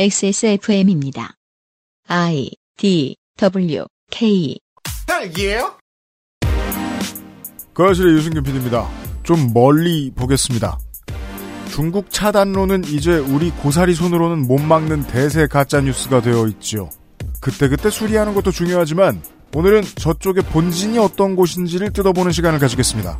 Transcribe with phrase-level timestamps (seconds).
[0.00, 1.34] XSFM입니다.
[2.06, 4.56] I D W K
[5.08, 5.76] 딸기예요?
[7.72, 8.88] 그 아실의 유승균 PD입니다.
[9.24, 10.78] 좀 멀리 보겠습니다.
[11.72, 16.90] 중국 차단론은 이제 우리 고사리 손으로는 못 막는 대세 가짜 뉴스가 되어 있지요.
[17.40, 19.20] 그때그때 수리하는 것도 중요하지만
[19.52, 23.18] 오늘은 저쪽의 본진이 어떤 곳인지를 뜯어보는 시간을 가지겠습니다.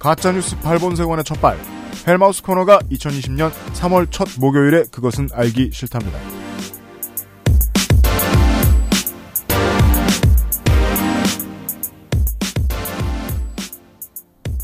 [0.00, 1.75] 가짜뉴스 8본세관의 첫발
[2.06, 6.18] 헬마우스 코너가 2020년 3월 첫 목요일에 그것은 알기 싫답니다.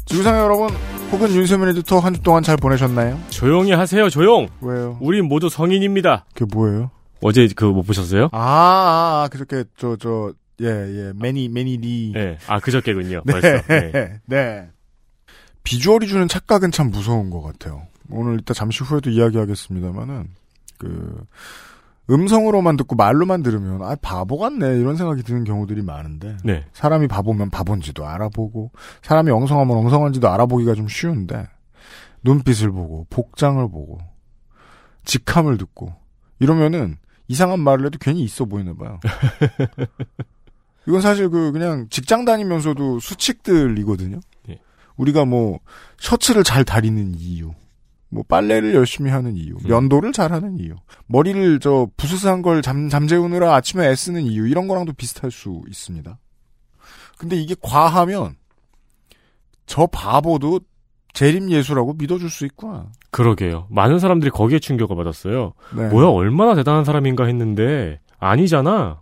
[0.06, 0.68] 지구상의 여러분
[1.10, 3.18] 혹은 윤세민 에디터 한 주 동안 잘 보내셨나요?
[3.30, 4.48] 조용히 하세요, 조용.
[4.60, 4.96] 왜요?
[5.00, 6.26] 우린 모두 성인입니다.
[6.34, 6.90] 그게 뭐예요?
[7.22, 8.28] 어제 그 못 보셨어요?
[8.32, 11.12] 아, 아, 아 그저께 저 저 예, 예.
[11.16, 12.38] 매니 매니 리 네.
[12.46, 13.22] 아, 그저께군요.
[13.24, 13.32] 네.
[13.32, 13.62] 벌써.
[13.68, 14.20] 네.
[14.26, 14.68] 네.
[15.64, 17.86] 비주얼이 주는 착각은 참 무서운 것 같아요.
[18.10, 20.28] 오늘 이따 잠시 후에도 이야기하겠습니다만은
[20.78, 21.24] 그
[22.10, 26.64] 음성으로만 듣고 말로만 들으면 아 바보 같네 이런 생각이 드는 경우들이 많은데 네.
[26.72, 31.48] 사람이 바보면 바본지도 알아보고 사람이 엉성하면 엉성한지도 알아보기가 좀 쉬운데
[32.24, 33.98] 눈빛을 보고 복장을 보고
[35.04, 35.94] 직함을 듣고
[36.40, 36.96] 이러면은
[37.28, 38.98] 이상한 말을 해도 괜히 있어 보이나 봐요.
[40.86, 44.18] 이건 사실 그 그냥 직장 다니면서도 수칙들이거든요.
[44.98, 45.02] 예.
[45.02, 45.58] 우리가 뭐
[45.98, 47.52] 셔츠를 잘 다리는 이유,
[48.08, 49.68] 뭐 빨래를 열심히 하는 이유, 음.
[49.68, 50.74] 면도를 잘하는 이유,
[51.06, 56.18] 머리를 저 부스스한 걸 잠, 잠재우느라 아침에 애쓰는 이유 이런 거랑도 비슷할 수 있습니다.
[57.18, 58.36] 근데 이게 과하면
[59.66, 60.60] 저 바보도
[61.12, 62.86] 재림 예수라고 믿어줄 수 있구나.
[63.10, 63.66] 그러게요.
[63.70, 65.52] 많은 사람들이 거기에 충격을 받았어요.
[65.76, 65.88] 네.
[65.88, 69.00] 뭐야, 얼마나 대단한 사람인가 했는데, 아니잖아.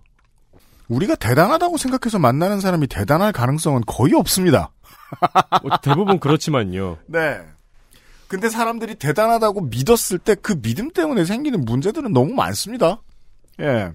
[0.88, 4.72] 우리가 대단하다고 생각해서 만나는 사람이 대단할 가능성은 거의 없습니다.
[5.62, 6.98] 뭐 대부분 그렇지만요.
[7.06, 7.40] 네.
[8.28, 13.02] 근데 사람들이 대단하다고 믿었을 때 그 믿음 때문에 생기는 문제들은 너무 많습니다.
[13.60, 13.90] 예.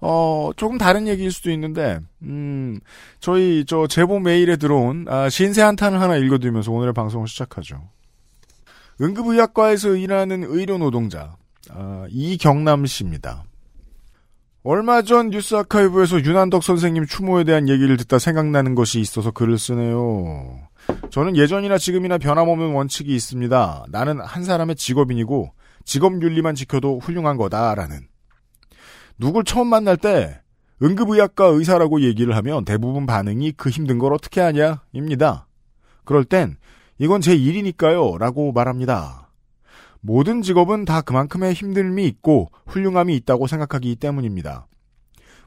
[0.00, 2.78] 어, 조금 다른 얘기일 수도 있는데, 음,
[3.18, 7.82] 저희, 저, 제보 메일에 들어온, 아, 신세 한탄을 하나 읽어드리면서 오늘의 방송을 시작하죠.
[9.00, 11.36] 응급의학과에서 일하는 의료 노동자,
[11.70, 13.42] 아, 이경남 씨입니다.
[14.64, 20.58] 얼마 전 뉴스 아카이브에서 윤한덕 선생님 추모에 대한 얘기를 듣다 생각나는 것이 있어서 글을 쓰네요.
[21.10, 23.86] 저는 예전이나 지금이나 변함없는 원칙이 있습니다.
[23.90, 25.52] 나는 한 사람의 직업인이고
[25.84, 28.08] 직업 윤리만 지켜도 훌륭한 거다라는.
[29.16, 30.40] 누굴 처음 만날 때
[30.82, 34.82] 응급의학과 의사라고 얘기를 하면 대부분 반응이 그 힘든 걸 어떻게 하냐?
[34.92, 35.46] 입니다.
[36.04, 36.56] 그럴 땐
[36.98, 39.27] 이건 제 일이니까요 라고 말합니다.
[40.08, 44.66] 모든 직업은 다 그만큼의 힘듦이 있고 훌륭함이 있다고 생각하기 때문입니다.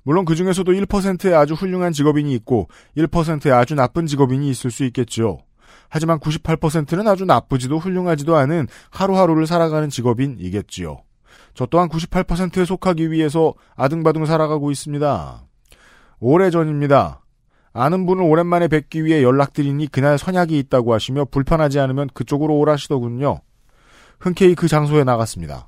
[0.04, 5.40] 물론 그 중에서도 1%의 아주 훌륭한 직업인이 있고 1%의 아주 나쁜 직업인이 있을 수 있겠죠.
[5.90, 11.00] 하지만 98%는 아주 나쁘지도 훌륭하지도 않은 하루하루를 살아가는 직업인이겠지요.
[11.56, 15.44] 저 또한 98%에 속하기 위해서 아등바등 살아가고 있습니다.
[16.20, 17.24] 오래전입니다.
[17.74, 23.42] 아는 분을 오랜만에 뵙기 위해 연락드리니 그날 선약이 있다고 하시며 불편하지 않으면 그쪽으로 오라시더군요.
[24.22, 25.68] 흔쾌히 그 장소에 나갔습니다.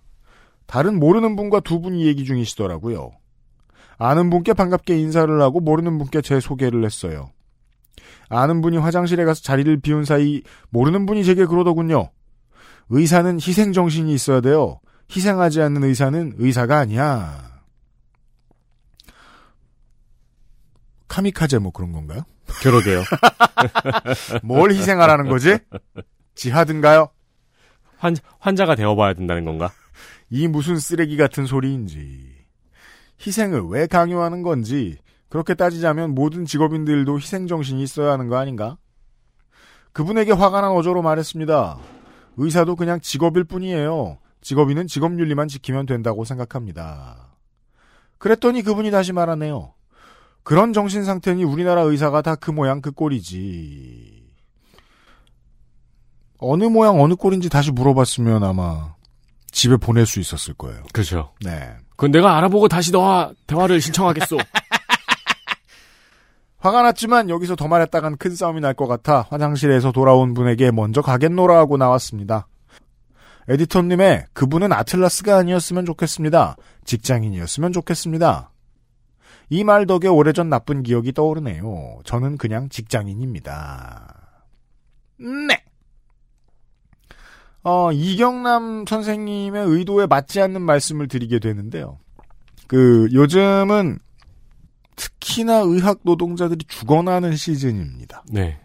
[0.67, 3.11] 다른 모르는 분과 두 분이 얘기 중이시더라고요.
[3.97, 7.31] 아는 분께 반갑게 인사를 하고 모르는 분께 제 소개를 했어요.
[8.29, 12.09] 아는 분이 화장실에 가서 자리를 비운 사이 모르는 분이 제게 그러더군요.
[12.89, 14.79] 의사는 희생정신이 있어야 돼요.
[15.11, 17.61] 희생하지 않는 의사는 의사가 아니야.
[21.07, 22.23] 카미카제 뭐 그런 건가요?
[22.61, 23.03] 그러게요.
[24.43, 25.57] 뭘 희생하라는 거지?
[26.35, 27.09] 지하든가요?
[28.03, 29.71] 환, 환자가 되어봐야 된다는 건가?
[30.29, 32.33] 이 무슨 쓰레기 같은 소리인지.
[33.25, 34.97] 희생을 왜 강요하는 건지,
[35.29, 38.77] 그렇게 따지자면 모든 직업인들도 희생정신이 있어야 하는 거 아닌가?
[39.93, 41.77] 그분에게 화가 난 어조로 말했습니다.
[42.35, 44.17] 의사도 그냥 직업일 뿐이에요.
[44.41, 47.37] 직업인은 직업윤리만 지키면 된다고 생각합니다.
[48.17, 49.75] 그랬더니 그분이 다시 말하네요.
[50.43, 54.12] 그런 정신 상태니 우리나라 의사가 다 그 모양 그 꼴이지.
[56.43, 58.93] 어느 모양 어느 꼴인지 다시 물어봤으면 아마
[59.51, 60.83] 집에 보낼 수 있었을 거예요.
[60.93, 61.31] 그죠.
[61.45, 61.71] 네.
[61.91, 64.37] 그건 내가 알아보고 다시 너와 대화를 신청하겠소.
[66.59, 71.57] 화가 났지만 여기서 더 말했다간 큰 싸움이 날 것 같아 화장실에서 돌아온 분에게 먼저 가겠노라
[71.57, 72.47] 하고 나왔습니다.
[73.49, 76.55] 에디터님의 그분은 아틀라스가 아니었으면 좋겠습니다.
[76.85, 78.49] 직장인이었으면 좋겠습니다.
[79.49, 81.99] 이 말 덕에 오래전 나쁜 기억이 떠오르네요.
[82.05, 84.15] 저는 그냥 직장인입니다.
[85.19, 85.63] 네.
[87.63, 91.99] 어, 이경남 선생님의 의도에 맞지 않는 말씀을 드리게 되는데요.
[92.67, 93.99] 그, 요즘은
[94.95, 98.23] 특히나 의학 노동자들이 죽어나는 시즌입니다.
[98.31, 98.59] 네.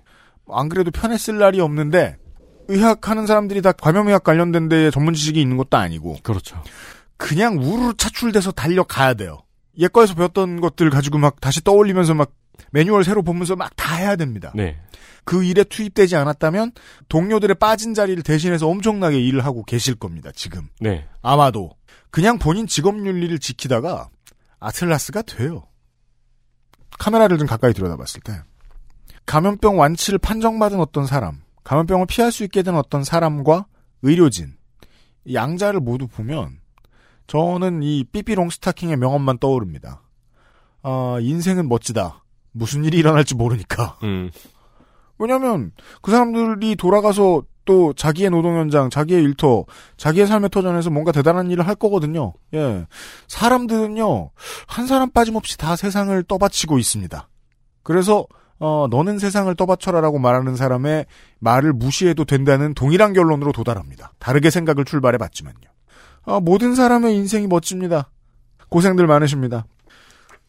[0.50, 2.16] 안 그래도 편했을 날이 없는데
[2.68, 6.62] 의학 하는 사람들이 다 감염의학 관련된 데에 전문 지식이 있는 것도 아니고 그렇죠.
[7.16, 9.40] 그냥 우르르 차출돼서 달려가야 돼요.
[9.78, 12.32] 예과에서 배웠던 것들 가지고 막 다시 떠올리면서 막
[12.72, 14.52] 매뉴얼 새로 보면서 막 다 해야 됩니다.
[14.54, 14.78] 네.
[15.24, 16.72] 그 일에 투입되지 않았다면
[17.08, 20.30] 동료들의 빠진 자리를 대신해서 엄청나게 일을 하고 계실 겁니다.
[20.34, 21.06] 지금 네.
[21.22, 21.70] 아마도
[22.10, 24.08] 그냥 본인 직업 윤리를 지키다가
[24.60, 25.64] 아틀라스가 돼요.
[26.98, 28.40] 카메라를 좀 가까이 들여다봤을 때
[29.26, 33.66] 감염병 완치를 판정받은 어떤 사람, 감염병을 피할 수 있게 된 어떤 사람과
[34.02, 34.56] 의료진
[35.24, 36.60] 이 양자를 모두 보면
[37.26, 40.02] 저는 이 삐삐롱 스타킹의 명언만 떠오릅니다.
[40.82, 42.24] 아, 인생은 멋지다.
[42.52, 43.98] 무슨 일이 일어날지 모르니까.
[44.02, 44.30] 음.
[45.18, 49.66] 왜냐면 그 사람들이 돌아가서 또 자기의 노동 현장, 자기의 일터,
[49.98, 52.32] 자기의 삶의 터전에서 뭔가 대단한 일을 할 거거든요.
[52.54, 52.86] 예.
[53.26, 54.30] 사람들은요,
[54.66, 57.28] 한 사람 빠짐없이 다 세상을 떠받치고 있습니다.
[57.82, 58.26] 그래서,
[58.58, 61.04] 어, 너는 세상을 떠받쳐라 라고 말하는 사람의
[61.40, 64.12] 말을 무시해도 된다는 동일한 결론으로 도달합니다.
[64.18, 65.68] 다르게 생각을 출발해 봤지만요.
[66.24, 68.10] 아, 모든 사람의 인생이 멋집니다.
[68.70, 69.66] 고생들 많으십니다.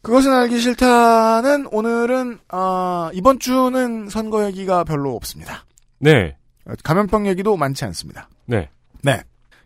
[0.01, 5.65] 그것은 알기 싫다는 오늘은, 아, 이번 주는 선거 얘기가 별로 없습니다.
[5.99, 6.37] 네.
[6.83, 8.29] 감염병 얘기도 많지 않습니다.
[8.45, 8.69] 네.
[9.03, 9.21] 네.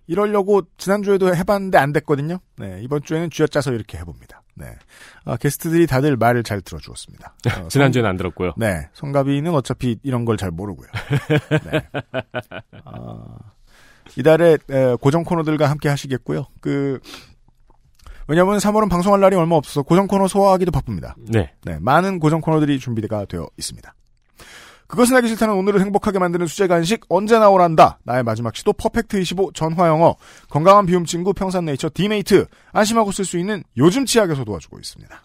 [0.08, 2.40] 이러려고 지난주에도 해봤는데 안 됐거든요.
[2.58, 2.80] 네.
[2.82, 4.42] 이번 주에는 쥐어짜서 이렇게 해봅니다.
[4.56, 4.66] 네.
[5.26, 7.36] 아, 게스트들이 다들 말을 잘 들어주었습니다.
[7.64, 8.50] 어, 지난주에는 안 들었고요.
[8.52, 8.88] 성- 네.
[8.94, 10.88] 성가비는 어차피 이런 걸 잘 모르고요.
[11.72, 11.88] 네.
[12.86, 13.26] 아,
[14.18, 16.48] 이달에 에, 고정 코너들과 함께 하시겠고요.
[16.60, 17.00] 그,
[18.28, 21.16] 왜냐면 3월은 방송할 날이 얼마 없어서 고정 코너 소화하기도 바쁩니다.
[21.18, 21.54] 네.
[21.64, 23.94] 네, 많은 고정 코너들이 준비가 되어 있습니다.
[24.88, 28.00] 그것은 알기 싫다는 오늘을 행복하게 만드는 수제 간식 언제 나오란다.
[28.04, 30.16] 나의 마지막 시도 퍼펙트 25 전화 영어
[30.50, 35.24] 건강한 비움 친구 평산네이처 디메이트 안심하고 쓸 수 있는 요즘 치약에서 도와주고 있습니다.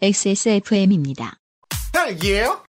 [0.00, 1.34] XSFM입니다.
[1.92, 2.64] 딸기예요?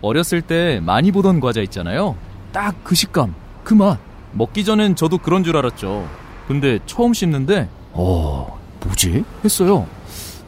[0.00, 2.16] 어렸을 때 많이 보던 과자 있잖아요.
[2.52, 3.98] 딱 그 식감, 그 맛.
[4.32, 6.08] 먹기 전엔 저도 그런 줄 알았죠.
[6.52, 9.24] 근데 처음 씹는데, 어, 뭐지?
[9.42, 9.86] 했어요.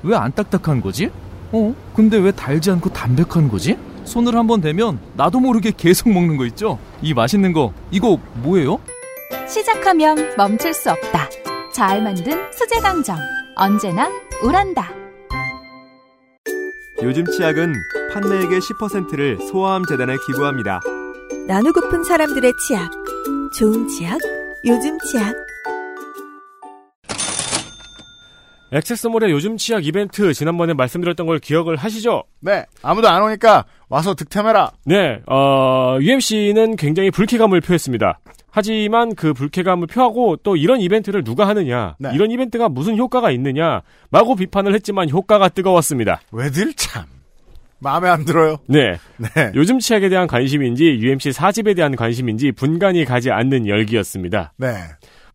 [0.03, 1.09] 왜 안 딱딱한 거지?
[1.51, 1.75] 어?
[1.97, 3.79] 근데 왜 달지 않고 담백한 거지?
[4.05, 6.79] 손을 한번 대면 나도 모르게 계속 먹는 거 있죠?
[7.01, 8.79] 이 맛있는 거, 이거 뭐예요?
[9.49, 11.31] 시작하면 멈출 수 없다.
[11.73, 13.17] 잘 만든 수제 강정.
[13.57, 14.11] 언제나
[14.43, 14.91] 우란다.
[17.03, 17.73] 요즘 치약은
[18.12, 20.81] 판매액의 10%를 소아암 재단에 기부합니다.
[21.49, 22.91] 나누고픈 사람들의 치약.
[23.59, 24.19] 좋은 치약,
[24.67, 25.35] 요즘 치약.
[28.75, 32.25] 액세스몰의 요즘 치약 이벤트 지난번에 말씀드렸던 걸 기억을 하시죠?
[32.41, 34.73] 네, 아무도 안 오니까 와서 득템해라.
[34.85, 35.21] 네.
[35.26, 38.19] 어, UMC는 굉장히 불쾌감을 표했습니다.
[38.50, 42.11] 하지만 그 불쾌감을 표하고 또 이런 이벤트를 누가 하느냐, 네.
[42.15, 46.21] 이런 이벤트가 무슨 효과가 있느냐, 마구 비판을 했지만 효과가 뜨거웠습니다.
[46.32, 47.05] 왜들 참
[47.79, 48.56] 마음에 안 들어요.
[48.67, 48.99] 네.
[49.19, 54.53] 네, 요즘 치약에 대한 관심인지 UMC 사집에 대한 관심인지 분간이 가지 않는 열기였습니다.
[54.56, 54.69] 네,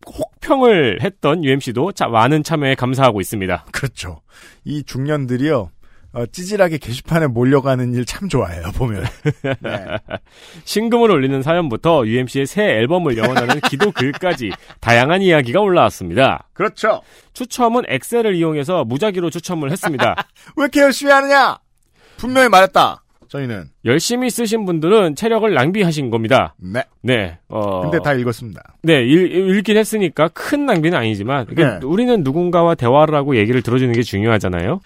[0.06, 3.66] 혹평을 했던 UMC도 많은 참여에 감사하고 있습니다.
[3.72, 4.20] 그렇죠.
[4.64, 5.70] 이 중년들이요.
[6.12, 9.04] 어, 찌질하게 게시판에 몰려가는 일 참 좋아해요, 보면.
[9.60, 9.84] 네.
[10.64, 14.50] 신금을 올리는 사연부터 UMC의 새 앨범을 영원하는 기도 글까지
[14.80, 16.48] 다양한 이야기가 올라왔습니다.
[16.52, 17.02] 그렇죠.
[17.32, 20.16] 추첨은 엑셀을 이용해서 무작위로 추첨을 했습니다.
[20.56, 21.58] 왜 이렇게 열심히 하느냐?
[22.16, 23.04] 분명히 말했다.
[23.30, 23.70] 저희는.
[23.84, 26.54] 열심히 쓰신 분들은 체력을 낭비하신 겁니다.
[26.58, 26.82] 네.
[27.00, 27.82] 네, 어.
[27.82, 28.74] 근데 다 읽었습니다.
[28.82, 31.86] 네, 읽, 읽긴 했으니까 큰 낭비는 아니지만, 그러니까 네.
[31.86, 34.80] 우리는 누군가와 대화를 하고 얘기를 들어주는 게 중요하잖아요.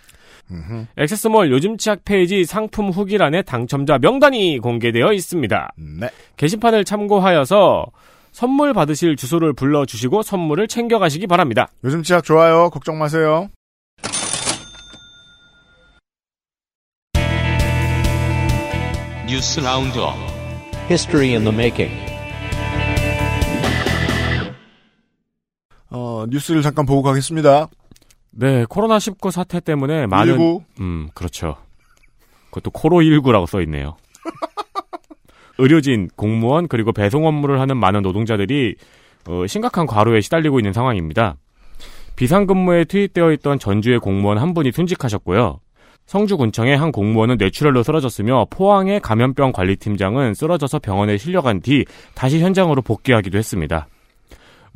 [0.50, 0.86] 음흠.
[0.98, 5.72] 액세스몰 요즘 치약 페이지 상품 후기란에 당첨자 명단이 공개되어 있습니다.
[6.00, 6.10] 네.
[6.36, 7.86] 게시판을 참고하여서
[8.30, 11.68] 선물 받으실 주소를 불러주시고 선물을 챙겨가시기 바랍니다.
[11.82, 12.68] 요즘 치약 좋아요.
[12.68, 13.48] 걱정 마세요.
[19.34, 20.14] 뉴스 roundup
[20.88, 21.92] History in the making.
[25.90, 27.66] 어, 뉴스를 잠깐 보고 가겠습니다.
[28.30, 30.60] 네, 코로나19 사태 때문에 많은 19.
[30.78, 31.56] 음, 그렇죠.
[32.50, 33.96] 그것도 코로 19라고 써 있네요.
[35.58, 38.76] 의료진, 공무원, 그리고 배송 업무를 하는 많은 노동자들이
[39.26, 41.34] 어, 심각한 과로에 시달리고 있는 상황입니다.
[42.14, 45.58] 비상근무에 투입되어 있던 전주의 공무원 한 분이 순직하셨고요.
[46.06, 51.84] 성주군청의 한 공무원은 뇌출혈로 쓰러졌으며 포항의 감염병 관리팀장은 쓰러져서 병원에 실려간 뒤
[52.14, 53.88] 다시 현장으로 복귀하기도 했습니다.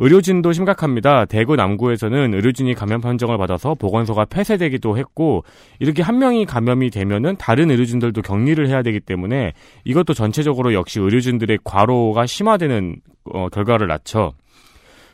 [0.00, 1.24] 의료진도 심각합니다.
[1.24, 5.42] 대구 남구에서는 의료진이 감염 판정을 받아서 보건소가 폐쇄되기도 했고
[5.80, 9.52] 이렇게 한 명이 감염이 되면은 다른 의료진들도 격리를 해야 되기 때문에
[9.84, 12.96] 이것도 전체적으로 역시 의료진들의 과로가 심화되는
[13.34, 14.34] 어, 결과를 낳죠.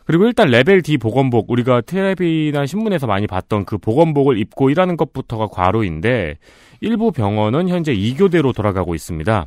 [0.05, 5.47] 그리고 일단 레벨 D 보건복 우리가 텔레비나 신문에서 많이 봤던 그 보건복을 입고 일하는 것부터가
[5.49, 6.37] 과로인데
[6.81, 9.47] 일부 병원은 현재 2교대로 돌아가고 있습니다.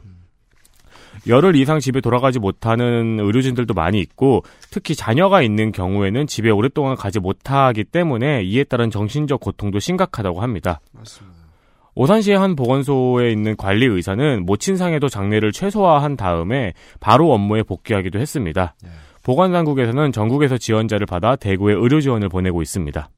[1.28, 7.20] 열흘 이상 집에 돌아가지 못하는 의료진들도 많이 있고 특히 자녀가 있는 경우에는 집에 오랫동안 가지
[7.20, 10.80] 못하기 때문에 이에 따른 정신적 고통도 심각하다고 합니다.
[10.92, 11.38] 맞습니다.
[11.96, 18.76] 오산시의 한 보건소에 있는 관리 의사는 모친상에도 장례를 최소화한 다음에 바로 업무에 복귀하기도 했습니다.
[18.84, 18.90] 네.
[19.28, 23.10] 보건당국에서는 전국에서 지원자를 받아 대구에 의료 지원을 보내고 있습니다.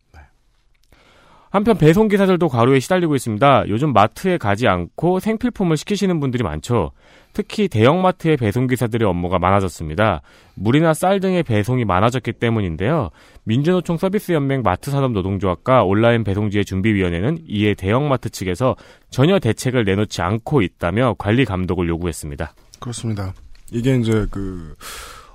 [1.51, 3.65] 한편 배송 기사들도 과로에 시달리고 있습니다.
[3.69, 6.91] 요즘 마트에 가지 않고 생필품을 시키시는 분들이 많죠.
[7.33, 10.21] 특히 대형마트의 배송 기사들의 업무가 많아졌습니다.
[10.55, 13.09] 물이나 쌀 등의 배송이 많아졌기 때문인데요.
[13.43, 18.75] 민주노총 서비스연맹 마트산업노동조합과 온라인 배송지의 준비위원회는 이에 대형마트 측에서
[19.11, 22.53] 전혀 대책을 내놓지 않고 있다며 관리 감독을 요구했습니다.
[22.79, 23.33] 그렇습니다.
[23.71, 24.73] 이게 이제 그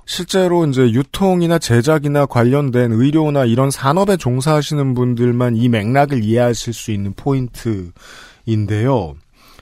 [0.05, 7.13] 실제로 이제 유통이나 제작이나 관련된 의료나 이런 산업에 종사하시는 분들만 이 맥락을 이해하실 수 있는
[7.13, 9.15] 포인트인데요.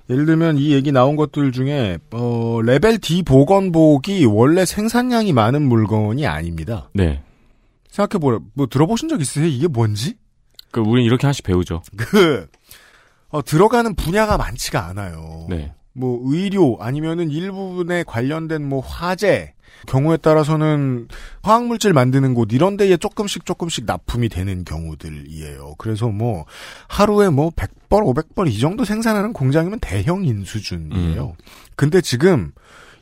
[0.10, 6.28] 예를 들면 이 얘기 나온 것들 중에 어 레벨 D 보건복이 원래 생산량이 많은 물건이
[6.28, 6.90] 아닙니다.
[6.94, 7.24] 네.
[7.90, 8.40] 생각해 보라.
[8.54, 9.48] 뭐 들어보신 적 있으세요?
[9.48, 10.16] 이게 뭔지?
[10.72, 11.84] 그 우린 이렇게 하나씩 배우죠.
[11.96, 12.48] 그
[13.30, 15.48] 어, 들어가는 분야가 많지가 않아요.
[15.50, 15.72] 네.
[15.94, 19.54] 뭐 의료 아니면은 일부분에 관련된 뭐 화재
[19.88, 21.08] 경우에 따라서는
[21.42, 25.76] 화학물질 만드는 곳 이런 데에 조금씩 조금씩 납품이 되는 경우들이에요.
[25.78, 26.46] 그래서 뭐
[26.88, 31.36] 하루에 뭐 100벌, 500벌 이 정도 생산하는 공장이면 대형인 수준이에요.
[31.76, 32.52] 근데 지금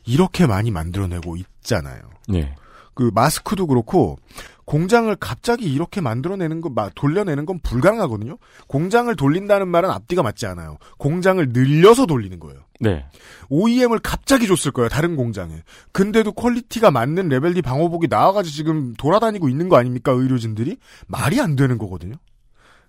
[0.04, 2.00] 이렇게 많이 만들어내고 있잖아요.
[2.28, 2.54] 네.
[2.94, 4.18] 그 마스크도 그렇고
[4.64, 8.38] 공장을 갑자기 이렇게 만들어내는 거, 막 돌려내는 건 불가능하거든요.
[8.68, 10.78] 공장을 돌린다는 말은 앞뒤가 맞지 않아요.
[10.98, 12.60] 공장을 늘려서 돌리는 거예요.
[12.80, 13.04] 네.
[13.48, 14.88] OEM을 갑자기 줬을 거예요.
[14.88, 15.62] 다른 공장에.
[15.92, 20.12] 근데도 quality가 맞는 레벨 D 방호복이 나와가지고 지금 돌아다니고 있는 거 아닙니까?
[20.12, 22.14] 의료진들이 말이 안 되는 거거든요.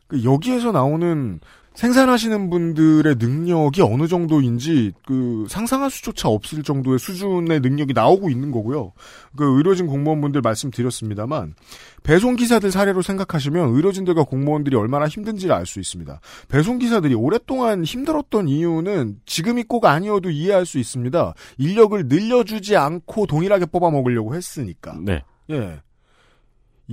[0.08, 1.40] 그 여기에서 나오는
[1.76, 8.94] 생산하시는 분들의 능력이 어느 정도인지 그 상상할 수조차 없을 정도의 수준의 능력이 나오고 있는 거고요.
[9.36, 11.56] 그 의료진 공무원분들 말씀드렸습니다만
[12.04, 16.20] 배송 기사들 사례로 생각하시면 의료진들과 공무원들이 얼마나 힘든지를 알 수 있습니다.
[16.50, 21.34] 배송 기사들이 오랫동안 힘들었던 이유는 지금이 꼭 아니어도 이해할 수 있습니다.
[21.58, 24.98] 인력을 늘려주지 않고 동일하게 뽑아 먹으려고 했으니까.
[25.02, 25.24] 네.
[25.50, 25.80] 예.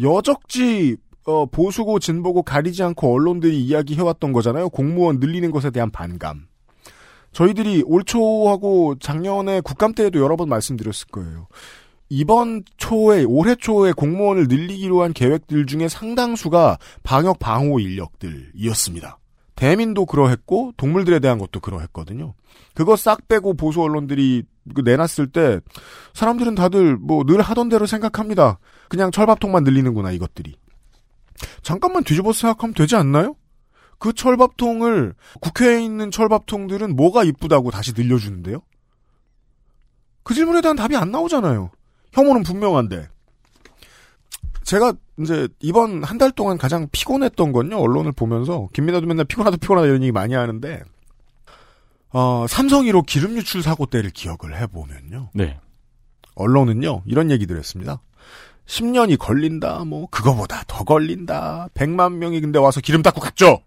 [0.00, 0.96] 여적지
[1.26, 4.68] 어, 보수고 진보고 가리지 않고 언론들이 이야기해왔던 거잖아요.
[4.70, 6.46] 공무원 늘리는 것에 대한 반감.
[7.32, 11.46] 저희들이 올 초하고 작년에 국감 때에도 여러 번 말씀드렸을 거예요.
[12.08, 19.18] 이번 초에 올해 초에 공무원을 늘리기로 한 계획들 중에 상당수가 방역 방호 인력들이었습니다.
[19.54, 22.34] 대민도 그러했고 동물들에 대한 것도 그러했거든요.
[22.74, 24.42] 그거 싹 빼고 보수 언론들이
[24.74, 25.60] 그 내놨을 때
[26.14, 28.58] 사람들은 다들 뭐 늘 하던 대로 생각합니다.
[28.88, 30.56] 그냥 철밥통만 늘리는구나 이것들이.
[31.62, 33.36] 잠깐만 뒤집어서 생각하면 되지 않나요?
[33.98, 38.62] 그 철밥통을 국회에 있는 철밥통들은 뭐가 이쁘다고 다시 늘려주는데요?
[40.22, 41.70] 그 질문에 대한 답이 안 나오잖아요.
[42.12, 43.08] 혐오는 분명한데.
[44.64, 47.76] 제가 이제 이번 한 달 동안 가장 피곤했던 건요.
[47.78, 50.82] 언론을 보면서 김민아도 맨날 피곤하다 피곤하다 이런 얘기 많이 하는데
[52.12, 55.30] 어, 삼성 1호 기름 유출 사고 때를 기억을 해보면요.
[55.34, 55.58] 네.
[56.34, 58.00] 언론은요 이런 얘기들 했습니다.
[58.66, 61.68] 10년이 걸린다, 뭐, 그거보다 더 걸린다.
[61.74, 63.62] 100만 명이 근데 와서 기름 닦고 갔죠?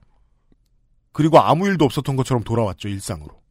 [1.12, 3.42] 그리고 아무 일도 없었던 것처럼 돌아왔죠, 일상으로.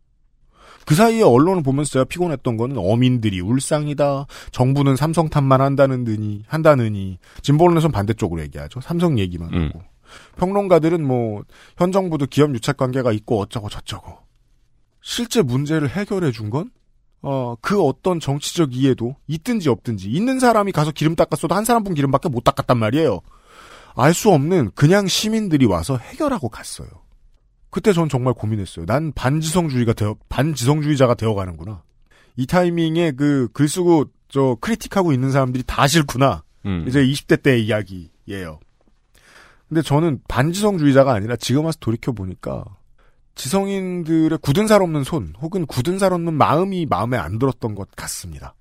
[0.84, 4.26] 그 사이에 언론을 보면서 제가 피곤했던 거는 어민들이 울상이다.
[4.50, 7.18] 정부는 삼성 탓만 한다는느니, 한다느니.
[7.42, 8.80] 진보 언론에서는 반대쪽으로 얘기하죠.
[8.80, 9.66] 삼성 얘기만 음.
[9.68, 9.82] 하고.
[10.38, 11.42] 평론가들은 뭐,
[11.76, 14.18] 현 정부도 기업 유착 관계가 있고 어쩌고 저쩌고.
[15.02, 16.70] 실제 문제를 해결해 준 건
[17.22, 22.28] 어, 그 어떤 정치적 이해도 있든지 없든지 있는 사람이 가서 기름 닦았어도 한 사람분 기름밖에
[22.28, 23.20] 못 닦았단 말이에요.
[23.94, 26.88] 알 수 없는 그냥 시민들이 와서 해결하고 갔어요.
[27.70, 28.86] 그때 전 정말 고민했어요.
[28.86, 31.82] 난 반지성주의가 되어 반지성주의자가 되어가는구나.
[32.36, 36.42] 이 타이밍에 그 글 쓰고 저 크리틱하고 있는 사람들이 다 싫구나.
[36.66, 36.84] 음.
[36.88, 38.60] 이제 20대 때의 이야기예요.
[39.68, 42.64] 근데 저는 반지성주의자가 아니라 지금 와서 돌이켜 보니까
[43.34, 48.54] 지성인들의 굳은 살 없는 손 혹은 굳은 살 없는 마음이 마음에 안 들었던 것 같습니다.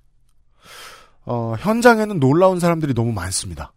[1.25, 3.73] 어, 현장에는 놀라운 사람들이 너무 많습니다.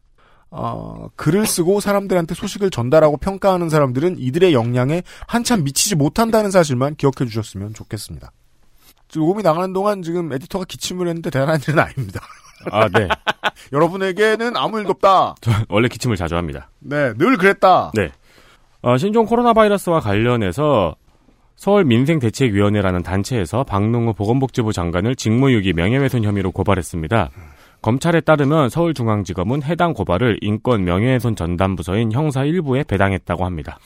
[0.50, 7.28] 어, 글을 쓰고 사람들한테 소식을 전달하고 평가하는 사람들은 이들의 역량에 한참 미치지 못한다는 사실만 기억해
[7.28, 8.30] 주셨으면 좋겠습니다.
[9.14, 12.20] 녹음이 나가는 동안 지금 에디터가 기침을 했는데 대단한 일은 아닙니다.
[12.70, 13.08] 아, 네.
[13.72, 15.34] 여러분에게는 아무 일도 없다.
[15.40, 16.70] 저 원래 기침을 자주 합니다.
[16.78, 17.92] 네, 늘 그랬다.
[17.94, 18.10] 네.
[18.84, 20.94] 어, 신종 코로나 바이러스와 관련해서
[21.56, 27.30] 서울 민생대책위원회라는 단체에서 박능호 보건복지부 장관을 직무유기 명예훼손 혐의로 고발했습니다.
[27.80, 33.78] 검찰에 따르면 서울중앙지검은 해당 고발을 인권 명예훼손 전담부서인 형사 1부에 배당했다고 합니다.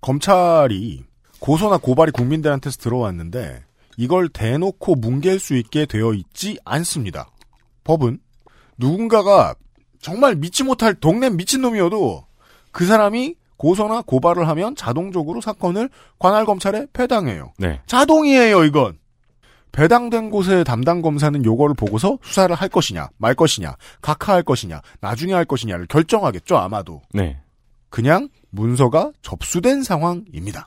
[0.00, 1.04] 검찰이
[1.38, 3.62] 고소나 고발이 국민들한테서 들어왔는데
[3.96, 7.30] 이걸 대놓고 뭉갤 수 있게 되어 있지 않습니다.
[7.84, 8.18] 법은
[8.76, 9.54] 누군가가
[10.00, 12.24] 정말 믿지 못할 동네 미친놈이어도
[12.72, 17.52] 그 사람이 고소나 고발을 하면 자동적으로 사건을 관할 검찰에 배당해요.
[17.58, 17.82] 네.
[17.84, 18.98] 자동이에요, 이건.
[19.70, 25.44] 배당된 곳의 담당 검사는 요거를 보고서 수사를 할 것이냐, 말 것이냐, 각하할 것이냐, 나중에 할
[25.44, 27.02] 것이냐를 결정하겠죠, 아마도.
[27.12, 27.38] 네.
[27.90, 30.64] 그냥 문서가 접수된 상황입니다.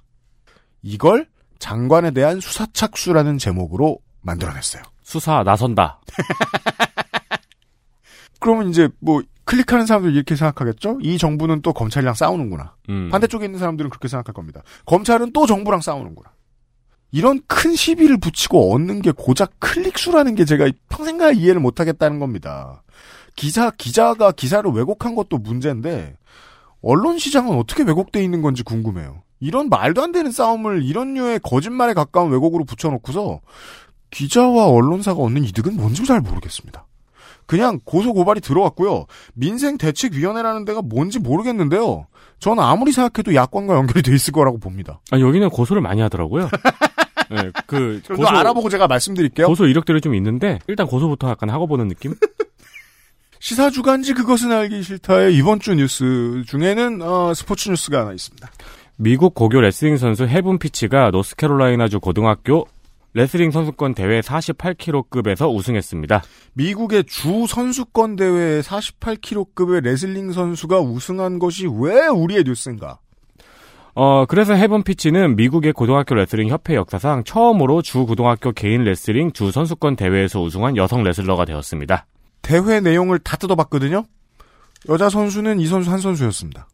[0.83, 4.83] 이걸 장관에 대한 수사 착수라는 제목으로 만들어냈어요.
[5.01, 5.99] 수사 나선다.
[8.39, 10.99] 그러면 이제 뭐 클릭하는 사람들 이렇게 생각하겠죠?
[11.01, 12.75] 이 정부는 또 검찰이랑 싸우는구나.
[12.89, 13.09] 음.
[13.11, 14.61] 반대쪽에 있는 사람들은 그렇게 생각할 겁니다.
[14.85, 16.31] 검찰은 또 정부랑 싸우는구나.
[17.11, 22.83] 이런 큰 시비를 붙이고 얻는 게 고작 클릭수라는 게 제가 평생가 이해를 못하겠다는 겁니다.
[23.35, 26.17] 기사 기자가 기사를 왜곡한 것도 문제인데
[26.81, 29.21] 언론 시장은 어떻게 왜곡돼 있는 건지 궁금해요.
[29.39, 33.41] 이런 말도 안 되는 싸움을 이런 류의 거짓말에 가까운 왜곡으로 붙여놓고서
[34.09, 36.85] 기자와 언론사가 얻는 이득은 뭔지 잘 모르겠습니다.
[37.53, 39.05] 그냥 고소 고발이 들어왔고요.
[39.35, 42.07] 민생대책위원회라는 데가 뭔지 모르겠는데요.
[42.39, 45.01] 저는 아무리 생각해도 야권과 연결이 돼 있을 거라고 봅니다.
[45.11, 46.49] 아, 여기는 고소를 많이 하더라고요.
[47.29, 49.45] 네, 그좀더 알아보고 제가 말씀드릴게요.
[49.45, 52.15] 고소 이력들이 좀 있는데 일단 고소부터 약간 하고 보는 느낌?
[53.39, 58.49] 시사 주간지 그것은 알기 싫다의 이번 주 뉴스 중에는 어, 스포츠 뉴스가 하나 있습니다.
[58.95, 62.65] 미국 고교 레슬링 선수 헤븐 피치가 노스캐롤라이나주 고등학교
[63.15, 66.23] 레슬링 선수권 대회 48kg급에서 우승했습니다.
[66.53, 72.99] 미국의 주 선수권 대회 48kg급의 레슬링 선수가 우승한 것이 왜 우리의 뉴스인가?
[73.95, 79.51] 어, 그래서 헤븐 피치는 미국의 고등학교 레슬링 협회 역사상 처음으로 주 고등학교 개인 레슬링 주
[79.51, 82.07] 선수권 대회에서 우승한 여성 레슬러가 되었습니다.
[82.41, 84.03] 대회 내용을 다 뜯어봤거든요.
[84.89, 86.67] 여자 선수는 이 선수 한 선수였습니다.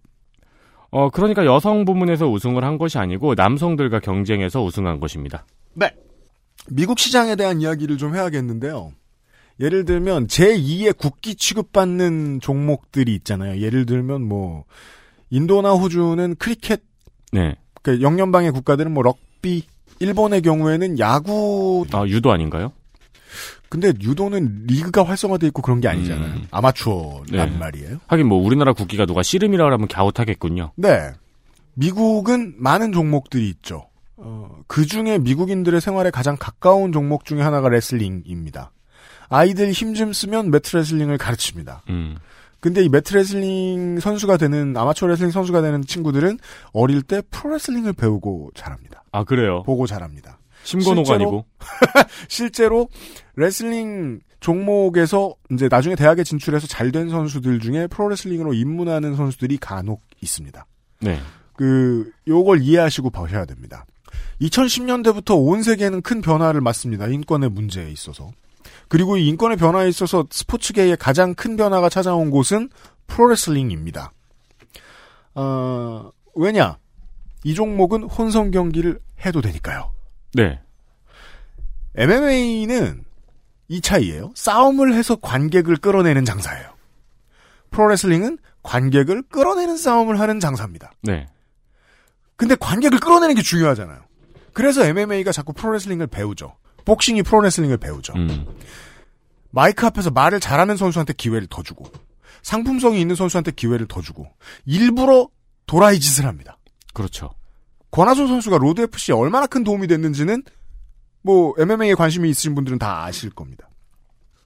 [0.91, 5.45] 어, 그러니까 여성 부문에서 우승을 한 것이 아니고 남성들과 경쟁해서 우승한 것입니다.
[5.73, 5.91] 네.
[6.71, 8.91] 미국 시장에 대한 이야기를 좀 해야겠는데요.
[9.59, 13.59] 예를 들면 제2의 국기 취급받는 종목들이 있잖아요.
[13.61, 14.63] 예를 들면 뭐
[15.29, 16.81] 인도나 호주는 크리켓,
[17.31, 17.55] 네.
[17.81, 19.63] 그 영연방의 국가들은 뭐 럭비,
[19.99, 21.85] 일본의 경우에는 야구.
[21.91, 22.71] 아, 유도 아닌가요?
[23.67, 26.33] 근데 유도는 리그가 활성화돼 있고 그런 게 아니잖아요.
[26.33, 26.47] 음.
[26.49, 27.57] 아마추어란 네.
[27.57, 27.99] 말이에요.
[28.07, 30.71] 하긴 뭐 우리나라 국기가 누가 씨름이라 하면 갸웃하겠군요.
[30.75, 31.11] 네.
[31.75, 33.87] 미국은 많은 종목들이 있죠.
[34.21, 38.71] 어, 그 중에 미국인들의 생활에 가장 가까운 종목 중에 하나가 레슬링입니다.
[39.29, 41.83] 아이들 힘 좀 쓰면 매트 레슬링을 가르칩니다.
[41.89, 42.17] 음.
[42.59, 46.39] 근데 이 매트 레슬링 선수가 되는 아마추어 레슬링 선수가 되는 친구들은
[46.73, 49.03] 어릴 때 프로 레슬링을 배우고 자랍니다.
[49.11, 49.63] 아, 그래요.
[49.63, 50.39] 보고 자랍니다.
[50.63, 51.13] 심권호가?
[51.15, 51.45] 아니고.
[52.27, 52.89] 실제로
[53.35, 60.65] 레슬링 종목에서 이제 나중에 대학에 진출해서 잘 된 선수들 중에 프로레슬링으로 입문하는 선수들이 간혹 있습니다.
[61.01, 61.19] 네.
[61.53, 63.85] 그 요걸 이해하시고 보셔야 됩니다.
[64.41, 67.07] 2010년대부터 온 세계는 큰 변화를 맞습니다.
[67.07, 68.31] 인권의 문제에 있어서.
[68.87, 72.69] 그리고 이 인권의 변화에 있어서 스포츠계에 가장 큰 변화가 찾아온 곳은
[73.07, 74.11] 프로레슬링입니다.
[75.35, 76.77] 어, 왜냐?
[77.43, 79.91] 이 종목은 혼성 경기를 해도 되니까요.
[80.33, 80.59] 네.
[81.95, 83.03] MMA는
[83.67, 84.31] 이 차이예요.
[84.35, 86.69] 싸움을 해서 관객을 끌어내는 장사예요.
[87.71, 90.91] 프로레슬링은 관객을 끌어내는 싸움을 하는 장사입니다.
[91.01, 91.27] 네.
[92.39, 93.99] 근데 관객을 끌어내는 게 중요하잖아요.
[94.53, 96.55] 그래서 MMA가 자꾸 프로레슬링을 배우죠.
[96.85, 98.13] 복싱이 프로레슬링을 배우죠.
[98.15, 98.45] 음.
[99.51, 101.85] 마이크 앞에서 말을 잘하는 선수한테 기회를 더 주고
[102.41, 104.25] 상품성이 있는 선수한테 기회를 더 주고
[104.65, 105.27] 일부러
[105.65, 106.57] 도라이 짓을 합니다.
[106.93, 107.29] 그렇죠.
[107.91, 110.41] 권아솔 선수가 로드 FC에 얼마나 큰 도움이 됐는지는
[111.21, 113.69] 뭐 MMA에 관심이 있으신 분들은 다 아실 겁니다.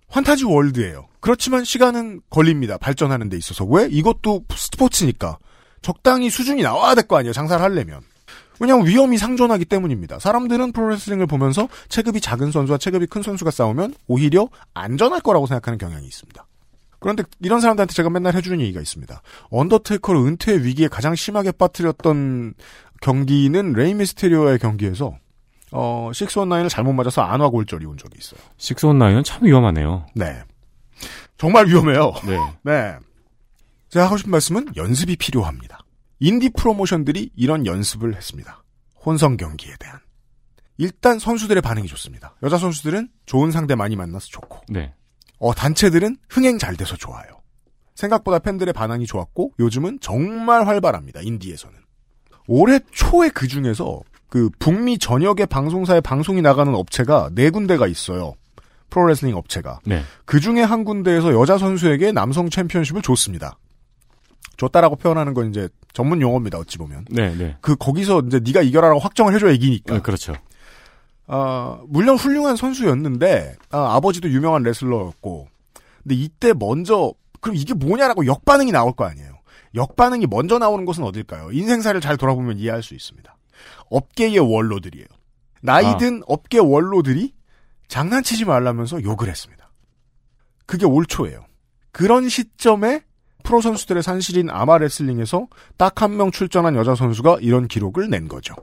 [0.08, 1.10] fantasy world예요.
[1.20, 2.80] 그렇지만 시간은 걸립니다.
[2.80, 3.66] 발전하는 데 있어서.
[3.66, 3.88] 왜?
[3.92, 5.38] 이것도 스포츠니까.
[5.84, 7.34] 적당히 수준이 나와야 될 거 아니에요.
[7.34, 8.02] 장사를 하려면.
[8.60, 10.20] 왜냐하면 위험이 상존하기 때문입니다.
[10.20, 16.06] 사람들은 프로레슬링을 보면서 체급이 작은 선수와 체급이 큰 선수가 싸우면 오히려 안전할 거라고 생각하는 경향이
[16.06, 16.46] 있습니다.
[17.00, 19.22] 그런데 이런 사람들한테 제가 맨날 해주는 얘기가 있습니다.
[19.50, 22.54] 언더테이커를 은퇴 위기에 가장 심하게 빠뜨렸던
[23.02, 25.14] 경기는 레이 미스테리오의 경기에서
[25.72, 28.40] 어, 619을 잘못 맞아서 안화골절이 온 적이 있어요.
[28.58, 30.06] 식스원나인은 참 위험하네요.
[30.16, 30.44] 네.
[31.38, 32.14] 정말 위험해요.
[32.26, 32.38] 네.
[32.64, 32.96] 네.
[33.94, 35.78] 제가 하고 싶은 말씀은 연습이 필요합니다.
[36.20, 38.64] 인디 프로모션들이 이런 연습을 했습니다.
[39.06, 40.00] 혼성 경기에 대한.
[40.80, 42.36] 일단 선수들의 반응이 좋습니다.
[42.42, 44.96] 여자 선수들은 좋은 상대 많이 만나서 좋고, 네.
[45.38, 47.28] 어, 단체들은 흥행 잘 돼서 좋아요.
[47.94, 51.22] 생각보다 팬들의 반응이 좋았고, 요즘은 정말 활발합니다.
[51.22, 51.78] 인디에서는.
[52.48, 58.34] 올해 초에 그 중에서 그 북미 전역의 방송사에 방송이 나가는 업체가 네 군데가 있어요.
[58.90, 59.82] 프로레슬링 업체가.
[59.86, 60.02] 네.
[60.26, 63.60] 그 중에 한 군데에서 여자 선수에게 남성 챔피언십을 줬습니다.
[64.58, 66.58] 줬다라고 표현하는 건 이제 전문 용어입니다.
[66.58, 67.58] 어찌 보면 네, 네.
[67.62, 69.96] 그 거기서 이제 네가 이겨라라고 확정을 해줘야 이기니까.
[69.96, 70.34] 네, 그렇죠.
[71.28, 75.48] 아, 물론 훌륭한 선수였는데 아, 아버지도 유명한 레슬러였고
[76.04, 79.34] 근데 이때 먼저 그럼 이게 뭐냐라고 역반응이 나올 거 아니에요.
[79.76, 81.52] 역반응이 먼저 나오는 것은 어딜까요?
[81.52, 83.36] 인생사를 잘 돌아보면 이해할 수 있습니다.
[83.90, 85.08] 업계의 원로들이에요.
[85.62, 87.34] 나이 든 업계 원로들이
[87.88, 89.72] 장난치지 말라면서 욕을 했습니다.
[90.66, 91.46] 그게 올 초예요.
[91.92, 93.04] 그런 시점에
[93.44, 98.56] 프로 선수들의 산실인 아마 레슬링에서 딱 한 명 출전한 여자 선수가 이런 기록을 낸 거죠.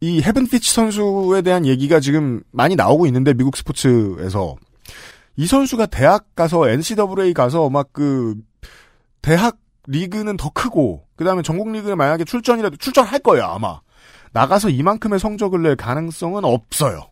[0.00, 4.56] 이 헤븐 피치 선수에 대한 얘기가 지금 많이 나오고 있는데 미국 스포츠에서
[5.36, 8.34] 이 선수가 대학 가서 NCAA 가서 막 그
[9.22, 13.80] 대학 리그는 더 크고 그다음에 전국 리그에 만약에 출전이라도 출전할 거예요 아마
[14.32, 17.06] 나가서 이만큼의 성적을 낼 가능성은 없어요.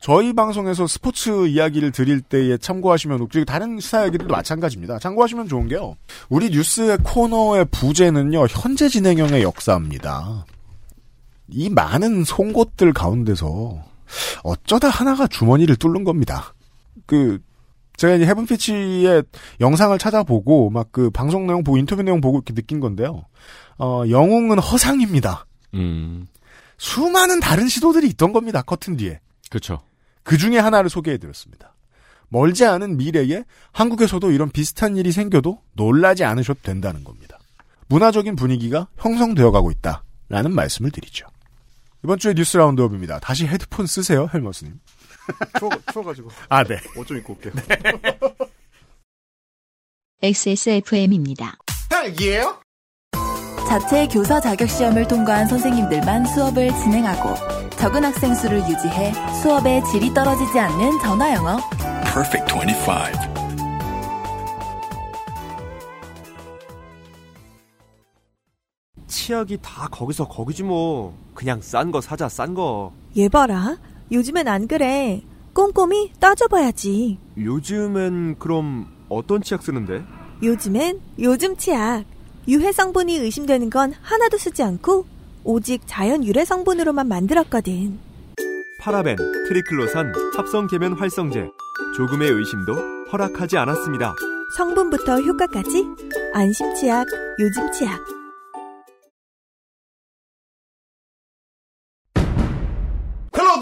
[0.00, 4.98] 저희 방송에서 스포츠 이야기를 드릴 때에 참고하시면 그리고 다른 시사 이야기들도 마찬가지입니다.
[4.98, 5.96] 참고하시면 좋은 게요.
[6.28, 8.46] 우리 뉴스의 코너의 부제는요.
[8.48, 10.44] 현재 진행형의 역사입니다.
[11.48, 13.82] 이 많은 송곳들 가운데서
[14.44, 16.54] 어쩌다 하나가 주머니를 뚫는 겁니다.
[17.06, 17.40] 그
[17.96, 19.22] 제가 이제 헤븐피치의
[19.60, 23.24] 영상을 찾아보고 막 그 방송 내용 보고 인터뷰 내용 보고 이렇게 느낀 건데요.
[23.78, 25.46] 어, 영웅은 허상입니다.
[25.74, 26.26] 음,
[26.78, 28.62] 수많은 다른 시도들이 있던 겁니다.
[28.62, 29.20] 커튼 뒤에.
[29.50, 29.80] 그렇죠.
[30.22, 31.74] 그 중에 하나를 소개해드렸습니다.
[32.28, 37.38] 멀지 않은 미래에 한국에서도 이런 비슷한 일이 생겨도 놀라지 않으셔도 된다는 겁니다.
[37.88, 41.26] 문화적인 분위기가 형성되어 가고 있다라는 말씀을 드리죠.
[42.04, 43.20] 이번 주에 뉴스 라운드업입니다.
[43.20, 44.80] 다시 헤드폰 쓰세요, 헬머스님.
[45.58, 46.30] 추워, 추워가지고.
[46.48, 46.78] 아, 네.
[46.96, 47.52] 옷 좀 입고 올게요.
[50.22, 51.56] XSFM입니다.
[51.88, 52.60] 딸기예요?
[53.68, 57.34] 자체 교사 자격 시험을 통과한 선생님들만 수업을 진행하고
[57.76, 61.58] 적은 학생 수를 유지해 수업의 질이 떨어지지 않는 전화 영어.
[62.04, 63.36] Perfect 25.
[69.08, 71.14] 치약이 다 거기서 거기지 뭐.
[71.34, 72.92] 그냥 싼 거 사자, 싼 거.
[73.16, 73.76] 얘 봐라.
[74.12, 75.22] 요즘엔 안 그래.
[75.52, 77.18] 꼼꼼히 따져봐야지.
[77.36, 80.04] 요즘엔 그럼 어떤 치약 쓰는데?
[80.42, 82.04] 요즘엔 요즘 치약.
[82.48, 85.06] 유해 성분이 의심되는 건 하나도 쓰지 않고
[85.44, 87.98] 오직 자연 유래 성분으로만 만들었거든.
[88.80, 89.16] 파라벤,
[89.48, 91.48] 트리클로산, 합성 계면 활성제.
[91.96, 92.74] 조금의 의심도
[93.12, 94.14] 허락하지 않았습니다.
[94.56, 95.84] 성분부터 효과까지
[96.34, 97.06] 안심 치약,
[97.40, 98.15] 요즘 치약.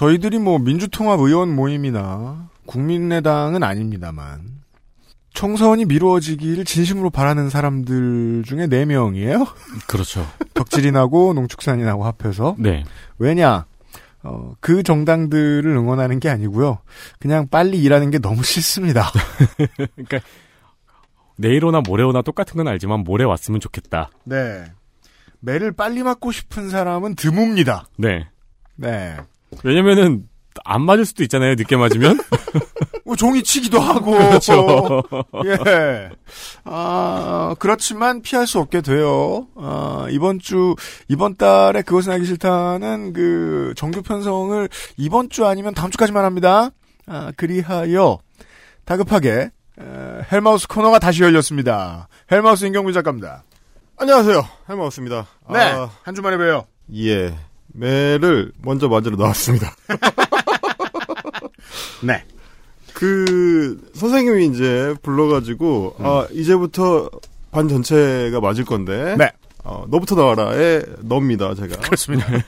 [0.00, 4.40] 저희들이 뭐 민주통합 의원 모임이나 국민의당은 아닙니다만
[5.34, 9.46] 총선이 미루어지기를 진심으로 바라는 사람들 중에 4명이에요.
[9.88, 10.26] 그렇죠.
[10.54, 12.56] 덕질인하고 농축산인하고 합해서.
[12.58, 12.82] 네.
[13.18, 13.66] 왜냐?
[14.22, 16.78] 어, 그 정당들을 응원하는 게 아니고요.
[17.18, 19.04] 그냥 빨리 일하는 게 너무 싫습니다.
[19.76, 20.20] 그러니까
[21.36, 24.08] 내일 오나 모레 오나 똑같은 건 알지만 모레 왔으면 좋겠다.
[24.24, 24.64] 네.
[25.40, 27.84] 매를 빨리 맞고 싶은 사람은 드뭅니다.
[27.98, 28.28] 네.
[28.76, 29.18] 네.
[29.64, 30.28] 왜냐면은
[30.64, 31.54] 안 맞을 수도 있잖아요.
[31.54, 32.18] 늦게 맞으면.
[33.04, 34.12] 뭐 종이 치기도 하고.
[34.12, 35.02] 그렇죠.
[35.46, 36.10] 예.
[36.64, 39.48] 아, 그렇지만 피할 수 없게 돼요.
[39.56, 40.76] 아, 이번 주,
[41.08, 46.70] 이번 달에 그것은 알기 싫다는 그 정규 편성을 이번 주 아니면 다음 주까지만 합니다.
[47.06, 48.18] 아, 그리하여
[48.84, 49.84] 다급하게 에,
[50.30, 52.08] 헬마우스 코너가 다시 열렸습니다.
[52.30, 53.44] 헬마우스 인경민 작가입니다.
[53.96, 55.58] 안녕하세요 헬마우스입니다 네.
[55.58, 56.64] 아, 한 주만에 봬요.
[56.96, 57.36] 예
[57.72, 59.74] 매를 먼저 맞으러 나왔습니다
[62.02, 62.24] 네.
[62.94, 67.10] 그 선생님이 이제 불러가지고 아 이제부터
[67.50, 69.30] 반 전체가 맞을 건데 네.
[69.64, 72.26] 어, 너부터 나와라에 넣습니다 제가 그렇습니다.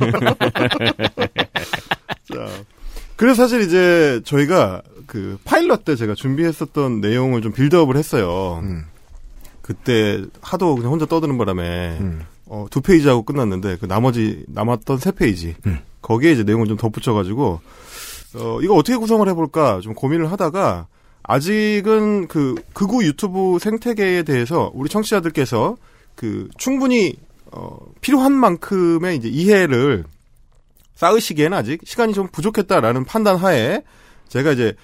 [2.33, 2.47] 자
[3.17, 8.85] 그래서 사실 이제 저희가 그 파일럿 때 제가 준비했었던 내용을 좀 build-up을 했어요 음.
[9.61, 12.27] 그때 하도 그냥 혼자 떠드는 바람에 음.
[12.53, 15.79] 어, 두 페이지 하고 끝났는데 그 나머지 남았던 세 페이지 음.
[16.03, 17.61] 거기에 이제 내용을 좀 덧붙여가지고
[18.35, 20.87] 어, 이거 어떻게 구성을 해볼까 좀 고민을 하다가
[21.23, 25.77] 아직은 그 극우 유튜브 생태계에 대해서 우리 청취자들께서
[26.15, 27.15] 그 충분히
[27.53, 30.05] 어, 필요한 만큼의 이제 이해를
[30.97, 33.81] 쌓으시기에는 아직 시간이 좀 부족했다라는 판단 하에
[34.29, 34.75] 제가 이제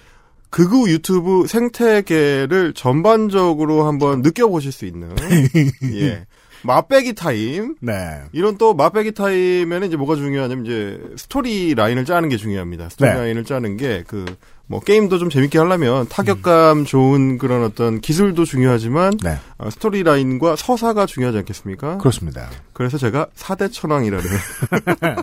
[0.49, 5.15] 극우 유튜브 생태계를 전반적으로 한번 느껴보실 수 있는
[5.93, 6.25] 예.
[6.63, 7.75] 맛배기 타임.
[7.79, 8.21] 네.
[8.31, 12.89] 이런 또 맛배기 타임에는 이제 뭐가 중요하냐면 이제 스토리 라인을 짜는 게 중요합니다.
[12.89, 13.17] 스토리 네.
[13.17, 14.25] 라인을 짜는 게 그
[14.69, 19.35] 뭐 게임도 좀 재밌게 하려면 타격감 좋은 그런 어떤 기술도 중요하지만 네.
[19.57, 21.97] 어, 스토리 라인과 서사가 중요하지 않겠습니까?
[21.97, 22.47] 그렇습니다.
[22.71, 24.23] 그래서 제가 사대 천왕이라는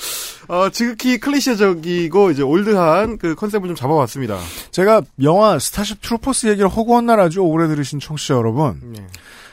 [0.48, 4.38] 어, 지극히 클리셰적이고 이제 old한 그 컨셉을 좀 잡아왔습니다.
[4.70, 8.80] 제가 영화 스타쉽 트루퍼스 얘기를 허구한 날 아주 오래 들으신 청취자 여러분.
[8.82, 9.06] 네.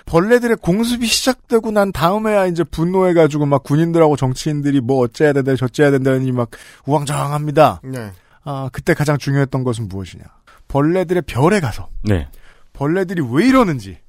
[0.06, 6.32] 벌레들의 공습이 시작되고 난 다음에야 이제 분노해가지고 막 군인들하고 정치인들이 뭐 어째야 된다 저째야 된다니
[6.32, 6.50] 막
[6.86, 7.82] 우왕좌왕합니다.
[7.84, 8.12] 네.
[8.44, 10.24] 아 그때 가장 중요했던 것은 무엇이냐?
[10.68, 12.28] 벌레들의 별에 가서 네.
[12.74, 14.00] 벌레들이 왜 이러는지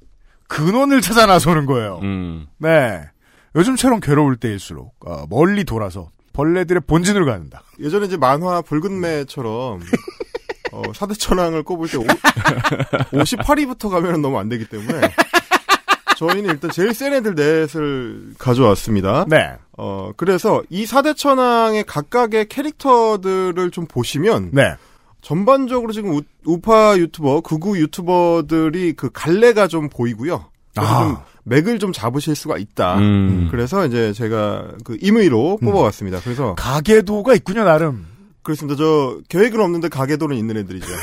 [0.47, 1.99] 근원을 찾아 나서는 거예요.
[2.03, 2.47] 음.
[2.57, 3.01] 네.
[3.55, 7.63] 요즘처럼 괴로울 때일수록 어, 멀리 돌아서 벌레들의 본진으로 가는다.
[7.79, 9.79] 예전에 이제 만화 붉은 매처럼
[10.73, 12.05] 어, 사대천왕을 꼽을 때 오,
[13.13, 15.09] 58위부터 가면 너무 안 되기 때문에
[16.15, 19.25] 저희는 일단 제일 센 애들 넷을 가져왔습니다.
[19.27, 19.53] 네.
[19.77, 24.75] 어, 그래서 이 사대천왕의 각각의 캐릭터들을 좀 보시면 네.
[25.21, 30.45] 전반적으로 지금 우, 우파 유튜버, 극우 유튜버들이 그 갈래가 좀 보이고요.
[30.73, 31.03] 그래서 아.
[31.03, 32.97] 좀 맥을 좀 잡으실 수가 있다.
[32.99, 33.47] 음.
[33.51, 36.19] 그래서 이제 제가 그 임의로 뽑아왔습니다.
[36.23, 38.14] 그래서 가계도가 있군요 나름.
[38.45, 38.77] 그렇습니다.
[38.77, 40.85] 저 계획은 없는데 가계도는 있는 애들이죠.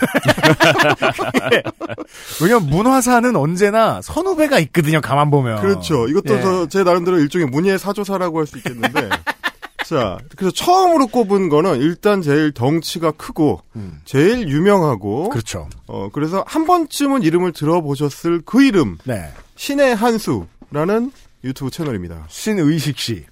[2.40, 5.00] 왜냐면 문화사는 언제나 선후배가 있거든요.
[5.00, 5.60] 가만 보면.
[5.60, 6.06] 그렇죠.
[6.06, 6.40] 이것도 예.
[6.40, 9.08] 저제 나름대로 일종의 문예 사조사라고 할 수 있겠는데.
[9.84, 13.60] 자, 그래서 처음으로 꼽은 거는 일단 제일 덩치가 크고
[14.04, 15.68] 제일 유명하고 그렇죠.
[15.86, 19.30] 어 그래서 한 번쯤은 이름을 들어보셨을 그 이름 네.
[19.56, 21.10] 신의 한수라는
[21.44, 22.24] 유튜브 채널입니다.
[22.28, 23.24] 신의식 씨.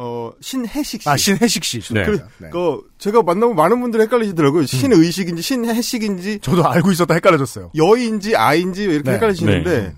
[0.00, 1.08] 어 신혜식 씨.
[1.08, 1.80] 아 신혜식 씨.
[1.92, 2.04] 네.
[2.04, 2.50] 그, 네.
[2.52, 4.64] 그 제가 만나면 많은 분들이 헷갈리시더라고요.
[4.64, 7.72] 신의식인지 신혜식인지 저도 알고 있었다 헷갈려졌어요.
[7.74, 9.16] 여인지 아인지 이렇게 네.
[9.16, 9.92] 헷갈리시는데 네.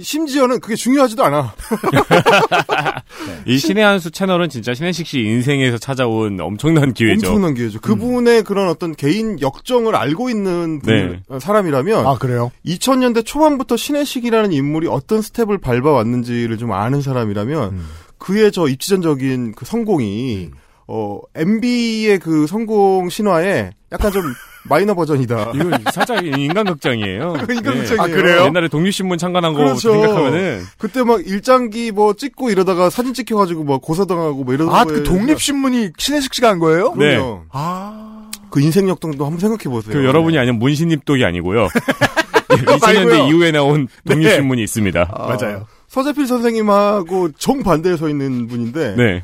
[0.00, 1.54] 심지어는 그게 중요하지도 않아.
[3.46, 7.28] 이 신의 한수 채널은 진짜 신혜식 씨 인생에서 찾아온 엄청난 기회죠.
[7.28, 7.80] 엄청난 기회죠.
[7.80, 11.38] 그분의 그런 어떤 개인 역정을 알고 있는 분, 네.
[11.38, 12.50] 사람이라면 아 그래요?
[12.66, 17.86] 2000년대 초반부터 신혜식이라는 인물이 어떤 스텝을 밟아왔는지를 좀 아는 사람이라면 음.
[18.24, 20.50] 그의 저 입지전적인 그 성공이
[20.88, 24.22] 어 MB의 그 성공 신화에 약간 좀
[24.66, 25.52] 마이너 버전이다.
[25.54, 27.34] 이건 살짝 인간극장이에요.
[27.50, 28.00] 인간극장이에요.
[28.00, 28.44] 아, 그래요?
[28.46, 29.92] 옛날에 독립신문 창간한 거 그렇죠.
[29.92, 34.94] 생각하면은 그때 막 일장기 뭐 찍고 이러다가 사진 찍혀가지고 뭐 고사당하고 뭐 이런 아 거에
[34.94, 36.94] 그 독립신문이 신혜식 씨가 한 거예요?
[36.96, 37.16] 네.
[37.16, 37.42] 그럼요.
[37.50, 38.30] 아.
[38.48, 39.92] 그 인생 역동도 한번 생각해 보세요.
[39.92, 41.68] 그 여러분이 아니면 문신입독이 아니고요.
[42.48, 43.26] 2000년대 말고요.
[43.28, 45.12] 이후에 나온 독립신문이 있습니다.
[45.12, 45.66] 맞아요.
[45.94, 49.22] 서재필 선생님하고 정반대에 서 있는 분인데 네.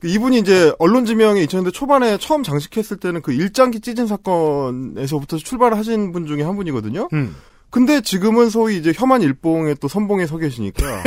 [0.00, 5.76] 그 이분이 이제 언론 지명에 2000년대 초반에 처음 장식했을 때는 그 일장기 찢은 사건에서부터 출발을
[5.76, 7.10] 하신 분 중에 한 분이거든요.
[7.12, 7.36] 음.
[7.68, 11.02] 근데 지금은 소위 이제 혐한 일봉의 또 선봉에 서 계시니까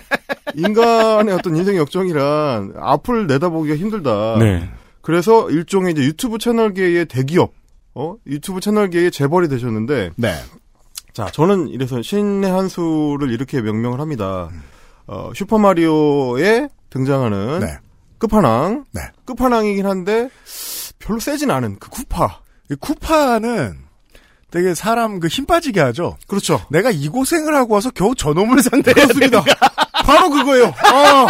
[0.56, 4.38] 인간의 어떤 인생 역정이란 앞을 내다보기가 힘들다.
[4.38, 4.70] 네.
[5.02, 7.52] 그래서 일종의 이제 유튜브 채널계의 대기업,
[7.94, 10.32] 어 유튜브 채널계의 재벌이 되셨는데 네.
[11.16, 14.50] 자, 저는 이래서 신의 한 수를 이렇게 명명을 합니다.
[15.06, 17.78] 어, 슈퍼마리오에 등장하는 네.
[18.18, 18.84] 끝판왕.
[18.92, 19.00] 네.
[19.24, 20.28] 끝판왕이긴 한데
[20.98, 22.40] 별로 세진 않은 그 쿠파.
[22.70, 23.78] 이 쿠파는
[24.50, 26.18] 되게 사람 그 힘 빠지게 하죠.
[26.26, 26.60] 그렇죠.
[26.68, 29.42] 내가 이 고생을 하고 와서 겨우 저놈을 상대해야 그렇습니다.
[30.04, 30.66] 바로 그거예요.
[30.66, 31.26] 아,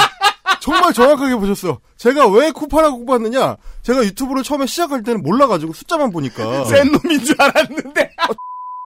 [0.61, 1.79] 정말 정확하게 보셨어.
[1.97, 3.55] 제가 왜 쿠파라고 꼽았느냐?
[3.83, 8.11] 제가 유튜브를 처음에 시작할 때는 몰라가지고 숫자만 보니까 센 놈인 줄 알았는데.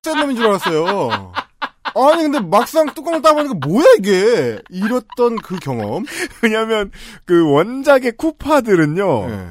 [0.02, 1.32] 센 놈인 줄 알았어요.
[1.94, 6.04] 아니 근데 막상 뚜껑을 따보니까 뭐야 이게 이랬던 그 경험.
[6.42, 6.90] 왜냐면
[7.26, 9.26] 그 원작의 쿠파들은요.
[9.28, 9.46] 네.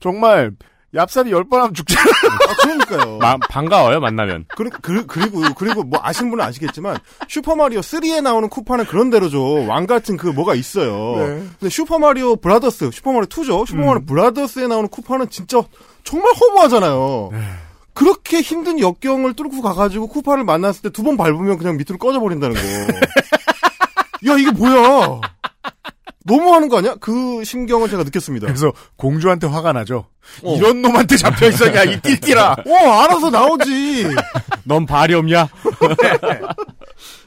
[0.00, 0.50] 정말
[0.94, 2.02] 얍삽이 열 번 하면 죽잖아.
[2.08, 3.18] 아, 그러니까요.
[3.18, 4.44] 마- 반가워요 만나면.
[4.54, 9.66] 그, 그, 그리고, 그리고 뭐 아시는 분은 아시겠지만, 슈퍼마리오 3에 나오는 쿠파는 그런 대로 죠.
[9.66, 11.16] 왕 같은 그 뭐가 있어요.
[11.16, 11.26] 네.
[11.58, 13.66] 근데 슈퍼마리오 브라더스, 슈퍼마리오 2죠.
[13.66, 15.62] 슈퍼마리오 브라더스에 나오는 쿠파는 진짜
[16.04, 17.30] 정말 허무하잖아요.
[17.94, 22.60] 그렇게 힘든 역경을 뚫고 가가지고 쿠파를 만났을 때 두 번 밟으면 그냥 밑으로 꺼져버린다는 거.
[24.32, 25.20] 야, 이게 뭐야.
[26.26, 26.94] 너무하는 거 아니야?
[27.00, 28.46] 그 심경을 제가 느꼈습니다.
[28.46, 30.06] 그래서 공주한테 화가 나죠.
[30.42, 30.56] 어.
[30.56, 32.56] 이런 놈한테 잡혀 있었냐 이 띨띨아.
[32.66, 34.06] 어, 알아서 나오지.
[34.64, 35.48] 넌 발이 없냐?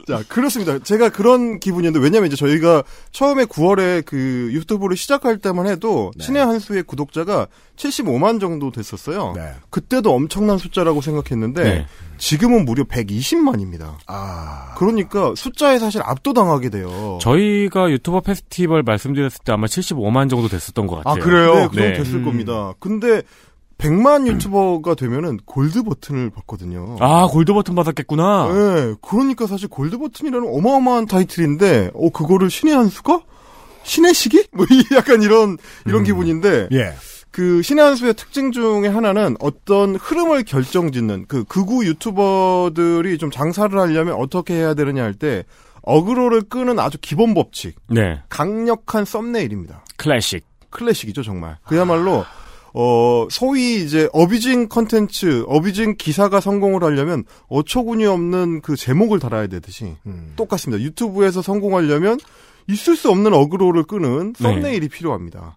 [0.08, 0.78] 자, 그렇습니다.
[0.78, 6.84] 제가 그런 기분이었는데, 왜냐면 이제 저희가 처음에 9월에 그 유튜브를 시작할 때만 해도 신의 한수의
[6.84, 9.34] 구독자가 75만 정도 됐었어요.
[9.36, 9.52] 네.
[9.68, 11.86] 그때도 엄청난 숫자라고 생각했는데, 네.
[12.16, 13.96] 지금은 무려 120만입니다.
[14.06, 14.74] 아.
[14.76, 17.18] 그러니까 숫자에 사실 압도당하게 돼요.
[17.20, 21.22] 저희가 유튜버 페스티벌 말씀드렸을 때 아마 75만 정도 됐었던 것아 같아요.
[21.22, 21.54] 그래요?
[21.54, 21.92] 네, 그 정도 네.
[21.92, 22.24] 됐을 음.
[22.24, 22.72] 겁니다.
[22.80, 23.22] 근데
[23.78, 26.96] 100만 유튜버가 되면은 골드 버튼을 받거든요.
[27.00, 28.48] 아, 골드 버튼 받았겠구나.
[28.52, 33.20] 네, 그러니까 사실 골드 버튼이라는 어마어마한 타이틀인데, 어 그거를 신의 한 수가
[33.84, 34.44] 신의 시기?
[34.52, 36.92] 뭐 이- 약간 이런 이런 기분인데, 예.
[37.30, 43.30] 그 신의 한 수의 특징 중에 하나는 어떤 흐름을 결정 짓는 그 극우 유튜버들이 좀
[43.30, 45.44] 장사를 하려면 어떻게 해야 되느냐 할 때
[45.82, 48.20] 어그로를 끄는 아주 기본 법칙, 네.
[48.28, 49.84] 강력한 썸네일입니다.
[49.96, 50.44] 클래식.
[50.70, 51.56] 클래식이죠 정말.
[51.66, 52.24] 그야말로
[52.80, 59.96] 어 소위 이제 어비징 컨텐츠, 어비징 기사가 성공을 하려면 어처구니 없는 그 제목을 달아야 되듯이
[60.06, 60.34] 음.
[60.36, 60.80] 똑같습니다.
[60.84, 62.20] 유튜브에서 성공하려면
[62.68, 64.42] 있을 수 없는 어그로를 끄는 네.
[64.42, 65.56] 썸네일이 필요합니다.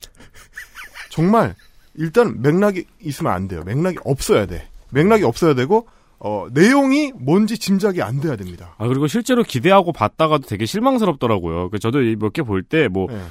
[1.12, 1.53] 정말
[1.93, 3.62] 일단 맥락이 있으면 안 돼요.
[3.65, 4.67] 맥락이 없어야 돼.
[4.89, 5.86] 맥락이 없어야 되고
[6.17, 8.73] 어 내용이 뭔지 짐작이 안 돼야 됩니다.
[8.79, 11.69] 아, 그리고 실제로 기대하고 봤다가도 되게 실망스럽더라고요.
[11.69, 13.21] 그 저도 몇 개 볼 때, 뭐, 네.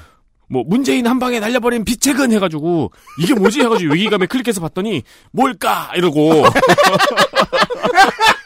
[0.50, 3.60] 뭐, 문재인 한 방에 날려버린 비책은 해가지고, 이게 뭐지?
[3.60, 5.90] 해가지고 위기감에 클릭해서 봤더니, 뭘까?
[5.94, 6.44] 이러고.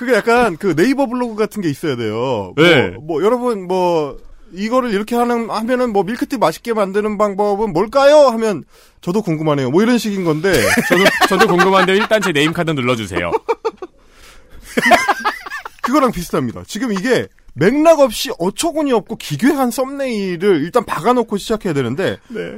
[0.00, 2.54] 그게 약간 그 네이버 블로그 같은 게 있어야 돼요.
[2.56, 2.88] 네.
[2.88, 4.16] 뭐, 뭐 여러분 뭐
[4.50, 8.28] 이거를 이렇게 하는 하면은 뭐 밀크티 맛있게 만드는 방법은 뭘까요?
[8.28, 8.64] 하면
[9.02, 9.70] 저도 궁금하네요.
[9.70, 10.52] 뭐 이런 식인 건데
[10.88, 13.30] 저도, 저도 궁금한데 일단 제 name card 눌러주세요.
[15.82, 16.62] 그거랑 비슷합니다.
[16.66, 17.28] 지금 이게
[17.60, 22.16] 맥락 없이 어처구니 없고 기괴한 썸네일을 일단 박아놓고 시작해야 되는데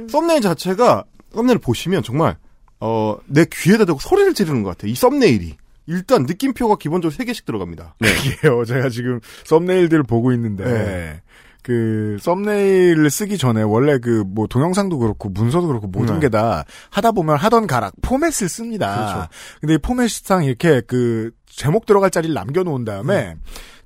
[0.09, 1.03] 썸네일 자체가
[1.35, 2.37] 썸네일 보시면 정말
[2.79, 4.91] 어 내 귀에다 대고 소리를 지르는 것 같아요.
[4.91, 5.55] 이 썸네일이
[5.87, 7.95] 일단 느낌표가 기본적으로 3개씩 들어갑니다.
[8.01, 8.63] 이게요.
[8.65, 11.21] 제가 지금 썸네일들을 보고 있는데 네.
[11.61, 16.21] 그 썸네일을 쓰기 전에 원래 그 뭐 동영상도 그렇고 문서도 그렇고 모든 네.
[16.21, 18.95] 게다 하다 보면 하던 가락 포맷을 씁니다.
[18.95, 19.29] 그렇죠.
[19.61, 23.35] 근데 이 포맷상 이렇게 그 제목 들어갈 자리를 남겨 놓은 다음에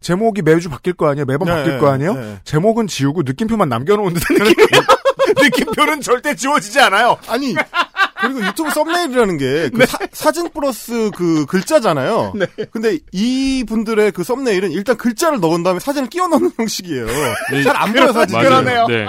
[0.02, 1.26] 제목이 매주 바뀔 거 아니에요?
[1.26, 2.14] 매번 네, 바뀔 거 아니에요?
[2.14, 2.40] 네.
[2.44, 4.84] 제목은 지우고 느낌표만 남겨놓은 듯한 느낌이에요.
[5.42, 7.18] 느낌표는 절대 지워지지 않아요.
[7.28, 7.54] 아니
[8.20, 12.34] 그리고 유튜브 썸네일이라는 게그 사진 플러스 그 글자잖아요.
[12.72, 17.06] 근데 이 분들의 그 썸네일은 일단 글자를 넣은 다음에 사진을 끼워 넣는 형식이에요.
[17.64, 18.38] 잘안 보여 사진.
[18.38, 18.88] 맞아요.
[18.88, 19.06] 네.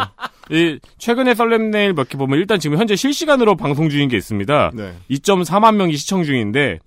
[0.50, 4.70] 이 최근에 썰렘네일 몇 개 보면 일단 지금 현재 실시간으로 방송 중인 게 있습니다.
[4.74, 4.94] 네.
[5.10, 6.78] 2.4만 명이 시청 중인데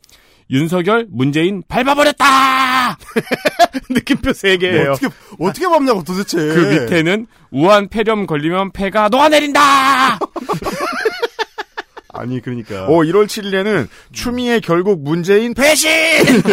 [0.51, 2.97] 윤석열, 문재인 밟아버렸다.
[3.89, 4.83] 느낌표 3개예요.
[4.85, 5.07] 뭐 어떻게
[5.39, 6.37] 어떻게 밟냐고 도대체.
[6.37, 10.19] 그 밑에는 우한 폐렴 걸리면 폐가 녹아내린다.
[12.13, 12.87] 아니 그러니까.
[12.87, 15.89] 오, 1월 7일에는 추미애 결국 문재인 배신!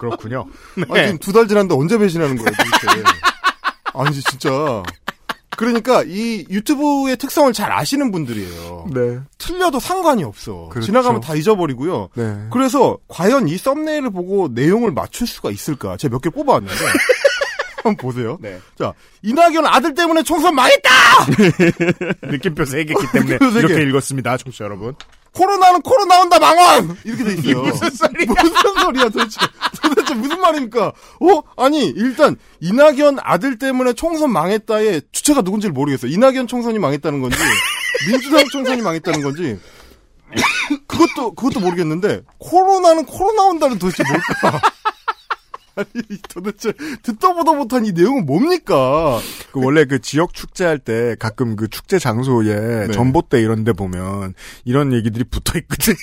[0.00, 0.46] 그렇군요.
[0.90, 3.02] 아니, 지금 두 달 지났는데 언제 배신하는 거예요, 도대체.
[3.94, 4.82] 아니, 진짜.
[5.56, 8.86] 그러니까 이 유튜브의 특성을 잘 아시는 분들이에요.
[8.94, 9.18] 네.
[9.38, 10.68] 틀려도 상관이 없어.
[10.70, 10.86] 그렇죠.
[10.86, 12.08] 지나가면 다 잊어버리고요.
[12.14, 12.46] 네.
[12.50, 15.96] 그래서 과연 이 썸네일을 보고 내용을 맞출 수가 있을까?
[15.96, 16.74] 제가 몇 개 뽑아왔는데.
[17.84, 18.38] 한번 보세요.
[18.40, 18.60] 네.
[18.78, 20.88] 자, 이낙연 아들 때문에 총선 망했다!
[22.22, 23.66] 느낌표 3개기 때문에 느낌표 세 개.
[23.74, 24.94] 이렇게 읽었습니다, 청취자 여러분.
[25.32, 26.96] 코로나는 코로나 온다 망원!
[27.04, 27.62] 이렇게 돼 있어요.
[27.64, 28.26] 무슨 소리야?
[28.28, 29.40] 무슨 소리야 도대체.
[29.82, 30.88] 도대체 무슨 말입니까?
[30.88, 31.42] 어?
[31.56, 36.10] 아니, 일단, 이낙연 아들 때문에 총선 망했다의 주체가 누군지를 모르겠어요.
[36.12, 37.38] 이낙연 총선이 망했다는 건지,
[38.08, 39.58] 민주당 총선이 망했다는 건지,
[40.86, 44.60] 그것도, 그것도 모르겠는데, 코로나는 코로나 온다는 도대체 뭘까?
[45.76, 49.18] 아니, 도대체, 듣도 보도 못한 이 내용은 뭡니까?
[49.52, 52.92] 그 원래 그 지역 축제할 때 가끔 그 축제 장소에 네.
[52.92, 55.96] 전봇대 이런 데 보면 이런 얘기들이 붙어 있거든요.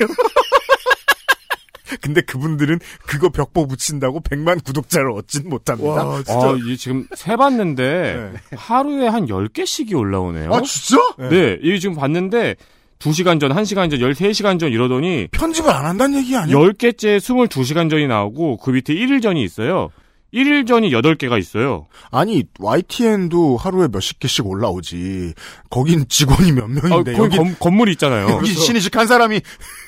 [2.01, 6.05] 근데 그분들은 그거 벽보 붙인다고 100만 구독자를 얻진 못합니다.
[6.05, 6.49] 와, 진짜.
[6.49, 10.53] 아, 이게 지금 세 봤는데 하루에 한 10개씩이 올라오네요.
[10.53, 11.01] 아, 진짜?
[11.29, 11.57] 네.
[11.61, 12.55] 이게 지금 봤는데
[12.99, 16.53] 2시간 전, 1시간 전, 13시간 전 이러더니 편집을 안 한다는 얘기 아니야?
[16.53, 19.89] 10개째 22시간 전이 나오고 그 밑에 1일 전이 있어요.
[20.33, 21.87] 1일 전이 8개가 있어요.
[22.11, 25.33] 아니, YTN도 하루에 몇십 개씩 올라오지.
[25.69, 27.13] 거긴 직원이 몇 아, 명인데.
[27.13, 28.29] 거기 여기, 건, 건물이 있잖아요.
[28.29, 29.41] 여기 신의식 한 사람이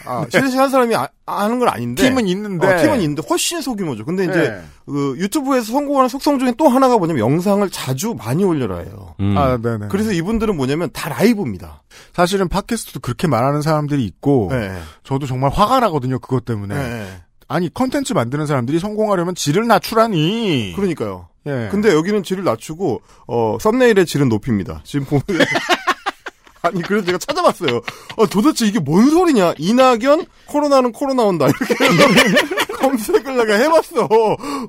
[0.05, 2.03] 아, 신의식 한 사람이 아, 아는 건 아닌데.
[2.03, 2.67] 팀은 있는데.
[2.67, 4.03] 어, 팀은 있는데 훨씬 소규모죠.
[4.05, 4.61] 근데 이제 네.
[4.85, 9.15] 그 유튜브에서 성공하는 속성 중에 또 하나가 뭐냐면 영상을 자주 많이 올려라 해요.
[9.19, 9.37] 음.
[9.37, 9.87] 아, 네네.
[9.89, 11.83] 그래서 이분들은 뭐냐면 다 라이브입니다.
[12.13, 14.71] 사실은 팟캐스트도 그렇게 말하는 사람들이 있고, 네.
[15.03, 16.75] 저도 정말 화가 나거든요, 그것 때문에.
[16.75, 17.21] 네.
[17.51, 20.73] 아니, 컨텐츠 만드는 사람들이 성공하려면 질을 낮추라니.
[20.75, 21.27] 그러니까요.
[21.47, 21.69] 예.
[21.71, 24.81] 근데 여기는 질을 낮추고 어 썸네일의 질은 높입니다.
[24.83, 25.23] 지금 보면
[26.61, 27.81] 아니 그래서 제가 찾아봤어요.
[28.17, 29.55] 어, 도대체 이게 뭔 소리냐?
[29.57, 31.73] 이낙연 코로나는 코로나 온다 이렇게
[32.77, 34.07] 검색을 내가 해봤어.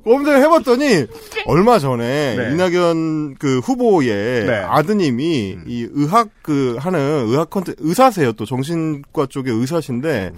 [0.02, 1.06] 검색을 해봤더니
[1.46, 2.52] 얼마 전에 네.
[2.52, 4.54] 이낙연 그 후보의 네.
[4.66, 10.32] 아드님이 이 의학 그 하는 의학 컨텐 의사세요 또 정신과 쪽의 의사신데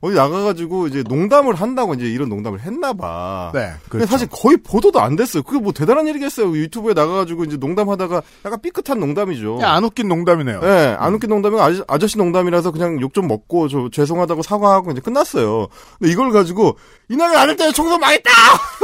[0.00, 3.52] 어디 나가가지고 이제 농담을 한다고 이제 이런 농담을 했나봐.
[3.52, 5.42] 네, 근데 사실 거의 보도도 안 됐어요.
[5.42, 6.50] 그게 뭐 대단한 일이겠어요.
[6.56, 9.58] 유튜브에 나가가지고 이제 농담하다가 약간 삐끗한 농담이죠.
[9.60, 10.60] 야, 안 웃긴 농담이네요.
[10.60, 15.00] 네, 안 웃긴 농담이고 아저씨, 아저씨 농담이라서 그냥 욕 좀 먹고 저 죄송하다고 사과하고 이제
[15.00, 15.66] 끝났어요.
[15.98, 16.78] 근데 이걸 가지고
[17.08, 18.30] 이날이 아닐 때 청소 망했다.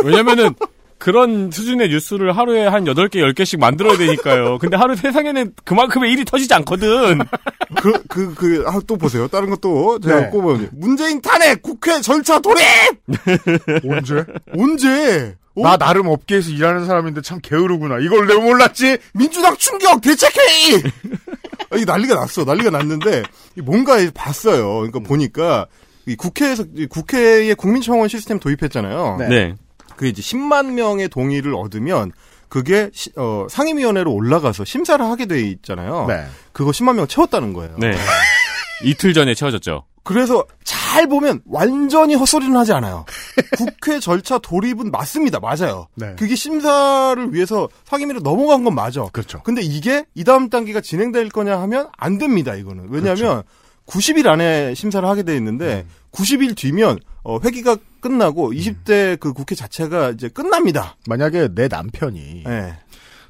[0.04, 0.52] 왜냐면은
[0.99, 4.59] 그런 수준의 뉴스를 하루에 한 8개, 10개씩 만들어야 되니까요.
[4.59, 7.18] 근데 하루 세상에는 그만큼의 일이 터지지 않거든.
[7.76, 9.28] 그, 그, 그, 아, 또 보세요.
[9.28, 10.26] 다른 것도 제가 네.
[10.28, 12.64] 꼽으면 문재인 탄핵 국회 절차 돌입!
[13.88, 14.24] 언제?
[14.57, 15.36] 언제?
[15.57, 15.62] 어?
[15.62, 17.99] 나 나름 업계에서 일하는 사람인데 참 게으르구나.
[18.01, 18.99] 이걸 내가 몰랐지?
[19.14, 20.82] 민주당 충격 대책회의!
[21.70, 22.44] 아, 이게 난리가 났어.
[22.44, 23.22] 난리가 났는데,
[23.57, 24.76] 이 뭔가 봤어요.
[24.76, 25.66] 그러니까 보니까,
[26.07, 29.16] 이 국회에서, 이 국회에 국민청원 시스템 도입했잖아요.
[29.28, 29.55] 네.
[29.97, 32.12] 그 이제 10만 명의 동의를 얻으면,
[32.49, 36.07] 그게, 시- 어, 상임위원회로 올라가서 심사를 하게 돼 있잖아요.
[36.09, 36.24] 네.
[36.53, 37.74] 그거 10만 명 채웠다는 거예요.
[37.78, 37.92] 네.
[38.84, 39.84] 이틀 전에 채워졌죠.
[40.05, 43.05] 그래서 잘 보면 완전히 헛소리는 하지 않아요.
[43.59, 45.40] 국회 절차 돌입은 맞습니다.
[45.40, 45.88] 맞아요.
[45.97, 46.14] 네.
[46.16, 49.03] 그게 심사를 위해서 상임위로 넘어간 건 맞아.
[49.12, 49.42] 그렇죠.
[49.42, 52.55] 근데 이게 이 다음 단계가 진행될 거냐 하면 안 됩니다.
[52.55, 53.42] 이거는 왜냐하면
[53.86, 60.10] 90일 안에 심사를 하게 돼 있는데 90일 뒤면 어, 회기가 끝나고 20대 그 국회 자체가
[60.10, 60.94] 이제 끝납니다.
[61.08, 62.78] 만약에 내 남편이 네.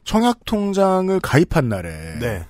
[0.04, 2.46] 청약 통장을 가입한 날에 네.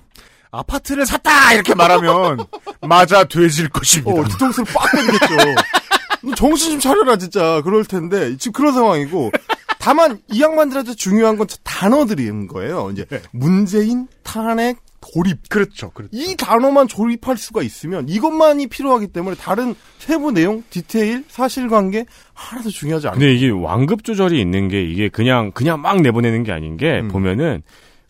[0.51, 2.45] 아파트를 샀다 이렇게 말하면
[2.85, 4.19] 맞아 돼질 것입니다.
[4.19, 5.35] 어, 뒤통수를 빡 때리겠죠.
[6.23, 7.61] 너 정신 좀 차려라, 진짜.
[7.61, 8.35] 그럴 텐데.
[8.37, 9.31] 지금 그런 상황이고.
[9.79, 12.89] 다만, 이 양반들한테 중요한 건 단어들인 거예요.
[12.91, 14.79] 이제, 문재인, 탄핵,
[15.13, 15.49] 돌입.
[15.49, 15.89] 그렇죠.
[15.91, 16.09] 그렇죠.
[16.13, 23.07] 이 단어만 조립할 수가 있으면 이것만이 필요하기 때문에 다른 세부 내용, 디테일, 사실관계 하나도 중요하지
[23.07, 23.19] 않아요.
[23.19, 27.07] 근데 이게 완급 조절이 있는 게 이게 그냥 그냥 막 내보내는 게 아닌 게 음.
[27.07, 27.61] 보면은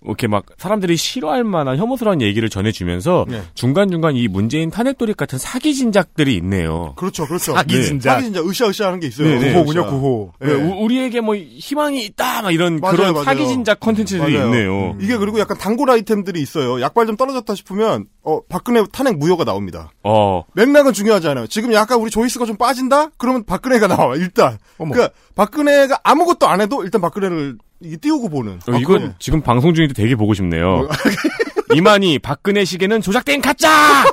[0.08, 3.42] 이렇게 막 사람들이 싫어할 만한 혐오스러운 얘기를 전해주면서 네.
[3.54, 6.94] 중간중간 이 문재인 탄핵 돌입 같은 사기 진작들이 있네요.
[6.96, 7.54] 그렇죠, 그렇죠.
[7.54, 7.84] 사기 네.
[7.84, 8.14] 진작.
[8.16, 9.28] 사기 진작, 으쌰으쌰 하는 게 있어요.
[9.28, 9.54] 네, 네.
[9.54, 9.90] 구호군요, 으쌰.
[9.90, 10.32] 구호.
[10.40, 10.48] 네.
[10.48, 13.26] 네, 우- 우리에게 뭐 희망이 있다 막 이런 맞아요, 그런 맞아요.
[13.26, 14.46] 사기 진작 컨텐츠들이 맞아요.
[14.48, 14.96] 있네요.
[15.00, 16.82] 이게 그리고 약간 단골 아이템들이 있어요.
[16.82, 19.92] 약발 좀 떨어졌다 싶으면, 어, 박근혜 탄핵 무효가 나옵니다.
[20.04, 21.48] 어 맥락은 중요하지 않아요.
[21.48, 23.10] 지금 약간 우리 조이스가 좀 빠진다?
[23.18, 24.58] 그러면 박근혜가 나와, 일단.
[24.78, 24.94] 어머.
[24.94, 28.60] 그러니까 박근혜가 아무것도 안 해도 일단 박근혜를 이게 띄우고 보는.
[28.68, 30.88] 어, 이건 지금 방송 중인데 되게 보고 싶네요.
[31.74, 34.06] 이만희 박근혜 시계는 조작된 가짜.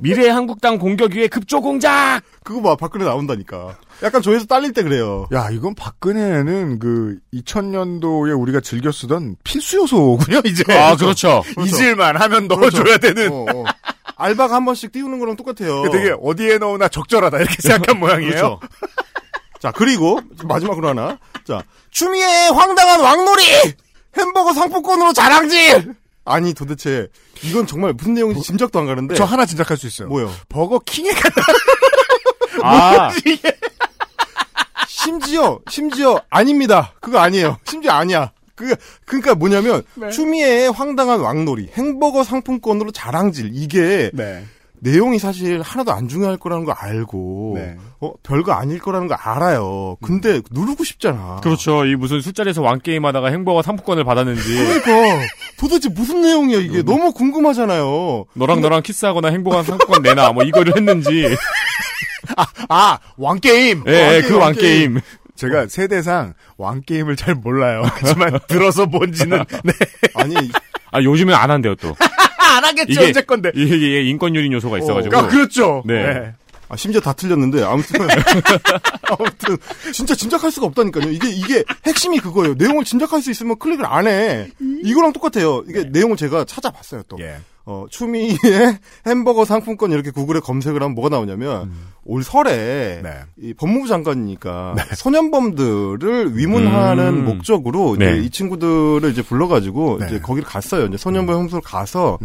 [0.00, 2.20] 미래 한국당 공격 위해 급조 공작.
[2.42, 3.78] 그거 봐, 박근혜 나온다니까.
[4.02, 5.28] 약간 조회수 딸릴 때 그래요.
[5.32, 10.64] 야, 이건 박근혜는 그 2000년도에 우리가 즐겨 쓰던 필수 요소군요, 이제.
[10.76, 11.42] 아 그렇죠.
[11.64, 13.32] 잊을만 하면 넣어줘야 되는.
[13.32, 13.64] 어, 어.
[14.16, 15.88] 알바가 한 번씩 띄우는 거랑 똑같아요.
[15.92, 18.30] 되게 어디에 넣으나 적절하다 이렇게 생각한 모양이에요.
[18.30, 18.60] 그렇죠.
[19.64, 21.18] 자, 그리고 마지막으로 하나.
[21.46, 23.42] 자, 추미애의 황당한 왕놀이!
[24.14, 25.94] 햄버거 상품권으로 자랑질!
[26.26, 27.08] 아니, 도대체
[27.42, 29.14] 이건 정말 무슨 내용인지 짐작도 안 가는데.
[29.14, 30.08] 저 하나 진작할 수 있어요.
[30.08, 30.30] 뭐요?
[30.50, 31.10] 버거 킹에
[32.60, 33.10] 가아
[34.86, 36.92] 심지어 심지어 아닙니다.
[37.00, 37.56] 그거 아니에요.
[37.64, 38.32] 심지어 아니야.
[38.54, 40.10] 그 그러니까 뭐냐면 네.
[40.10, 44.44] 추미애의 황당한 왕놀이, 햄버거 상품권으로 자랑질 이게 네.
[44.84, 47.76] 내용이 사실 하나도 안 중요할 거라는 거 알고 네.
[48.00, 49.96] 어 별거 아닐 거라는 거 알아요.
[50.02, 51.40] 근데 누르고 싶잖아.
[51.42, 51.86] 그렇죠.
[51.86, 54.42] 이 무슨 술자리에서 왕 게임 하다가 햄버거 상품권을 받았는지
[54.82, 55.26] 그러니까
[55.58, 58.26] 도대체 무슨 내용이야 이게 너무 궁금하잖아요.
[58.34, 61.34] 너랑 너랑 키스하거나 행복한 상품권 내놔 뭐 이거를 했는지.
[62.68, 63.84] 아, 왕게임!
[63.86, 65.00] 예, 예, 그 왕 게임.
[65.36, 67.82] 제가 세대상 왕게임을 잘 몰라요.
[67.92, 69.72] 하지만 들어서 본지는, 네.
[70.14, 70.34] 아니
[70.92, 71.94] 아 요즘엔 안 한대요 또.
[72.56, 73.50] 안 하겠죠, 이게- 언제 건데.
[73.54, 75.16] 이게, 이게 인권 유린 요소가 있어가지고.
[75.16, 75.82] 아, 그렇죠.
[75.86, 76.32] 네.
[76.68, 78.00] 아, 심지어 다 틀렸는데 아무튼
[79.08, 79.56] 아무튼
[79.92, 81.10] 진짜 짐작할 수가 없다니까요.
[81.10, 82.54] 이게 이게 핵심이 그거예요.
[82.54, 84.48] 내용을 짐작할 수 있으면 클릭을 안 해.
[84.82, 85.62] 이거랑 똑같아요.
[85.68, 87.18] 이게 내용을 제가 찾아봤어요 또.
[87.20, 87.36] 예.
[87.66, 88.36] 어, 추미의
[89.06, 91.72] 햄버거 상품권 이렇게 구글에 검색을 하면 뭐가 나오냐면
[92.04, 93.10] 올 설에 네.
[93.38, 97.24] 이 법무부 장관이니까 소년범들을 위문하는 음.
[97.24, 98.18] 목적으로 이제 네.
[98.18, 100.06] 이 친구들을 이제 불러가지고 네.
[100.06, 100.86] 이제 거기를 갔어요.
[100.86, 102.18] 이제 소년범 형소로 가서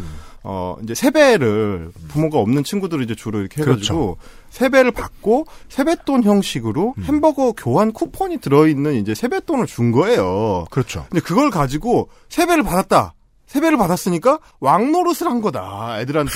[0.43, 4.17] 어 이제 세배를 부모가 없는 친구들을 이제 주로 이렇게 해가지고
[4.49, 10.65] 세배를 받고 세뱃돈 형식으로 햄버거 교환 쿠폰이 들어있는 이제 세뱃돈을 준 거예요.
[10.69, 11.05] 그렇죠.
[11.09, 13.13] 근데 그걸 가지고 세배를 받았다.
[13.49, 15.97] 세배를 받았으니까 왕노릇을 한 거다.
[15.99, 16.31] 애들한테.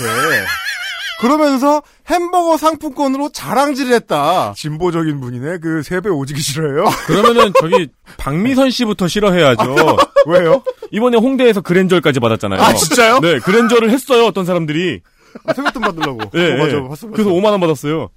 [1.22, 4.54] 그러면서 햄버거 상품권으로 자랑질을 했다.
[4.58, 5.60] 진보적인 분이네.
[5.60, 6.86] 그 세배 오지기 싫어해요.
[7.06, 7.88] 그러면은 저기
[8.18, 9.76] 박미선 씨부터 싫어해야죠.
[10.28, 10.64] 왜요?
[10.92, 12.62] 이번에 홍대에서 그랜저까지 받았잖아요.
[12.62, 13.20] 아, 진짜요?
[13.20, 14.26] 네, 그랜저를 했어요.
[14.26, 15.02] 어떤 사람들이.
[15.46, 16.30] 아, 세뱃돈 받으려고.
[16.32, 16.74] 네, 어, 맞아.
[16.76, 16.82] 네.
[16.82, 17.08] 봤어, 봤어.
[17.10, 18.10] 그래서 5만 원 받았어요.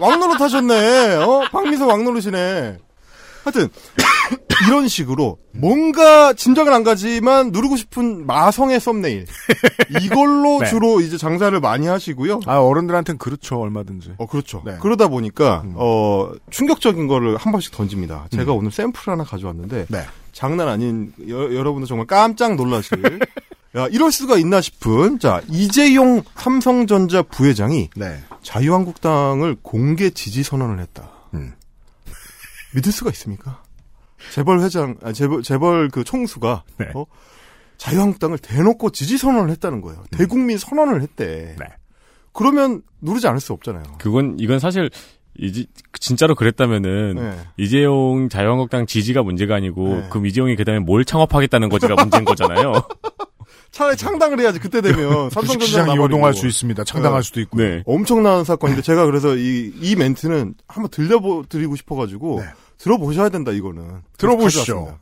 [0.00, 1.16] 왕노릇 하셨네.
[1.16, 1.42] 어?
[1.50, 2.78] 박미선 왕노릇이네.
[3.44, 3.68] 하여튼
[4.66, 9.26] 이런 식으로 뭔가 짐작은 안 가지만 누르고 싶은 마성의 썸네일
[10.02, 10.68] 이걸로 네.
[10.68, 12.40] 주로 이제 장사를 많이 하시고요.
[12.46, 14.14] 아 어른들한테는 그렇죠 얼마든지.
[14.18, 14.62] 어 그렇죠.
[14.64, 14.76] 네.
[14.80, 15.74] 그러다 보니까 음.
[15.76, 18.28] 어 충격적인 거를 한 번씩 던집니다.
[18.30, 20.06] 제가 오늘 샘플 하나 가져왔는데 네.
[20.32, 23.20] 장난 아닌 여, 여러분들 정말 깜짝 놀라실
[23.76, 28.20] 야 이럴 수가 있나 싶은 자 이재용 삼성전자 부회장이 네.
[28.42, 31.10] 자유한국당을 공개 지지 선언을 했다.
[31.34, 31.54] 음.
[32.74, 33.63] 믿을 수가 있습니까?
[34.32, 36.86] 재벌 회장, 아, 재벌, 재벌 그 총수가 네.
[36.94, 37.06] 어?
[37.76, 40.04] 자유한국당을 대놓고 지지 선언을 했다는 거예요.
[40.10, 41.56] 대국민 선언을 했대.
[41.58, 41.66] 네.
[42.32, 43.82] 그러면 누르지 않을 수 없잖아요.
[43.98, 44.90] 그건 이건 사실
[45.38, 45.66] 이제
[46.00, 47.38] 진짜로 그랬다면은 네.
[47.56, 50.06] 이재용 자유한국당 지지가 문제가 아니고 네.
[50.10, 52.72] 그럼 이재용이 그다음에 뭘 창업하겠다는 거지가 문제인 거잖아요.
[53.70, 55.96] 차라리 창당을 해야지 그때 되면 삼성전자.
[55.96, 56.84] 요동할 수 있습니다.
[56.84, 57.26] 창당할 네.
[57.26, 57.58] 수도 있고.
[57.58, 57.82] 네.
[57.86, 62.46] 엄청난 사건인데 제가 그래서 이, 이 멘트는 한번 들려드리고 싶어가지고 네.
[62.84, 64.98] 들어보셔야 된다 이거는 들어보시죠.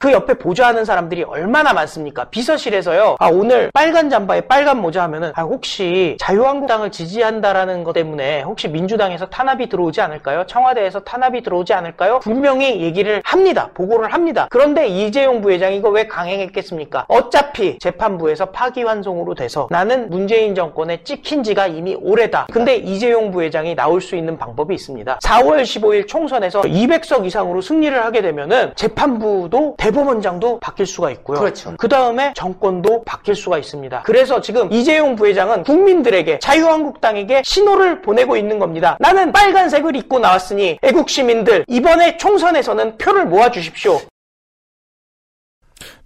[0.00, 2.26] 그 옆에 보좌하는 사람들이 얼마나 많습니까?
[2.26, 3.16] 비서실에서요.
[3.18, 9.26] 아 오늘 빨간 잠바에 빨간 모자 하면은 아 혹시 자유한국당을 지지한다라는 것 때문에 혹시 민주당에서
[9.26, 10.44] 탄압이 들어오지 않을까요?
[10.46, 12.20] 청와대에서 탄압이 들어오지 않을까요?
[12.20, 13.70] 분명히 얘기를 합니다.
[13.74, 14.46] 보고를 합니다.
[14.50, 17.06] 그런데 이재용 부회장이 이거 왜 강행했겠습니까?
[17.08, 22.46] 어차피 재판부에서 파기환송으로 돼서 나는 문재인 정권에 찍힌 지가 이미 오래다.
[22.52, 25.18] 근데 이재용 부회장이 나올 수 있는 방법이 있습니다.
[25.24, 31.38] 4월 15일 총선에서 200석 이상으로 승리를 하게 되면은 재판부도 대법원장도 바뀔 수가 있고요.
[31.38, 31.74] 그렇죠.
[31.78, 34.02] 그 다음에 정권도 바뀔 수가 있습니다.
[34.02, 38.96] 그래서 지금 이재용 부회장은 국민들에게 자유한국당에게 신호를 보내고 있는 겁니다.
[39.00, 44.00] 나는 빨간색을 입고 나왔으니 애국 시민들 이번에 총선에서는 표를 모아 주십시오.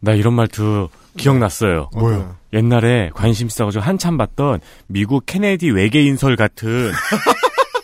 [0.01, 1.91] 나 이런 말투 기억났어요.
[1.97, 2.37] 뭐요?
[2.53, 6.93] 옛날에 관심 있어가지고 한참 봤던 미국 케네디 외계인설 같은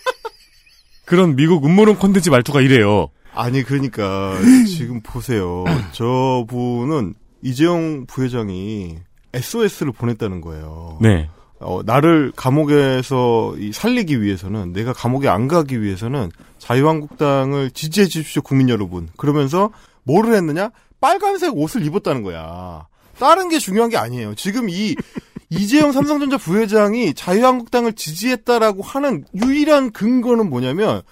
[1.07, 3.09] 그런 미국 음모론 콘텐츠 말투가 이래요.
[3.35, 5.65] 아니 그러니까 지금 보세요.
[5.93, 8.99] 저 분은 이재용 부회장이
[9.33, 10.99] SOS를 보냈다는 거예요.
[11.01, 11.29] 네.
[11.61, 18.69] 어, 나를 감옥에서 이 살리기 위해서는 내가 감옥에 안 가기 위해서는 자유한국당을 지지해 주십시오 국민
[18.69, 19.09] 여러분.
[19.17, 19.71] 그러면서
[20.05, 20.71] 뭐를 했느냐?
[21.01, 22.87] 빨간색 옷을 입었다는 거야.
[23.19, 24.35] 다른 게 중요한 게 아니에요.
[24.35, 24.95] 지금 이
[25.51, 31.03] 이재용 삼성전자 부회장이 자유한국당을 지지했다라고 하는 유일한 근거는 뭐냐면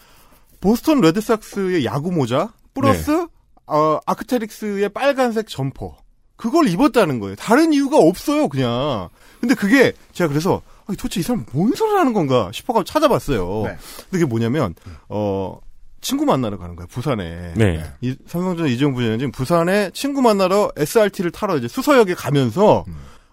[0.66, 3.28] 보스턴 레드삭스의 야구 모자 플러스
[3.66, 5.96] 어, 아크테릭스의 빨간색 점퍼
[6.34, 7.36] 그걸 입었다는 거예요.
[7.36, 9.08] 다른 이유가 없어요, 그냥.
[9.40, 13.62] 근데 그게 제가 그래서 아, 도대체 이 사람 뭔 소리를 하는 건가 싶어가지고 찾아봤어요.
[13.62, 13.68] 네.
[13.68, 14.74] 근데 그게 뭐냐면
[15.08, 15.60] 어
[16.00, 17.54] 친구 만나러 가는 거예요, 부산에.
[17.54, 17.84] 네.
[18.00, 22.84] 이 삼성전자 이재용 부회장이 지금 부산에 친구 만나러 SRT를 타러 이제 수서역에 가면서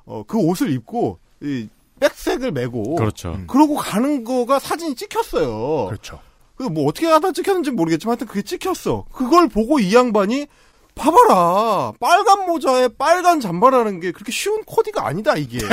[0.05, 1.67] 어, 그 옷을 입고 이
[1.99, 3.39] 백색을 메고 그렇죠.
[3.47, 5.87] 그러고 가는 거가 사진이 찍혔어요.
[5.87, 6.19] 그렇죠.
[6.55, 9.05] 그뭐 어떻게 하다 찍혔는지 모르겠지만 하여튼 그게 찍혔어.
[9.11, 10.47] 그걸 보고 이 양반이
[10.95, 15.57] 봐봐라 빨간 모자에 빨간 잠바라는 게 그렇게 쉬운 코디가 아니다 이게.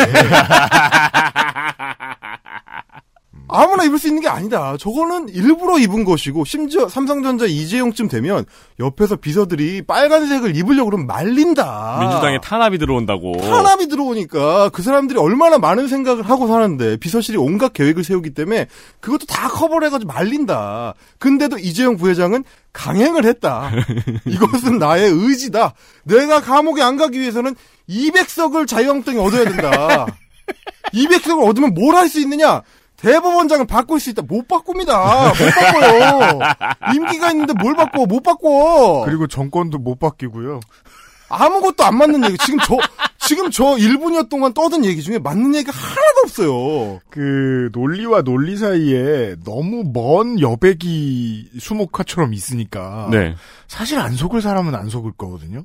[3.49, 4.77] 아무나 입을 수 있는 게 아니다.
[4.79, 8.45] 저거는 일부러 입은 것이고 심지어 삼성전자 이재용쯤 되면
[8.79, 11.99] 옆에서 비서들이 빨간색을 입으려고 그러면 말린다.
[12.01, 13.33] 민주당에 탄압이 들어온다고.
[13.39, 18.69] 탄압이 들어오니까 그 사람들이 얼마나 많은 생각을 하고 사는데 비서실이 온갖 계획을 세우기 때문에
[19.01, 20.95] 그것도 다 커버를 해가지고 말린다.
[21.19, 23.73] 근데도 이재용 부회장은 강행을 했다.
[24.27, 25.75] 이것은 나의 의지다.
[26.05, 27.57] 내가 감옥에 안 가기 위해서는
[27.89, 30.07] 200석을 자유한국당이 얻어야 된다.
[30.95, 32.63] 200석을 얻으면 뭘 할 수 있느냐?
[33.03, 34.23] 대법원장을 바꿀 수 있다.
[34.23, 35.29] 못 바꿉니다.
[35.29, 36.39] 못 바꿔요.
[36.95, 38.07] 임기가 있는데 뭘 바꿔?
[38.07, 39.05] 못 바꿔.
[39.05, 40.61] 그리고 정권도 못 바뀌고요.
[41.31, 42.37] 아무것도 안 맞는 얘기.
[42.39, 42.77] 지금 저,
[43.19, 47.01] 지금 저 1분여 동안 떠든 얘기 중에 맞는 얘기가 하나도 없어요.
[47.09, 53.37] 그 논리와 논리 사이에 너무 먼 여백이 수목화처럼 있으니까 네.
[53.69, 55.65] 사실 안 속을 사람은 안 속을 거거든요.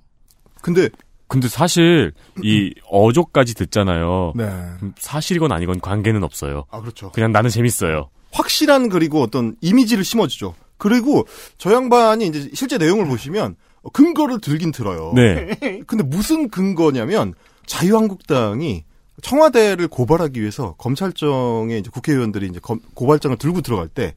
[0.61, 0.89] 근데
[1.36, 4.31] 근데 사실 이 어조까지 듣잖아요.
[4.38, 4.43] 네.
[4.45, 6.63] 음, 사실이건 아니건 관계는 없어요.
[6.71, 7.11] 아 그렇죠.
[7.11, 8.09] 그냥 나는 재밌어요.
[8.31, 10.55] 확실한 그리고 어떤 이미지를 심어주죠.
[10.77, 11.27] 그리고
[11.57, 13.57] 저 양반이 이제 실제 내용을 보시면
[13.91, 15.11] 근거를 들긴 들어요.
[15.13, 15.57] 네.
[15.88, 17.33] 근데 무슨 근거냐면
[17.65, 18.86] 자유한국당이
[19.21, 24.13] 청와대를 고발하기 위해서 검찰청에 이제 국회의원들이 이제 검- 고발장을 들고 들어갈 때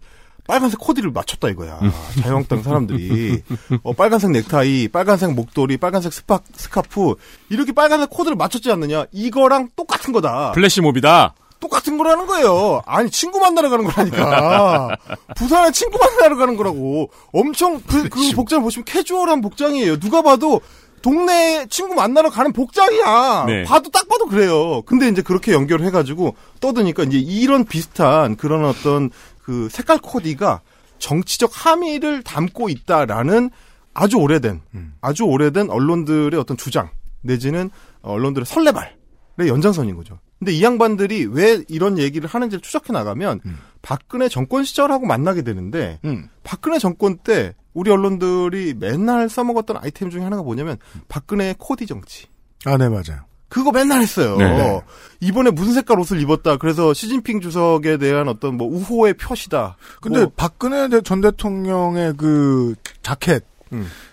[0.49, 1.79] 빨간색 코디를 맞췄다 이거야.
[2.23, 3.43] 자유한국당 사람들이
[3.83, 7.15] 어, 빨간색 넥타이, 빨간색 목도리, 빨간색 스파, 스카프
[7.51, 9.05] 이렇게 빨간색 코드를 맞췄지 않느냐?
[9.13, 10.53] 이거랑 똑같은 거다.
[10.53, 11.35] 플래시몹이다.
[11.61, 12.83] 똑같은 거라는 거예요.
[12.87, 14.97] 아니 친구 만나러 가는 거라니까.
[15.37, 17.11] 부산에 친구 만나러 가는 거라고.
[17.33, 19.99] 엄청 그, 그 복장 보시면 캐주얼한 복장이에요.
[19.99, 20.63] 누가 봐도
[21.03, 23.45] 동네 친구 만나러 가는 복장이야.
[23.47, 23.65] 네.
[23.65, 24.83] 봐도 딱 봐도 그래요.
[24.83, 29.11] 근데 이제 그렇게 연결해가지고 떠드니까 이제 이런 비슷한 그런 어떤
[29.49, 30.61] 그 색깔 코디가
[30.99, 33.49] 정치적 함의를 담고 있다라는
[33.95, 34.61] 아주 오래된
[35.01, 36.91] 아주 오래된 언론들의 어떤 주장
[37.23, 37.71] 내지는
[38.03, 40.19] 언론들의 설레발의 연장선인 거죠.
[40.39, 43.41] 근데 이 양반들이 왜 이런 얘기를 하는지를 추적해 나가면
[43.81, 45.99] 박근혜 정권 시절하고 만나게 되는데
[46.43, 50.77] 박근혜 정권 때 우리 언론들이 맨날 써먹었던 아이템 중에 하나가 뭐냐면
[51.09, 52.27] 박근혜의 코디 정치.
[52.67, 53.25] 아, 네, 맞아요.
[53.49, 54.37] 그거 맨날 했어요.
[54.37, 54.81] 네.
[55.21, 56.57] 이번에 무슨 색깔 옷을 입었다.
[56.59, 59.77] 그래서 시진핑 주석에 대한 어떤 뭐 우호의 표시다.
[60.01, 63.45] 근데 뭐 박근혜 대- 전 대통령의 그 자켓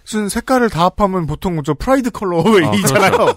[0.05, 3.11] 쓴 색깔을 다 합하면 보통 저 프라이드 컬러이잖아요.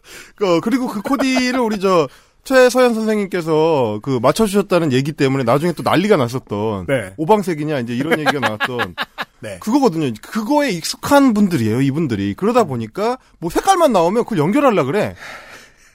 [0.36, 2.08] 그, 그리고 그 코디를 우리 저
[2.44, 7.14] 최서원 선생님께서 그 맞춰주셨다는 얘기 때문에 나중에 또 난리가 났었던 네.
[7.16, 8.94] 오방색이냐 이제 이런 얘기가 나왔던
[9.60, 10.10] 그거거든요.
[10.22, 12.34] 그거에 익숙한 분들이에요, 이분들이.
[12.34, 15.14] 그러다 보니까 뭐 색깔만 나오면 그걸 연결하려 그래.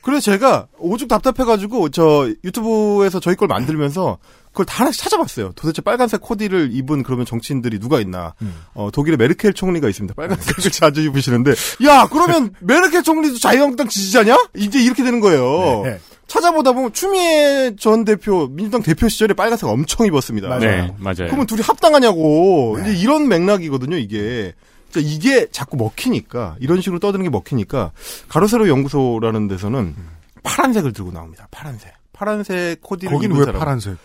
[0.01, 4.17] 그래서 제가 오죽 답답해가지고 저 유튜브에서 저희 걸 만들면서
[4.51, 5.51] 그걸 다 하나씩 찾아봤어요.
[5.55, 8.33] 도대체 빨간색 코디를 입은 그러면 정치인들이 누가 있나.
[8.73, 10.15] 어, 독일의 메르켈 총리가 있습니다.
[10.15, 11.51] 빨간색을 자주 입으시는데.
[11.85, 14.37] 야, 그러면 메르켈 총리도 자유한국당 지지자냐?
[14.55, 15.83] 이제 이렇게 되는 거예요.
[15.83, 15.99] 네.
[16.27, 20.59] 찾아보다 보면 추미애 전 대표, 민주당 대표 시절에 빨간색 엄청 입었습니다.
[20.59, 21.25] 네, 맞아요.
[21.25, 22.77] 그러면 둘이 합당하냐고.
[22.81, 24.53] 이제 이런 맥락이거든요, 이게.
[24.91, 27.91] 자, 이게 자꾸 먹히니까, 이런 식으로 떠드는 게 먹히니까,
[28.27, 29.95] 가로세로 연구소라는 데서는
[30.43, 31.47] 파란색을 들고 나옵니다.
[31.51, 31.93] 파란색.
[32.13, 33.59] 파란색 코디를 거긴 입은 왜 사람.
[33.59, 33.97] 파란색?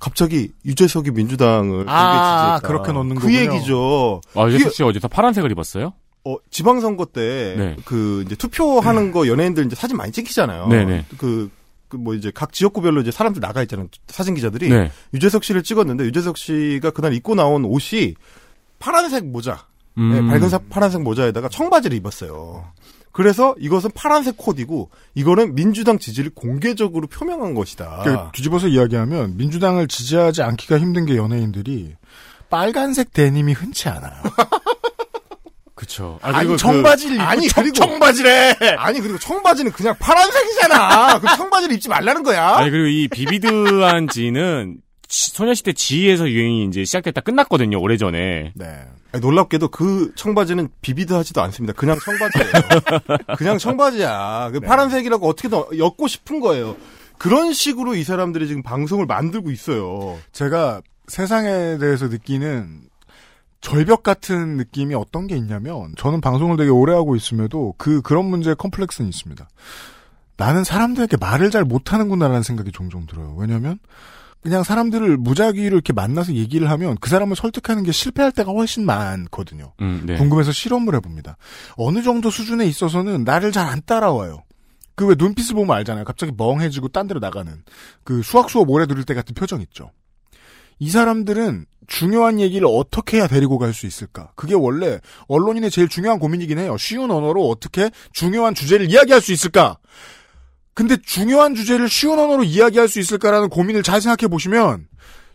[0.00, 2.58] 갑자기 유재석이 민주당을 아.
[2.64, 3.38] 그렇게 넣는 그 거군요.
[3.38, 4.20] 얘기죠.
[4.34, 5.92] 아, 그게- 유재석 씨 어디서 파란색을 입었어요?
[6.24, 7.76] 어, 지방선거 때, 네.
[7.84, 10.66] 그, 이제 투표하는 거 연예인들 이제 사진 많이 찍히잖아요.
[10.68, 11.06] 네네.
[11.16, 11.50] 그,
[11.88, 13.88] 그 뭐 이제 각 지역구별로 이제 사람들 나가 있잖아요.
[14.06, 14.68] 사진 기자들이.
[14.68, 14.92] 네.
[15.12, 18.14] 유재석 씨를 찍었는데 유재석 씨가 그날 입고 나온 옷이
[18.78, 19.66] 파란색 모자.
[19.98, 20.12] 음.
[20.12, 22.64] 네, 밝은 사- 파란색 모자에다가 청바지를 입었어요.
[23.22, 28.00] 그래서 이것은 파란색 코디고 이거는 민주당 지지를 공개적으로 표명한 것이다.
[28.02, 31.96] 그 뒤집어서 이야기하면 민주당을 지지하지 않기가 힘든 게 연예인들이
[32.48, 34.22] 빨간색 데님이 흔치 않아요.
[35.74, 36.18] 그쵸.
[36.22, 38.56] 아니, 그리고 청바지를 입고 아니 청- 그리고 청바지래.
[38.78, 41.18] 아니 그리고 청바지는 그냥 파란색이잖아.
[41.20, 42.56] 그 청바지를 입지 말라는 거야.
[42.56, 48.52] 아니 그리고 이 비비드한 지는 지- 소녀시대 지에서 유행이 이제 시작됐다 끝났거든요 오래전에.
[48.54, 48.66] 네.
[49.12, 51.72] 아니, 놀랍게도 그 청바지는 비비드하지도 않습니다.
[51.72, 53.26] 그냥 청바지예요.
[53.36, 54.50] 그냥 청바지야.
[54.52, 56.76] 그 파란색이라고 어떻게든 엮고 싶은 거예요.
[57.18, 60.16] 그런 식으로 이 사람들이 지금 방송을 만들고 있어요.
[60.32, 62.82] 제가 세상에 대해서 느끼는
[63.60, 68.54] 절벽 같은 느낌이 어떤 게 있냐면 저는 방송을 되게 오래 하고 있음에도 그 그런 문제의
[68.56, 69.48] 컴플렉스는 있습니다.
[70.36, 73.34] 나는 사람들에게 말을 잘 못하는구나라는 생각이 종종 들어요.
[73.36, 73.78] 왜냐하면
[74.42, 79.74] 그냥 사람들을 무작위로 이렇게 만나서 얘기를 하면 그 사람을 설득하는 게 실패할 때가 훨씬 많거든요.
[79.80, 80.16] 음, 네.
[80.16, 81.36] 궁금해서 실험을 해봅니다.
[81.76, 84.42] 어느 정도 수준에 있어서는 나를 잘 안 따라와요.
[84.94, 86.04] 그 왜 눈빛을 보면 알잖아요.
[86.04, 87.62] 갑자기 멍해지고 딴 데로 나가는
[88.04, 89.90] 그 수학 수업 오래 들을 때 같은 표정 있죠.
[90.78, 94.32] 이 사람들은 중요한 얘기를 어떻게 해야 데리고 갈 수 있을까?
[94.36, 96.76] 그게 원래 언론인의 제일 중요한 고민이긴 해요.
[96.78, 99.78] 쉬운 언어로 어떻게 중요한 주제를 이야기할 수 있을까?
[100.80, 104.88] 근데 중요한 주제를 쉬운 언어로 이야기할 수 있을까라는 고민을 잘 생각해 보시면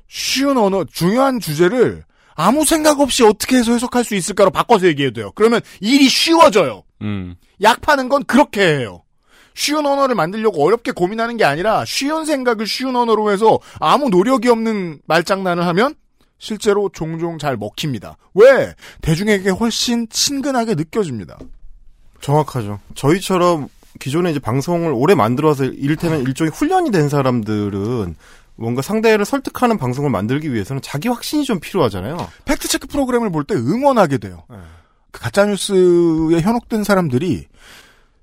[0.08, 5.32] 쉬운 언어, 중요한 주제를 아무 생각 없이 어떻게 해서 해석할 수 있을까로 바꿔서 얘기해도 돼요.
[5.36, 6.82] 그러면 일이 쉬워져요.
[7.04, 7.36] 음.
[7.62, 9.04] 약 파는 건 그렇게 해요.
[9.54, 15.02] 쉬운 언어를 만들려고 어렵게 고민하는 게 아니라 쉬운 생각을 쉬운 언어로 해서 아무 노력이 없는
[15.06, 15.94] 말장난을 하면
[16.40, 18.18] 실제로 종종 잘 먹힙니다.
[18.34, 18.74] 왜?
[19.02, 21.38] 대중에게 훨씬 친근하게 느껴집니다.
[22.20, 22.80] 정확하죠.
[22.96, 23.68] 저희처럼
[24.00, 28.16] 기존에 이제 방송을 오래 만들어서 이를테면 일종의 훈련이 된 사람들은
[28.56, 32.18] 뭔가 상대를 설득하는 방송을 만들기 위해서는 자기 확신이 좀 필요하잖아요.
[32.46, 34.44] 팩트체크 프로그램을 볼 때 응원하게 돼요.
[35.12, 37.48] 그 가짜뉴스에 현혹된 사람들이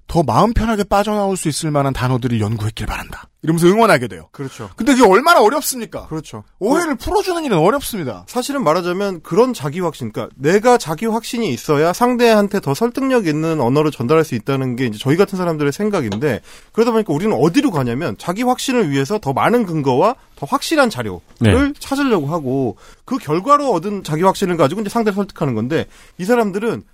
[0.07, 3.29] 더 마음 편하게 빠져나올 수 있을 만한 단어들을 연구했길 바란다.
[3.43, 4.29] 이러면서 응원하게 돼요.
[4.31, 4.71] 그렇죠.
[4.77, 6.07] 근데 그게 얼마나 어렵습니까?
[6.07, 6.45] 그렇죠.
[6.61, 8.25] 오해를 풀어주는 일은 어렵습니다.
[8.29, 13.91] 사실은 말하자면 그런 자기 확신, 그러니까 내가 자기 확신이 있어야 상대한테 더 설득력 있는 언어를
[13.91, 16.41] 전달할 수 있다는 게 이제 저희 같은 사람들의 생각인데
[16.73, 21.73] 그러다 보니까 우리는 어디로 가냐면 자기 확신을 위해서 더 많은 근거와 더 확실한 자료를 네.
[21.81, 25.87] 찾으려고 하고 그 결과로 얻은 자기 확신을 가지고 이제 상대를 설득하는 건데
[26.19, 26.85] 이 사람들은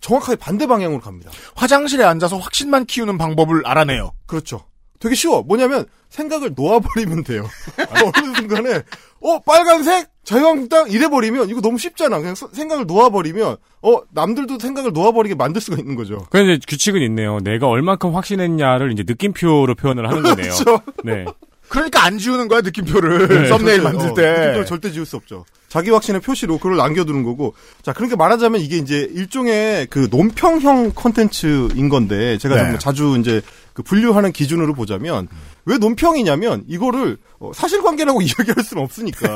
[0.00, 1.30] 정확하게 반대 방향으로 갑니다.
[1.54, 4.12] 화장실에 앉아서 확신만 키우는 방법을 알아내요.
[4.26, 4.60] 그렇죠.
[5.00, 5.42] 되게 쉬워.
[5.42, 7.46] 뭐냐면 생각을 놓아버리면 돼요.
[8.02, 8.82] 어느 순간에
[9.20, 12.18] 어 빨간색 자유한국당 이래버리면 이거 너무 쉽잖아.
[12.18, 16.26] 그냥 서- 생각을 놓아버리면 어 남들도 생각을 놓아버리게 만들 수가 있는 거죠.
[16.30, 17.38] 그런데 규칙은 있네요.
[17.38, 20.52] 내가 얼만큼 확신했냐를 이제 느낌표로 표현을 하는 거네요.
[20.52, 20.80] 그렇죠.
[21.04, 21.24] 네.
[21.68, 23.48] 그러니까 안 지우는 거야 느낌표를 네.
[23.48, 24.22] 썸네일 절대, 만들 어, 때.
[24.30, 25.44] 느낌표를 절대 지울 수 없죠.
[25.68, 27.54] 자기 확신의 표시로 그걸 남겨두는 거고.
[27.82, 32.78] 자, 그러니까 말하자면 이게 이제 일종의 그 논평형 컨텐츠인 건데 제가 네.
[32.78, 33.42] 자주 이제
[33.74, 35.28] 그 분류하는 기준으로 보자면
[35.66, 39.34] 왜 논평이냐면 이거를 어, 사실관계라고 이야기할 수는 없으니까.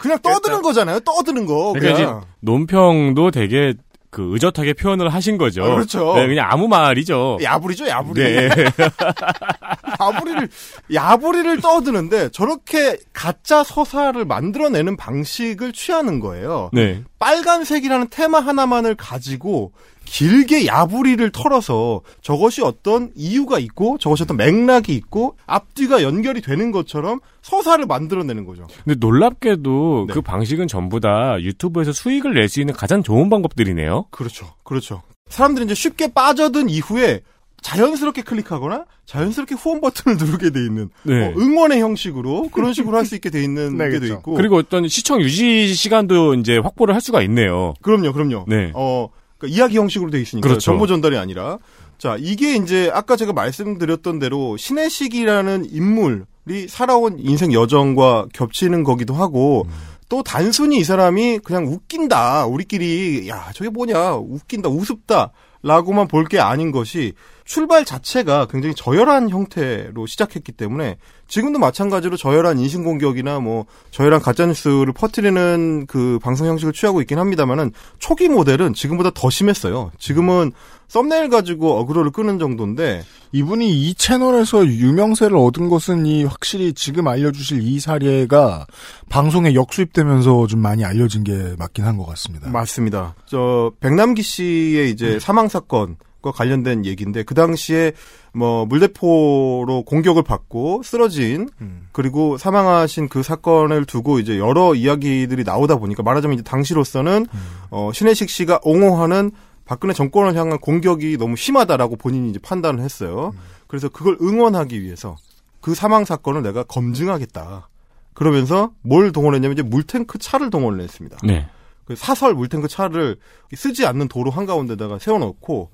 [0.00, 1.00] 그냥 떠드는 거잖아요.
[1.00, 1.72] 떠드는 거.
[1.72, 2.24] 그러니까 그냥.
[2.40, 3.74] 논평도 되게
[4.12, 5.64] 그 의젓하게 표현을 하신 거죠.
[5.64, 6.14] 아, 그렇죠.
[6.16, 7.38] 네, 그냥 아무 말이죠.
[7.42, 8.22] 야부리죠, 야부리.
[8.22, 8.50] 네.
[9.98, 10.48] 야부리를
[10.92, 16.68] 야부리를 떠드는데 저렇게 가짜 서사를 만들어내는 방식을 취하는 거예요.
[16.74, 17.02] 네.
[17.18, 19.72] 빨간색이라는 테마 하나만을 가지고
[20.12, 27.20] 길게 야부리를 털어서 저것이 어떤 이유가 있고 저것이 어떤 맥락이 있고 앞뒤가 연결이 되는 것처럼
[27.40, 28.66] 서사를 만들어내는 거죠.
[28.84, 30.12] 근데 놀랍게도 네.
[30.14, 34.04] 그 방식은 전부 다 유튜브에서 수익을 낼 수 있는 가장 좋은 방법들이네요.
[34.10, 34.52] 그렇죠.
[34.64, 35.00] 그렇죠.
[35.30, 37.22] 사람들이 이제 쉽게 빠져든 이후에
[37.62, 41.28] 자연스럽게 클릭하거나 자연스럽게 후원 버튼을 누르게 돼 있는 네.
[41.28, 44.14] 어, 응원의 형식으로 그런 식으로 할 수 있게 돼 있는 네, 게도 그렇죠.
[44.18, 47.72] 있고 그리고 어떤 시청 유지 시간도 이제 확보를 할 수가 있네요.
[47.80, 48.44] 그럼요, 그럼요.
[48.48, 48.72] 네.
[48.74, 49.08] 어,
[49.42, 50.60] 그러니까 이야기 형식으로 돼 있으니까 그렇죠.
[50.60, 51.58] 정보 전달이 아니라
[51.98, 59.66] 자 이게 이제 아까 제가 말씀드렸던 대로 신혜식이라는 인물이 살아온 인생 여정과 겹치는 거기도 하고
[60.08, 65.32] 또 단순히 이 사람이 그냥 웃긴다 우리끼리 야 저게 뭐냐 웃긴다 우습다
[65.62, 67.12] 라고만 볼 게 아닌 것이
[67.52, 70.96] 출발 자체가 굉장히 저열한 형태로 시작했기 때문에
[71.28, 78.30] 지금도 마찬가지로 저열한 인신공격이나 뭐 저열한 가짜뉴스를 퍼뜨리는 그 방송 형식을 취하고 있긴 합니다만은 초기
[78.30, 79.92] 모델은 지금보다 더 심했어요.
[79.98, 80.52] 지금은
[80.88, 87.60] 썸네일 가지고 어그로를 끄는 정도인데 이분이 이 채널에서 유명세를 얻은 것은 이 확실히 지금 알려주실
[87.62, 88.66] 이 사례가
[89.10, 92.48] 방송에 역수입되면서 좀 많이 알려진 게 맞긴 한 것 같습니다.
[92.48, 93.14] 맞습니다.
[93.26, 95.96] 저 백남기 씨의 이제 사망 사건과
[96.30, 97.92] 관련된 얘기인데 그 당시에
[98.32, 101.48] 뭐 물대포로 공격을 받고 쓰러진
[101.90, 107.26] 그리고 사망하신 그 사건을 두고 이제 여러 이야기들이 나오다 보니까 말하자면 이제 당시로서는
[107.70, 109.32] 어 신혜식 씨가 옹호하는
[109.64, 113.32] 박근혜 정권을 향한 공격이 너무 심하다라고 본인이 이제 판단을 했어요.
[113.66, 115.16] 그래서 그걸 응원하기 위해서
[115.60, 117.68] 그 사망 사건을 내가 검증하겠다.
[118.14, 121.16] 그러면서 뭘 동원했냐면 이제 물탱크 차를 동원을 했습니다.
[121.24, 121.48] 네.
[121.84, 123.16] 그 사설 물탱크 차를
[123.54, 125.70] 쓰지 않는 도로 한가운데다가 세워놓고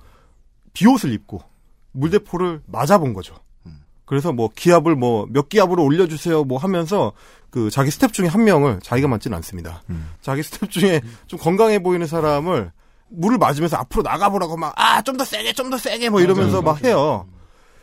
[0.73, 1.41] 비옷을 입고
[1.93, 3.35] 물대포를 맞아본 거죠.
[4.05, 7.13] 그래서 뭐 기압을 뭐 몇 기압으로 올려주세요 뭐 하면서
[7.51, 9.83] 그 자기 스텝 중에 한 명을 자기가 맞지는 않습니다.
[10.23, 12.73] 자기 스텝 중에 좀 건강해 보이는 사람을
[13.11, 16.83] 물을 맞으면서 앞으로 나가보라고 막 아 좀 더 세게 좀 더 세게 뭐 이러면서 막
[16.85, 17.27] 해요.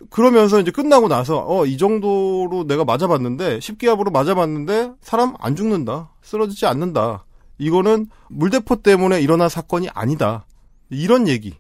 [0.10, 6.66] 그러면서 이제 끝나고 나서 어 이 정도로 내가 맞아봤는데 10기압으로 맞아봤는데 사람 안 죽는다 쓰러지지
[6.66, 7.26] 않는다
[7.58, 10.46] 이거는 물대포 때문에 일어난 사건이 아니다
[10.90, 11.56] 이런 얘기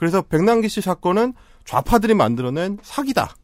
[0.00, 1.34] 그래서 백남기 씨 사건은
[1.66, 3.34] 좌파들이 만들어낸 사기다.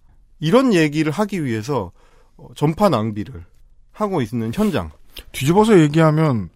[0.41, 1.93] 이런 얘기를 하기 위해서
[2.39, 3.45] 어, 전파 낭비를
[3.93, 4.91] 하고 있는 현장.
[5.33, 6.49] 뒤집어서 얘기하면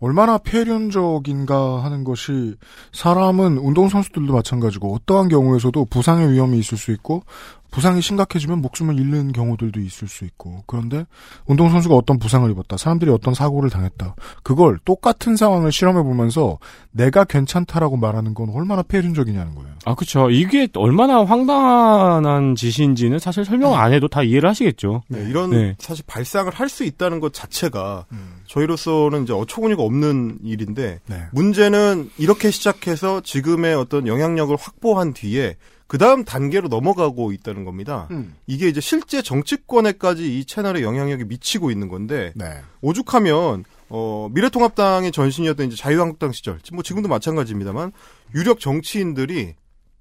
[0.00, 2.54] 얼마나 폐륜적인가 하는 것이
[2.92, 7.24] 사람은 운동선수들도 마찬가지고 어떠한 경우에서도 부상의 위험이 있을 수 있고
[7.70, 11.04] 부상이 심각해지면 목숨을 잃는 경우들도 있을 수 있고 그런데
[11.46, 16.58] 운동선수가 어떤 부상을 입었다 사람들이 어떤 사고를 당했다 그걸 똑같은 상황을 실험해 보면서
[16.92, 20.28] 내가 괜찮다라고 말하는 건 얼마나 폐륜적이냐는 거예요 아, 그쵸.
[20.28, 25.02] 이게 얼마나 황당한 짓인지는 사실 설명 안 해도 다 이해를 하시겠죠.
[25.08, 25.76] 네, 이런 네.
[25.78, 28.04] 사실 발상을 할 수 있다는 것 자체가
[28.44, 31.22] 저희로서는 이제 어처구니가 없는 일인데 네.
[31.32, 38.06] 문제는 이렇게 시작해서 지금의 어떤 영향력을 확보한 뒤에 그 다음 단계로 넘어가고 있다는 겁니다.
[38.10, 38.34] 음.
[38.46, 42.44] 이게 이제 실제 정치권에까지 이 채널의 영향력이 미치고 있는 건데 네.
[42.82, 47.92] 오죽하면 어, 미래통합당의 전신이었던 이제 자유한국당 시절, 뭐 지금도 마찬가지입니다만
[48.34, 49.54] 유력 정치인들이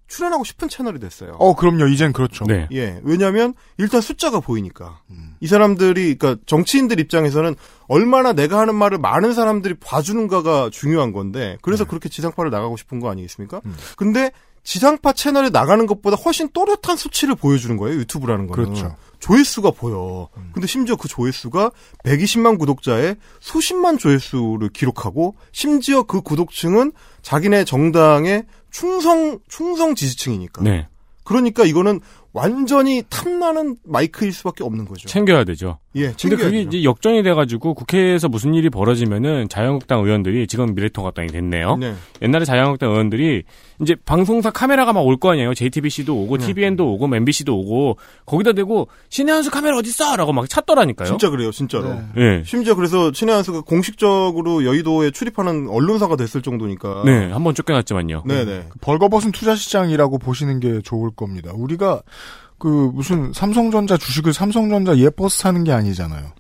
[0.07, 1.35] 출연하고 싶은 채널이 됐어요.
[1.39, 2.67] 어 그럼요 이젠 그렇죠 네.
[2.71, 5.01] 예, 왜냐하면 일단 숫자가 보이니까
[5.39, 7.55] 이 사람들이 그러니까 정치인들 입장에서는
[7.87, 13.09] 얼마나 내가 하는 말을 많은 사람들이 봐주는가가 중요한 건데 그래서 그렇게 지상파를 나가고 싶은 거
[13.09, 13.61] 아니겠습니까?
[13.97, 14.31] 근데
[14.67, 18.97] 지상파 채널에 나가는 것보다 훨씬 또렷한 수치를 보여주는 거예요 유튜브라는 거는 그렇죠.
[19.19, 20.27] 조회수가 보여.
[20.53, 21.71] 근데 심지어 그 조회수가
[22.03, 26.91] 120만 구독자의 수십만 조회수를 기록하고 심지어 그 구독층은
[27.21, 30.63] 자기네 정당의 충성 충성 지지층이니까.
[30.63, 30.87] 네.
[31.23, 31.99] 그러니까 이거는
[32.31, 35.07] 완전히 탐나는 마이크일 수밖에 없는 거죠.
[35.09, 35.79] 챙겨야 되죠.
[35.95, 36.61] 예, 근데 그게.
[36.61, 41.77] 이제 역전이 돼가지고 국회에서 무슨 일이 벌어지면은 자유한국당 의원들이 지금 미래통합당이 됐네요.
[41.77, 41.95] 네.
[42.21, 43.43] 옛날에 자유한국당 의원들이
[43.81, 45.53] 이제 방송사 카메라가 막 올 거 아니에요.
[45.55, 46.19] JTBC도 네.
[46.19, 51.07] 오고 TVN도 오고 MBC도 오고 거기다 대고 신의 한수 카메라 어딨어?라고 막 찾더라니까요.
[51.07, 51.95] 진짜 그래요, 진짜로.
[52.15, 52.43] 네.
[52.45, 57.03] 심지어 그래서 신의 한수가 공식적으로 여의도에 출입하는 언론사가 됐을 정도니까.
[57.05, 58.23] 네, 한번 쫓겨났지만요.
[58.25, 58.67] 네 네.
[58.81, 61.51] 벌거벗은 투자시장이라고 보시는 게 좋을 겁니다.
[61.55, 62.01] 우리가
[62.59, 66.31] 그 무슨 삼성전자 주식을 삼성전자 예뻐서 사는 게 아니잖아요.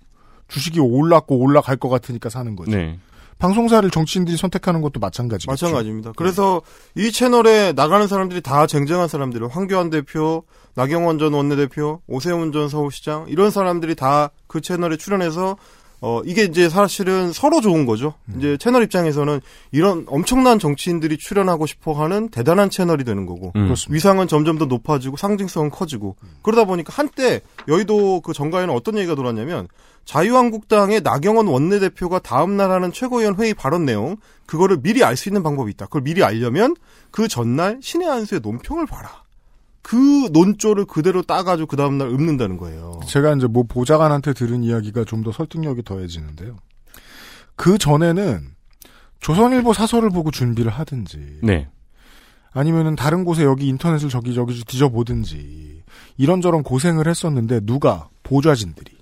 [0.47, 2.71] 주식이 올랐고 올라갈 것 같으니까 사는 거죠.
[2.71, 2.99] 네.
[3.39, 5.51] 방송사를 정치인들이 선택하는 것도 마찬가지겠죠.
[5.51, 6.13] 마찬가지입니다.
[6.15, 6.61] 그래서
[6.95, 10.43] 이 채널에 나가는 사람들이 다 쟁쟁한 사람들을 황교안 대표,
[10.73, 15.57] 나경원 전 원내대표, 오세훈 전 서울시장 이런 사람들이 다 그 채널에 출연해서
[15.99, 18.13] 어, 이게 이제 사실은 서로 좋은 거죠.
[18.37, 19.41] 이제 채널 입장에서는
[19.71, 23.51] 이런 엄청난 정치인들이 출연하고 싶어 하는 대단한 채널이 되는 거고.
[23.55, 23.73] 음.
[23.89, 26.15] 위상은 점점 더 높아지고 상징성은 커지고.
[26.43, 29.67] 그러다 보니까 한때 여의도 그 정가에는 어떤 얘기가 돌았냐면
[30.05, 35.71] 자유한국당의 나경원 원내대표가 다음날 하는 최고위원 회의 발언 내용, 그거를 미리 알 수 있는 방법이
[35.71, 35.87] 있다.
[35.87, 36.75] 그걸 미리 알려면
[37.11, 39.23] 그 전날 신의 한수의 논평을 봐라.
[39.81, 42.99] 그 논조를 그대로 따가지고 그 다음날 읊는다는 거예요.
[43.07, 46.57] 제가 이제 뭐 보좌관한테 들은 이야기가 좀 더 설득력이 더해지는데요.
[47.55, 48.55] 그 전에는
[49.19, 51.67] 조선일보 사설을 보고 준비를 하든지, 네.
[52.51, 55.83] 아니면은 다른 곳에 여기 인터넷을 저기 저기 뒤져보든지
[56.17, 58.95] 이런저런 고생을 했었는데 누가 보좌진들이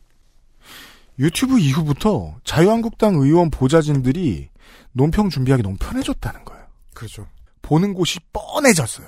[1.20, 4.50] 유튜브 이후부터 자유한국당 의원 보좌진들이
[4.94, 6.64] 논평 준비하기 너무 편해졌다는 거예요.
[6.94, 7.28] 그렇죠.
[7.62, 9.08] 보는 곳이 뻔해졌어요.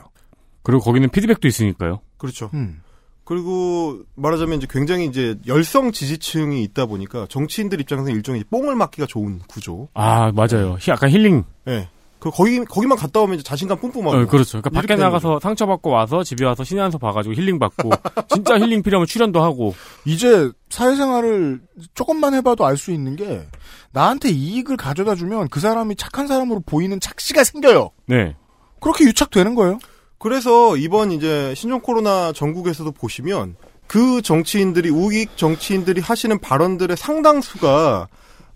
[0.68, 2.02] 그리고 거기는 피드백도 있으니까요.
[2.18, 2.50] 그렇죠.
[2.54, 2.82] 음.
[3.24, 9.40] 그리고 말하자면 이제 굉장히 이제 열성 지지층이 있다 보니까 정치인들 입장에서 일종의 뽕을 맞기가 좋은
[9.48, 9.88] 구조.
[9.94, 10.76] 아, 맞아요.
[10.80, 11.44] 히- 약간 힐링.
[11.68, 11.72] 예.
[11.72, 11.90] 네.
[12.20, 14.18] 그 거기 거기만 갔다 오면 이제 자신감 뿜뿜하고.
[14.18, 14.62] 어, 그렇죠.
[14.62, 17.92] 그러니까 밖에 나가서 상처받고 와서 집에 와서 신의 한수 봐가지고 힐링 받고
[18.34, 19.74] 진짜 힐링 필요하면 출연도 하고
[20.06, 21.62] 이제 사회생활을
[21.94, 23.48] 조금만 해봐도 알 수 있는 게
[23.94, 27.92] 나한테 이익을 가져다 주면 그 사람이 착한 사람으로 보이는 착시가 생겨요.
[28.08, 28.36] 네.
[28.82, 29.80] 그렇게 유착되는 거예요.
[30.20, 33.56] 그래서 이번 이제 신종 코로나 전국에서도 보시면
[33.88, 38.08] 그 정치인들이 우익 정치인들이 하시는 발언들의 상당수가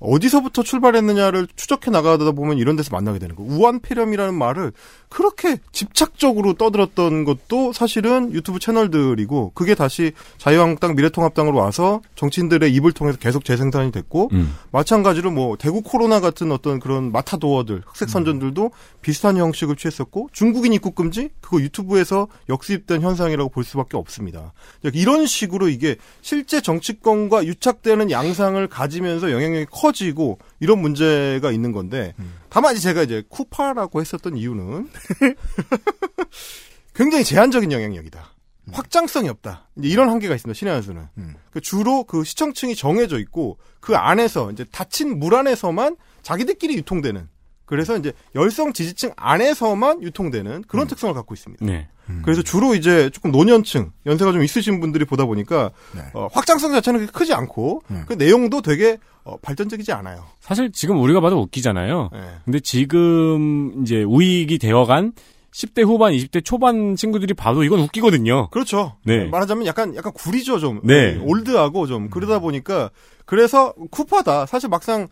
[0.01, 3.51] 어디서부터 출발했느냐를 추적해 나가다 보면 이런 데서 만나게 되는 거예요.
[3.51, 4.73] 우한폐렴이라는 말을
[5.09, 13.17] 그렇게 집착적으로 떠들었던 것도 사실은 유튜브 채널들이고 그게 다시 자유한국당 미래통합당으로 와서 정치인들의 입을 통해서
[13.19, 14.55] 계속 재생산이 됐고 음.
[14.71, 18.71] 마찬가지로 뭐 대구 코로나 같은 어떤 그런 마타도어들 흑색 선전들도
[19.01, 24.53] 비슷한 형식을 취했었고 중국인 입국 금지 그거 유튜브에서 역수입된 현상이라고 볼 수밖에 없습니다.
[24.93, 32.13] 이런 식으로 이게 실제 정치권과 유착되는 양상을 가지면서 영향력이 커 지고 이런 문제가 있는 건데
[32.49, 34.89] 다만 이제 제가 이제 쿠파라고 했었던 이유는
[36.93, 38.33] 굉장히 제한적인 영향력이다.
[38.71, 39.69] 확장성이 없다.
[39.77, 40.57] 이런 한계가 있습니다.
[40.57, 41.07] 신의 한수는.
[41.51, 47.27] 그 주로 그 시청층이 정해져 있고 그 안에서 이제 닫힌 물 안에서만 자기들끼리 유통되는
[47.65, 51.65] 그래서 이제 열성 지지층 안에서만 유통되는 그런 특성을 갖고 있습니다.
[51.65, 51.87] 네.
[52.24, 56.01] 그래서 주로 이제 조금 노년층 연세가 좀 있으신 분들이 보다 보니까 네.
[56.14, 60.26] 어, 확장성 자체는 크지 않고 그 내용도 되게 어, 발전적이지 않아요.
[60.39, 62.09] 사실 지금 우리가 봐도 웃기잖아요.
[62.12, 62.20] 네.
[62.45, 65.14] 근데 지금 이제 우익이 되어간
[65.51, 68.49] 10대 후반, 20대 초반 친구들이 봐도 이건 웃기거든요.
[68.49, 68.95] 그렇죠.
[69.03, 69.26] 네.
[69.26, 70.80] 말하자면 약간 약간 구리죠 좀.
[70.84, 71.18] 네.
[71.22, 72.89] 올드하고 좀 그러다 보니까
[73.26, 74.45] 그래서 쿠파다.
[74.45, 75.07] 사실 막상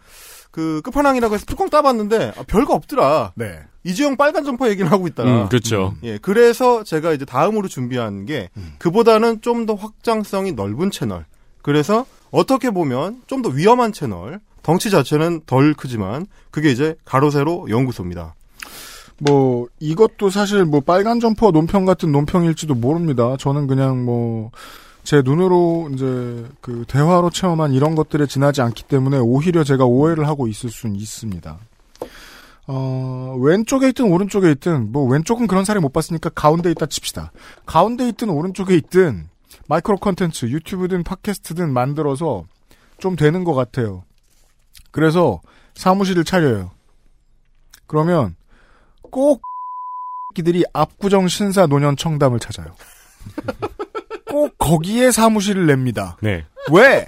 [0.52, 3.34] 그 끝판왕이라고 해서 뚜껑 따봤는데 아, 별거 없더라.
[3.36, 3.60] 네.
[3.84, 5.24] 이재용 빨간 점퍼 얘기를 하고 있다.
[5.24, 5.96] 음, 그렇죠.
[6.04, 11.26] 예, 그래서 제가 이제 다음으로 준비한 게 그보다는 좀 더 확장성이 넓은 채널.
[11.62, 14.40] 그래서 어떻게 보면 좀 더 위험한 채널.
[14.64, 18.36] 덩치 자체는 덜 크지만 그게 이제 가로세로 연구소입니다.
[19.20, 23.36] 뭐 이것도 사실 뭐 빨간 점퍼 논평 같은 논평일지도 모릅니다.
[23.38, 24.52] 저는 그냥 뭐
[25.10, 30.48] 제 눈으로 이제 그 대화로 체험한 이런 것들에 지나지 않기 때문에 오히려 제가 오해를 하고
[30.48, 31.58] 있을 수는 있습니다.
[32.68, 37.32] 어, 왼쪽에 있든 오른쪽에 있든 뭐 왼쪽은 그런 사례 못 봤으니까 가운데 있다 칩시다.
[37.66, 39.30] 가운데 있든 오른쪽에 있든
[39.68, 42.46] 마이크로 컨텐츠 유튜브든 팟캐스트든 만들어서
[43.00, 44.04] 좀 되는 것 같아요.
[44.92, 45.42] 그래서
[45.74, 46.70] 사무실을 차려요.
[47.88, 48.36] 그러면
[49.10, 49.42] 꼭
[50.36, 52.76] 기들이 압구정 신사 노년 청담을 찾아요.
[54.30, 56.18] 꼭 거기에 사무실을 냅니다.
[56.22, 56.46] 네.
[56.72, 57.08] 왜?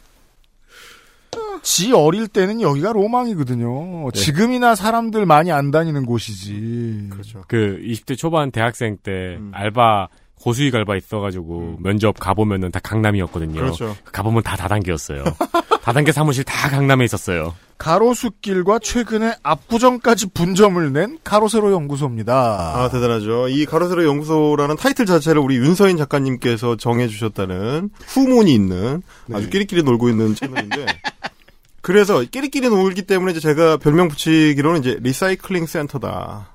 [1.64, 4.10] 지 어릴 때는 여기가 로망이거든요.
[4.12, 7.10] 지금이나 사람들 많이 안 다니는 곳이지.
[7.12, 7.44] 그렇죠.
[7.48, 9.52] 그 20대 초반 대학생 때 음.
[9.54, 10.08] 알바
[10.42, 13.62] 고수익 알바 있어가지고 면접 가보면은 다 강남이었거든요.
[13.62, 13.96] 그렇죠.
[14.12, 15.24] 가보면 다 다단계였어요.
[15.84, 17.54] 다단계 사무실 다 강남에 있었어요.
[17.82, 22.34] 가로수길과 최근에 압구정까지 분점을 낸 가로세로 연구소입니다.
[22.76, 23.48] 아, 대단하죠.
[23.50, 29.02] 이 가로세로 연구소라는 타이틀 자체를 우리 윤서인 작가님께서 정해주셨다는 후문이 있는
[29.34, 30.86] 아주 끼리끼리 놀고 있는 채널인데.
[31.82, 36.52] 그래서 끼리끼리 놀기 때문에 이제 제가 별명 붙이기로는 이제 리사이클링 센터다.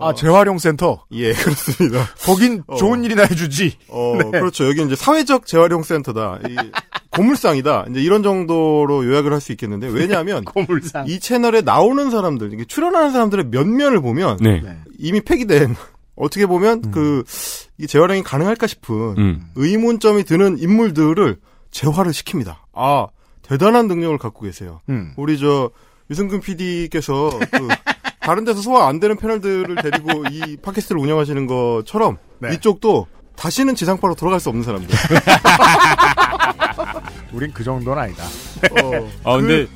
[0.00, 1.04] 아, 재활용 센터.
[1.12, 2.06] 예, 그렇습니다.
[2.24, 2.76] 거긴 어.
[2.76, 3.76] 좋은 일이나 해주지.
[3.88, 4.30] 어, 네.
[4.30, 4.66] 그렇죠.
[4.66, 6.38] 여기 이제 사회적 재활용 센터다.
[6.48, 6.56] 이
[7.12, 7.86] 고물상이다.
[7.90, 11.06] 이제 이런 정도로 요약을 할 수 있겠는데 왜냐하면 고물상.
[11.08, 14.62] 이 채널에 나오는 사람들, 이게 출연하는 사람들의 면면을 보면 네.
[14.98, 15.74] 이미 폐기된
[16.16, 19.42] 어떻게 보면 그이 재활용이 가능할까 싶은 음.
[19.56, 21.38] 의문점이 드는 인물들을
[21.70, 22.56] 재활을 시킵니다.
[22.72, 23.06] 아
[23.42, 24.80] 대단한 능력을 갖고 계세요.
[24.88, 25.12] 음.
[25.16, 25.70] 우리 저
[26.10, 27.68] 유승근 PD께서 그
[28.20, 32.54] 다른 데서 소화 안 되는 패널들을 데리고 이 팟캐스트를 운영하시는 것처럼 네.
[32.54, 34.88] 이쪽도 다시는 지상파로 돌아갈 수 없는 사람들.
[37.32, 38.24] 우린 그 정도는 아니다.
[38.24, 39.66] 어, 아 근데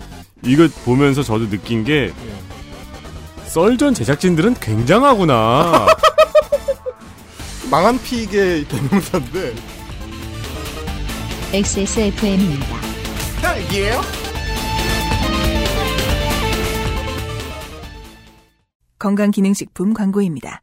[0.42, 2.12] 이거 보면서 저도 느낀 게
[3.46, 5.86] 썰전 제작진들은 굉장하구나.
[7.70, 9.54] 망한 픽의 대명사인데.
[11.52, 12.76] XSFM입니다.
[13.40, 14.00] 딸기예요?
[18.98, 20.62] 건강기능식품 광고입니다.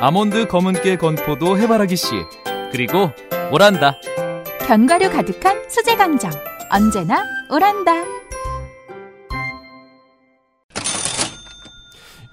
[0.00, 2.06] 아몬드 검은깨 건포도 해바라기 씨
[2.70, 3.10] 그리고
[3.50, 3.96] 오란다
[4.66, 6.30] 견과류 가득한 수제 강정.
[6.70, 8.04] 언제나 오란다.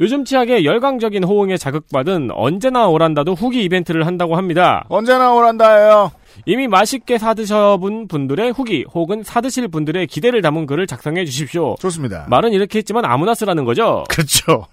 [0.01, 4.83] 요즘 치약의 열광적인 호응에 자극받은 언제나 오란다도 후기 이벤트를 한다고 합니다.
[4.89, 6.11] 언제나 오란다예요.
[6.45, 11.75] 이미 맛있게 사드셔본 분들의 후기 혹은 사드실 분들의 기대를 담은 글을 작성해 주십시오.
[11.79, 12.25] 좋습니다.
[12.29, 14.03] 말은 이렇게 했지만 아무나 쓰라는 거죠.
[14.09, 14.67] 그렇죠.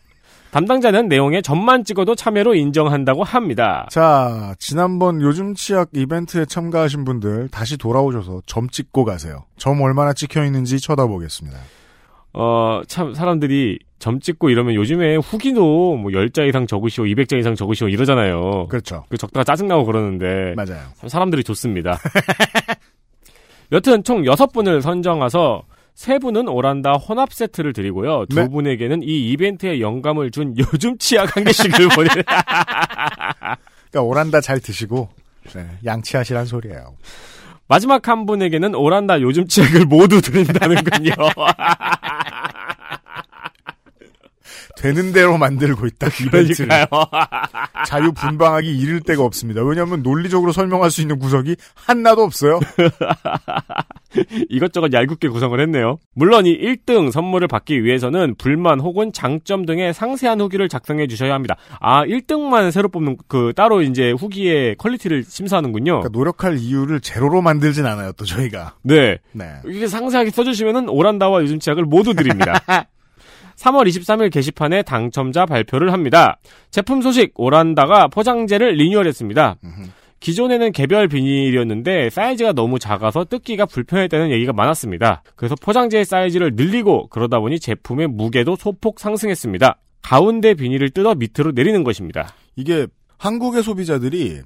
[0.52, 3.86] 담당자는 내용에 점만 찍어도 참여로 인정한다고 합니다.
[3.90, 9.44] 자, 지난번 요즘 치약 이벤트에 참가하신 분들 다시 돌아오셔서 점 찍고 가세요.
[9.56, 11.58] 점 얼마나 찍혀 있는지 쳐다보겠습니다.
[12.34, 17.88] 어, 참, 사람들이 점 찍고 이러면 요즘에 후기도 뭐 10자 이상 적으시오, 200자 이상 적으시오
[17.88, 18.66] 이러잖아요.
[18.68, 19.04] 그렇죠.
[19.08, 20.52] 그 적다가 짜증나고 그러는데.
[20.54, 20.82] 맞아요.
[20.96, 21.98] 참 사람들이 좋습니다.
[23.72, 25.62] 여튼 총 6분을 선정해서
[25.94, 28.26] 세 분은 오란다 혼합 세트를 드리고요.
[28.28, 28.48] 두 네.
[28.48, 32.08] 분에게는 이 이벤트에 영감을 준 요즘 치약 한 개씩을 보내.
[33.90, 35.08] 그러니까 오란다 잘 드시고
[35.54, 36.96] 네, 양치하시란 소리예요.
[37.68, 41.12] 마지막 한 분에게는 오란다 요즘 치약을 모두 드린다는군요.
[44.82, 46.08] 되는 대로 만들고 있다.
[46.08, 46.66] 이벤트를.
[46.66, 46.86] 그러니까요.
[47.86, 49.62] 자유 분방하기 이를 데가 없습니다.
[49.62, 52.58] 왜냐하면 논리적으로 설명할 수 있는 구석이 하나도 없어요.
[54.50, 55.98] 이것저것 얄궂게 구성을 했네요.
[56.14, 61.56] 물론 이 1등 선물을 받기 위해서는 불만 혹은 장점 등의 상세한 후기를 작성해 주셔야 합니다.
[61.80, 66.00] 아, 1등만 새로 뽑는 그 따로 이제 후기의 quality를 심사하는군요.
[66.00, 68.12] 그러니까 노력할 이유를 제로로 만들진 않아요.
[68.12, 68.74] 또 저희가.
[68.82, 69.18] 네.
[69.32, 69.46] 네.
[69.66, 72.60] 이게 상세하게 써주시면은 오란다와 요즘 치약을 모두 드립니다.
[73.62, 76.38] 3월 23일 게시판에 당첨자 발표를 합니다.
[76.70, 79.56] 제품 소식 오란다가 포장재를 리뉴얼했습니다.
[80.18, 85.22] 기존에는 개별 비닐이었는데 사이즈가 너무 작아서 뜯기가 불편했다는 얘기가 많았습니다.
[85.36, 89.78] 그래서 포장재의 사이즈를 늘리고 그러다 보니 제품의 무게도 소폭 상승했습니다.
[90.02, 92.34] 가운데 비닐을 뜯어 밑으로 내리는 것입니다.
[92.56, 92.86] 이게
[93.18, 94.42] 한국의 소비자들이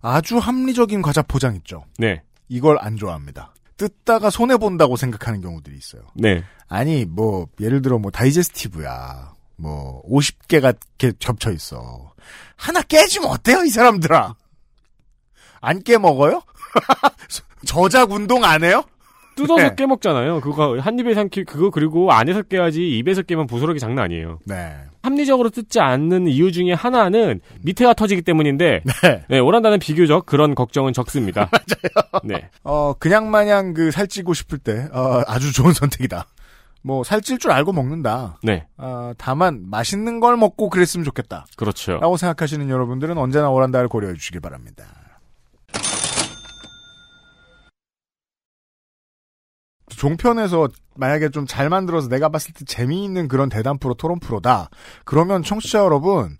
[0.00, 1.84] 아주 합리적인 과자 포장 있죠.
[1.98, 2.22] 네.
[2.48, 3.52] 이걸 안 좋아합니다.
[3.76, 6.02] 뜯다가 손해 본다고 생각하는 경우들이 있어요.
[6.14, 6.44] 네.
[6.68, 9.34] 아니 뭐 예를 들어 뭐 다이제스티브야.
[9.56, 12.12] 뭐 50개가 이렇게 겹쳐 있어.
[12.56, 14.34] 하나 깨지면 어때요, 이 사람들아?
[15.60, 16.42] 안 깨먹어요?
[17.66, 18.84] 저작 운동 안 해요?
[19.36, 19.74] 뜯어서 네.
[19.74, 20.40] 깨먹잖아요.
[20.40, 24.38] 그거 한 입에 삼키 그거 그리고 안에서 깨야지 입에서 깨면 부스러기 장난 아니에요.
[24.44, 24.76] 네.
[25.02, 29.24] 합리적으로 뜯지 않는 이유 중에 하나는 밑에가 터지기 때문인데 네.
[29.28, 31.50] 네, 오란다는 비교적 그런 걱정은 적습니다.
[31.52, 32.20] 맞아요.
[32.22, 32.48] 네.
[32.62, 36.26] 어, 그냥 마냥 그 살찌고 싶을 때, 어, 아주 좋은 선택이다.
[36.86, 38.38] 뭐, 살찔 줄 알고 먹는다.
[38.42, 38.66] 네.
[38.76, 41.46] 어, 다만, 맛있는 걸 먹고 그랬으면 좋겠다.
[41.56, 41.96] 그렇죠.
[41.98, 44.84] 라고 생각하시는 여러분들은 언제나 오란다를 고려해 주시길 바랍니다.
[49.96, 54.68] 종편에서 만약에 좀 잘 만들어서 내가 봤을 때 재미있는 그런 대담 프로, 토론 프로다.
[55.04, 56.36] 그러면 청취자 여러분,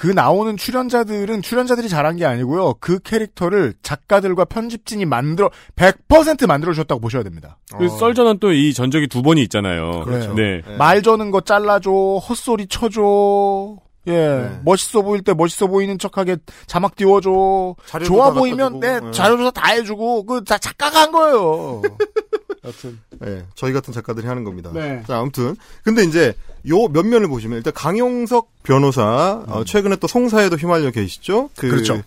[0.00, 2.72] 그 나오는 출연자들은 출연자들이 잘한 게 아니고요.
[2.80, 7.58] 그 캐릭터를 작가들과 편집진이 만들어 100% 만들어 주셨다고 보셔야 됩니다.
[7.76, 10.00] 그 썰전은 또 이 전적이 두 번이 있잖아요.
[10.04, 10.32] 그렇죠.
[10.34, 10.62] 네.
[10.78, 13.76] 말 저는 거 잘라줘, 헛소리 쳐줘.
[14.06, 14.60] 예, 네.
[14.64, 17.74] 멋있어 보일 때 멋있어 보이는 척하게 자막 띄워줘.
[18.06, 19.06] 좋아 다 보이면 갖다 네.
[19.06, 19.10] 네.
[19.12, 21.82] 자료조사 다 해주고 그 다 작가가 한 거예요.
[22.64, 24.70] 여튼 네, 저희 같은 작가들이 하는 겁니다.
[24.74, 25.02] 네.
[25.06, 26.34] 자, 아무튼 근데 이제
[26.68, 31.48] 요 몇 면을 보시면 일단 강용석 변호사 어, 최근에 또 송사에도 휘말려 계시죠.
[31.56, 31.70] 그 음.
[31.70, 32.02] 그렇죠.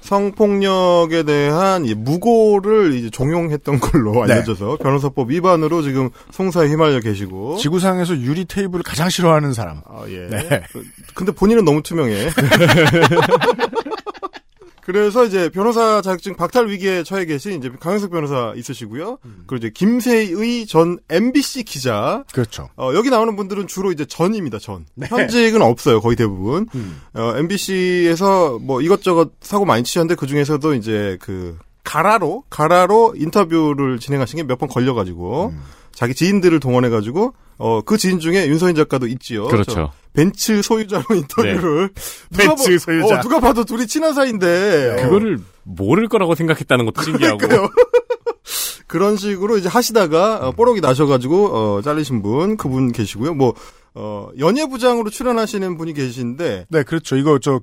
[0.00, 4.32] 성폭력에 대한 이 무고를 이제 종용했던 걸로 네.
[4.32, 7.58] 알려져서 변호사법 위반으로 지금 송사에 휘말려 계시고.
[7.58, 9.80] 지구상에서 유리 테이블을 가장 싫어하는 사람.
[9.86, 10.26] 아, 예.
[10.28, 10.62] 네.
[11.14, 12.30] 근데 본인은 너무 투명해.
[14.84, 19.18] 그래서 이제 변호사 자격증 박탈 위기에 처해 계신 이제 강영석 변호사 있으시고요.
[19.46, 22.24] 그리고 이제 김세의 전 MBC 기자.
[22.32, 22.68] 그렇죠.
[22.76, 24.84] 어, 여기 나오는 분들은 주로 이제 전입니다, 전.
[24.96, 25.06] 네.
[25.08, 26.66] 현직은 없어요, 거의 대부분.
[26.74, 27.00] 음.
[27.14, 34.36] 어, MBC에서 뭐 이것저것 사고 많이 치셨는데 그 중에서도 이제 그 가라로 가라로 인터뷰를 진행하신
[34.38, 35.60] 게 몇 번 걸려가지고 음.
[35.94, 39.46] 자기 지인들을 동원해가지고 어 그 지인 중에 윤서인 작가도 있지요.
[39.46, 39.92] 그렇죠.
[40.14, 41.90] 저 벤츠 소유자로 인터뷰를
[42.30, 42.46] 네.
[42.46, 43.18] 벤츠 봐- 소유자.
[43.18, 47.38] 어, 누가 봐도 둘이 친한 사이인데 어, 그거를 모를 거라고 생각했다는 것도 신기하고.
[48.86, 51.46] 그런 식으로 이제 하시다가 어, 뽀록이 나셔가지고
[51.76, 53.34] 어, 잘리신 분 그분 계시고요.
[53.34, 53.54] 뭐
[53.94, 57.16] 어, 연예부장으로 출연하시는 분이 계신데 네, 그렇죠.
[57.16, 57.60] 이거 저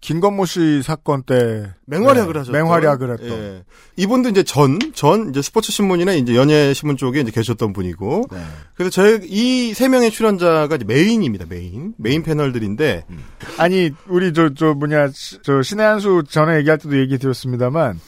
[0.00, 3.28] 김건모 씨 사건 때 맹활약을 네, 하셨던 맹활약을 했던.
[3.30, 3.64] 예.
[3.96, 8.26] 이분도 이제 전, 전 이제 스포츠 신문이나 이제 연예 신문 쪽에 이제 계셨던 분이고.
[8.32, 8.38] 네.
[8.74, 11.46] 그래서 저희 이 세 명의 출연자가 이제 메인입니다.
[11.48, 13.04] 메인 메인 패널들인데
[13.58, 18.00] 아니 우리 저 저 뭐냐 시- 저 신의 한수 전에 얘기할 때도 얘기 드렸습니다만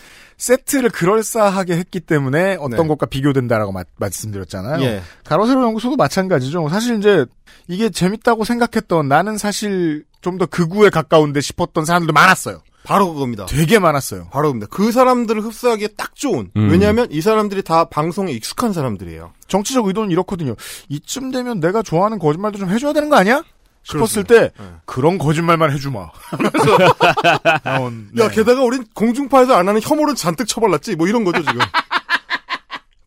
[0.43, 2.88] 세트를 그럴싸하게 했기 때문에 어떤 네.
[2.88, 4.82] 것과 비교된다라고 마- 말씀드렸잖아요.
[4.82, 5.01] 예.
[5.24, 6.68] 가로세로 연구소도 마찬가지죠.
[6.68, 7.24] 사실 이제
[7.68, 12.62] 이게 재밌다고 생각했던 나는 사실 좀 더 극우에 가까운데 싶었던 사람들도 많았어요.
[12.84, 13.47] 바로 그겁니다.
[13.47, 14.28] 되게 많았어요.
[14.32, 14.66] 바로 그겁니다.
[14.70, 16.51] 그 사람들을 흡수하기에 딱 좋은.
[16.57, 16.70] 음.
[16.70, 19.32] 왜냐하면 이 사람들이 다 방송에 익숙한 사람들이에요.
[19.47, 20.55] 정치적 의도는 이렇거든요.
[20.88, 23.45] 이쯤 되면 내가 좋아하는 거짓말도 좀 해줘야 되는 거 아니야?
[23.85, 24.35] 싶었을 그렇습니다.
[24.35, 24.53] 때
[24.85, 26.09] 그런 거짓말만 해주마.
[27.64, 30.97] 나온 야, 게다가 우린 공중파에서 안 하는 혐오는 잔뜩 처발랐지.
[30.97, 31.61] 뭐 이런 거죠, 지금.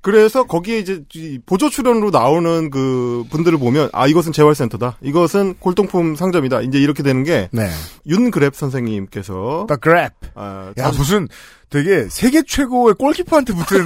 [0.02, 4.98] 그래서 거기에 이제 이 보조 출연으로 나오는 그 분들을 보면 아 이것은 재활센터다.
[5.02, 6.62] 이것은 골동품 상점이다.
[6.62, 7.72] 이제 이렇게 되는 게 네.
[8.08, 10.14] 윤그랩 선생님께서 The Grab.
[10.36, 11.28] 아, 야 무슨
[11.72, 13.84] 되게 세계 최고의 골키퍼한테 붙은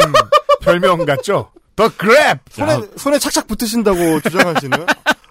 [0.61, 1.51] 별명 같죠?
[1.77, 2.39] The Grab.
[2.51, 4.85] 손에 손에 착착 붙으신다고 주장하시는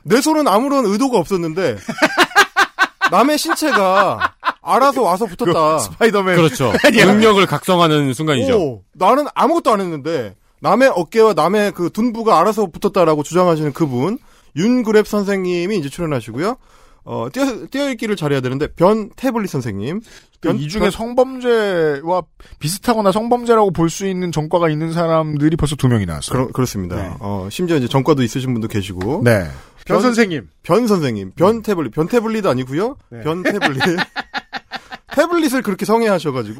[0.05, 1.77] 내 손은 아무런 의도가 없었는데
[3.11, 5.77] 남의 신체가 알아서 와서 붙었다.
[5.77, 6.37] 그 스파이더맨.
[6.37, 6.73] 그렇죠.
[6.93, 8.59] 능력을 각성하는 순간이죠.
[8.61, 14.19] 오, 나는 아무것도 안 했는데 남의 어깨와 남의 그 둔부가 알아서 붙었다라고 주장하시는 그분
[14.57, 16.57] 윤그랩 선생님이 이제 출연하시고요.
[17.05, 20.01] 어, 띄어, 띄어읽기를 잘해야 되는데 변 태블릿 선생님.
[20.41, 22.23] 그이 중에 성범죄와
[22.61, 26.33] 비슷하거나 성범죄라고 볼 수 있는 전과가 있는 사람들이 벌써 두 명이 나왔어요.
[26.39, 27.17] 그렇, 그렇습니다.
[27.21, 29.23] 어, 심지어 이제 전과도 있으신 분도 계시고.
[29.25, 29.47] 네.
[29.89, 30.49] 변 선생님.
[30.63, 31.33] 변 선생님.
[31.37, 31.93] 변 태블릿.
[31.93, 32.97] 변 태블릿 아니고요.
[33.11, 33.21] 네.
[33.23, 33.81] 변 태블릿.
[35.15, 36.59] 태블릿을 그렇게 성애하셔가지고.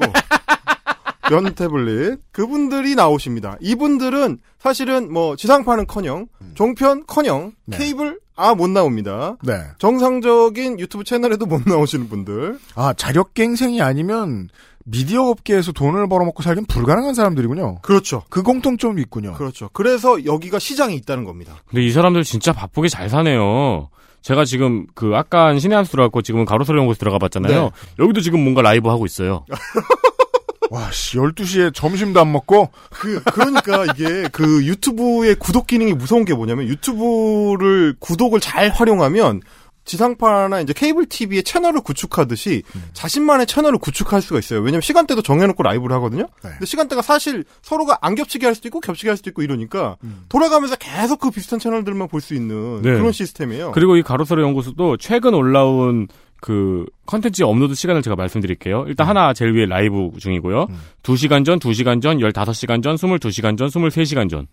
[1.29, 2.19] 변 태블릿.
[2.31, 3.57] 그분들이 나오십니다.
[3.61, 7.77] 이분들은 사실은 뭐 지상파는 커녕 종편 커녕 네.
[7.77, 9.35] 케이블 아 못 나옵니다.
[9.43, 9.53] 네.
[9.79, 12.57] 정상적인 유튜브 채널에도 못 나오시는 분들.
[12.73, 14.47] 아 자력갱생이 아니면
[14.91, 17.79] 미디어 업계에서 돈을 벌어먹고 살긴 불가능한 사람들이군요.
[17.81, 18.23] 그렇죠.
[18.29, 19.33] 그 공통점이 있군요.
[19.33, 19.69] 그렇죠.
[19.73, 21.55] 그래서 여기가 시장이 있다는 겁니다.
[21.67, 23.89] 근데 이 사람들 진짜 바쁘게 잘 사네요.
[24.21, 27.63] 제가 지금 그 아까 신의 한수 들어갔고 지금은 가로세로 연구소 들어가 봤잖아요.
[27.63, 27.69] 네.
[27.99, 29.45] 여기도 지금 뭔가 라이브 하고 있어요.
[30.71, 32.69] 와, 씨, 12시에 점심도 안 먹고?
[32.91, 39.41] 그, 그러니까 이게 그 유튜브의 구독 기능이 무서운 게 뭐냐면 유튜브를 구독을 잘 활용하면
[39.89, 42.63] 지상파나 이제 케이블 TV의 채널을 구축하듯이
[42.93, 44.59] 자신만의 채널을 구축할 수가 있어요.
[44.59, 46.23] 왜냐면 시간대도 정해놓고 라이브를 하거든요.
[46.43, 46.49] 네.
[46.51, 49.97] 근데 시간대가 사실 서로가 안 겹치게 할 수도 있고 겹치게 할 수도 있고 이러니까
[50.29, 52.91] 돌아가면서 계속 그 비슷한 채널들만 볼 수 있는 네.
[52.91, 53.71] 그런 시스템이에요.
[53.71, 56.07] 그리고 이 가로세로 연구소도 최근 올라온
[56.41, 58.85] 그 컨텐츠 업로드 시간을 제가 말씀드릴게요.
[58.87, 59.09] 일단 음.
[59.09, 60.67] 하나 제일 위에 라이브 중이고요.
[61.03, 64.47] 2시간 전, 2시간 전, 15시간 전, 22시간 전, 23시간 전.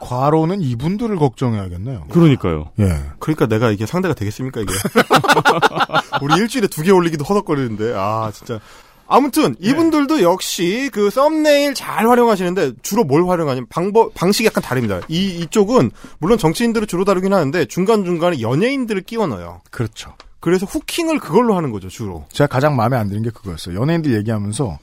[0.00, 2.06] 과로는 이분들을 걱정해야겠네요.
[2.10, 2.70] 그러니까요.
[2.80, 3.00] 예.
[3.20, 4.72] 그러니까 내가 이게 상대가 되겠습니까 이게?
[6.22, 8.60] 우리 일주일에 두 개 올리기도 허덕거리는데 아 진짜.
[9.06, 15.00] 아무튼 이분들도 역시 그 썸네일 잘 활용하시는데 주로 뭘 활용하냐면 방법 방식이 약간 다릅니다.
[15.08, 19.60] 이 이쪽은 물론 정치인들을 주로 다루긴 하는데 중간 중간에 연예인들을 끼워 넣어요.
[19.70, 20.14] 그렇죠.
[20.40, 22.24] 그래서 후킹을 그걸로 하는 거죠 주로.
[22.32, 23.78] 제가 가장 마음에 안 드는 게 그거였어요.
[23.80, 24.78] 연예인들 얘기하면서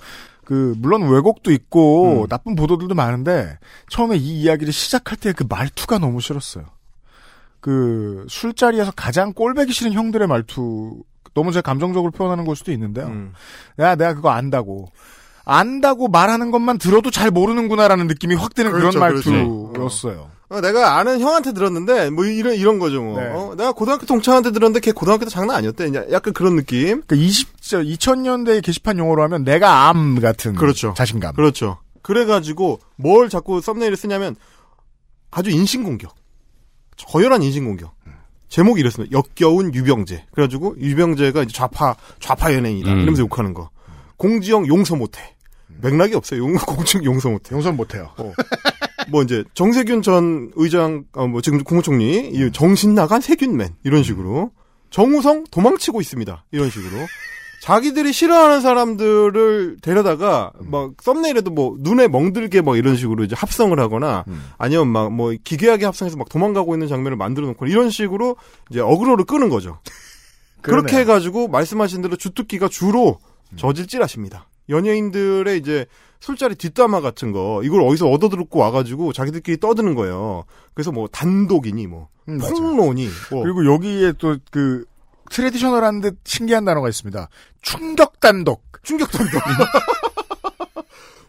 [0.51, 6.19] 그 물론 왜곡도 있고 나쁜 보도들도 많은데 처음에 이 이야기를 시작할 때 그 말투가 너무
[6.19, 6.65] 싫었어요.
[7.61, 13.29] 그 술자리에서 가장 꼴배기 싫은 형들의 말투 너무 제가 감정적으로 표현하는 걸 수도 있는데요.
[13.79, 14.91] 야 내가 그거 안다고
[15.45, 19.31] 안다고 말하는 것만 들어도 잘 모르는구나라는 느낌이 확 드는 그렇죠, 그런 그렇죠.
[19.31, 20.31] 말투였어요.
[20.51, 23.21] 어, 내가 아는 형한테 들었는데 뭐 이런 이런 거죠 뭐.
[23.21, 23.27] 네.
[23.29, 25.91] 어, 내가 고등학교 동창한테 들었는데 걔 고등학교 때 장난 아니었대.
[26.11, 27.01] 약간 그런 느낌.
[27.07, 30.93] 그러니까 20, 2000년대 게시판 용어로 하면 내가 암 같은 그렇죠.
[30.95, 31.35] 자신감.
[31.35, 31.77] 그렇죠.
[32.01, 34.35] 그래 가지고 뭘 자꾸 썸네일을 쓰냐면
[35.31, 36.13] 아주 인신공격.
[36.97, 37.95] 저열한 인신공격.
[38.49, 39.17] 제목이 이랬습니다.
[39.17, 40.25] 역겨운 유병재.
[40.33, 42.91] 그래가지고 유병재가 이제 좌파 좌파 연예인이다.
[42.91, 42.97] 음.
[42.97, 43.69] 이러면서 욕하는 거.
[44.17, 45.21] 공지영 용서 못해.
[45.79, 46.41] 맥락이 없어요.
[46.43, 47.55] 용, 공지영 용서 못해.
[47.55, 48.11] 용서 못해요.
[49.09, 54.51] 뭐 이제 정세균 전 의장, 어, 뭐 지금 국무총리, 이 정신 나간 세균맨 이런 식으로
[54.89, 56.45] 정우성 도망치고 있습니다.
[56.51, 56.89] 이런 식으로
[57.61, 64.25] 자기들이 싫어하는 사람들을 데려다가 막 썸네일에도 뭐 눈에 멍들게 뭐 이런 식으로 이제 합성을 하거나
[64.57, 68.35] 아니면 막 뭐 기괴하게 합성해서 막 도망가고 있는 장면을 만들어 놓고 이런 식으로
[68.71, 69.79] 이제 어그로를 끄는 거죠.
[70.61, 70.97] 그렇게.
[70.97, 73.19] 해가지고 말씀하신 대로 주특기가 주로
[73.57, 74.47] 저질질하십니다.
[74.69, 75.85] 연예인들의 이제
[76.19, 80.43] 술자리 뒷담화 같은 거 이걸 어디서 얻어 듣고 와가지고 자기들끼리 떠드는 거예요.
[80.73, 82.37] 그래서 뭐 단독이니 뭐 음.
[82.37, 84.85] 폭로니 뭐 그리고 여기에 또 그
[85.31, 87.29] 트레디셔널한 듯 신기한 단어가 있습니다.
[87.61, 88.63] 충격 단독.
[88.83, 89.39] 충격 단독.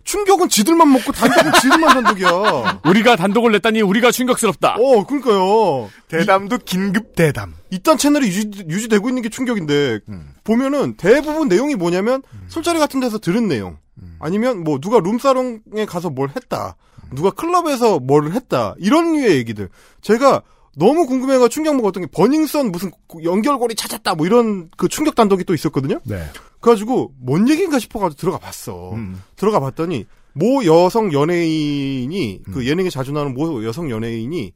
[0.04, 2.80] 충격은 지들만 먹고 단독은 지들만 단독이야.
[2.84, 4.76] 우리가 단독을 냈다니 우리가 충격스럽다.
[4.78, 5.90] 어, 그러니까요.
[6.08, 7.54] 대담도 긴급 대담.
[7.70, 10.00] 이딴 채널이 유지, 되고 있는 게 충격인데
[10.44, 13.78] 보면은 대부분 내용이 뭐냐면 술자리 같은 데서 들은 내용
[14.20, 16.76] 아니면 뭐 누가 룸사롱에 가서 뭘 했다
[17.14, 19.68] 누가 클럽에서 뭘 했다 이런 류의 얘기들
[20.00, 20.42] 제가
[20.76, 22.90] 너무 궁금해가 충격 먹었던 게 버닝썬 무슨
[23.22, 26.00] 연결고리 찾았다 뭐 이런 그 충격 단독이 또 있었거든요.
[26.04, 26.24] 네.
[26.60, 28.96] 그래가지고 뭔 얘기인가 싶어가지고 들어가 봤어.
[29.36, 34.52] 들어가 봤더니 모 여성 연예인이 그 예능에 자주 나오는 모 여성 연예인이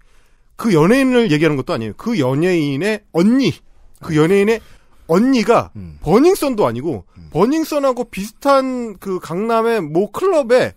[0.57, 1.93] 그 연예인을 얘기하는 것도 아니에요.
[1.97, 3.53] 그 연예인의 언니,
[4.01, 4.61] 그 연예인의
[5.07, 5.71] 언니가
[6.01, 10.75] 버닝썬도 아니고 버닝썬하고 비슷한 그 강남의 모 클럽에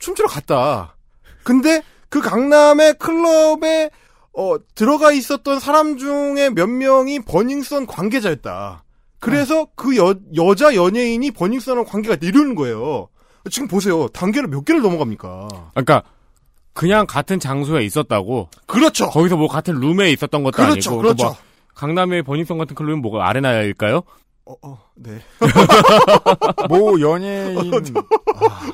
[0.00, 0.96] 춤추러 갔다.
[1.44, 3.90] 근데 그 강남의 클럽에
[4.34, 8.84] 어 들어가 있었던 사람 중에 몇 명이 버닝썬 관계자였다.
[9.20, 13.08] 그래서 그 여, 여자 연예인이 버닝썬하고 관계가 이러는 거예요.
[13.50, 14.08] 지금 보세요.
[14.08, 15.48] 단계를 몇 개를 넘어갑니까?
[15.74, 16.02] 그러니까
[16.72, 18.48] 그냥 같은 장소에 있었다고.
[18.66, 19.10] 그렇죠.
[19.10, 21.02] 거기서 뭐 같은 룸에 있었던 것도 그렇죠, 아니고.
[21.02, 21.24] 그렇죠.
[21.24, 21.36] 뭐
[21.74, 24.02] 강남의 버닝썬 같은 클럽은 뭐가 아레나일까요?
[24.44, 25.20] 어, 어, 네.
[26.68, 27.72] 모 연예인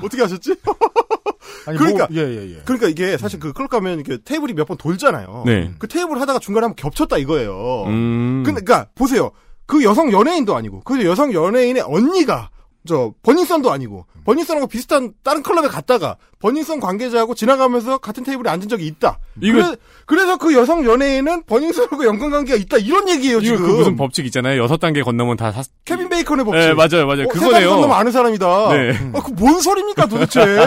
[0.02, 0.54] 어떻게 하셨지?
[1.66, 2.62] 아니, 그러니까 뭐, 예, 예, 예.
[2.64, 5.44] 그러니까 이게 사실 그 클럽 가면 이렇게 테이블이 몇 번 돌잖아요.
[5.46, 5.72] 네.
[5.78, 7.84] 그 테이블 하다가 중간에 한번 겹쳤다 이거예요.
[7.86, 8.42] 음.
[8.44, 9.30] 근데 그러니까 보세요.
[9.66, 12.50] 그 여성 연예인도 아니고 그 여성 연예인의 언니가
[12.86, 18.86] 저 버닝썬도 아니고 버닝썬하고 비슷한 다른 클럽에 갔다가 버닝썬 관계자하고 지나가면서 같은 테이블에 앉은 적이
[18.86, 19.18] 있다.
[19.42, 19.74] 이거-
[20.06, 23.66] 그래, 서그 여성 연예인은 버닝썬하고 연관 관계가 있다 이런 얘기예요 이거 지금.
[23.66, 24.62] 그 무슨 법칙 있잖아요.
[24.62, 25.62] 여섯 단계 건너면 다 사...
[25.84, 26.58] 케빈 베이컨의 법칙.
[26.60, 27.24] 네, 맞아요, 맞아요.
[27.24, 27.70] 어, 그거네요.
[27.70, 28.68] 건너면 아는 사람이다.
[28.72, 29.10] 네.
[29.14, 30.40] 아, 그뭔 소리입니까 도대체?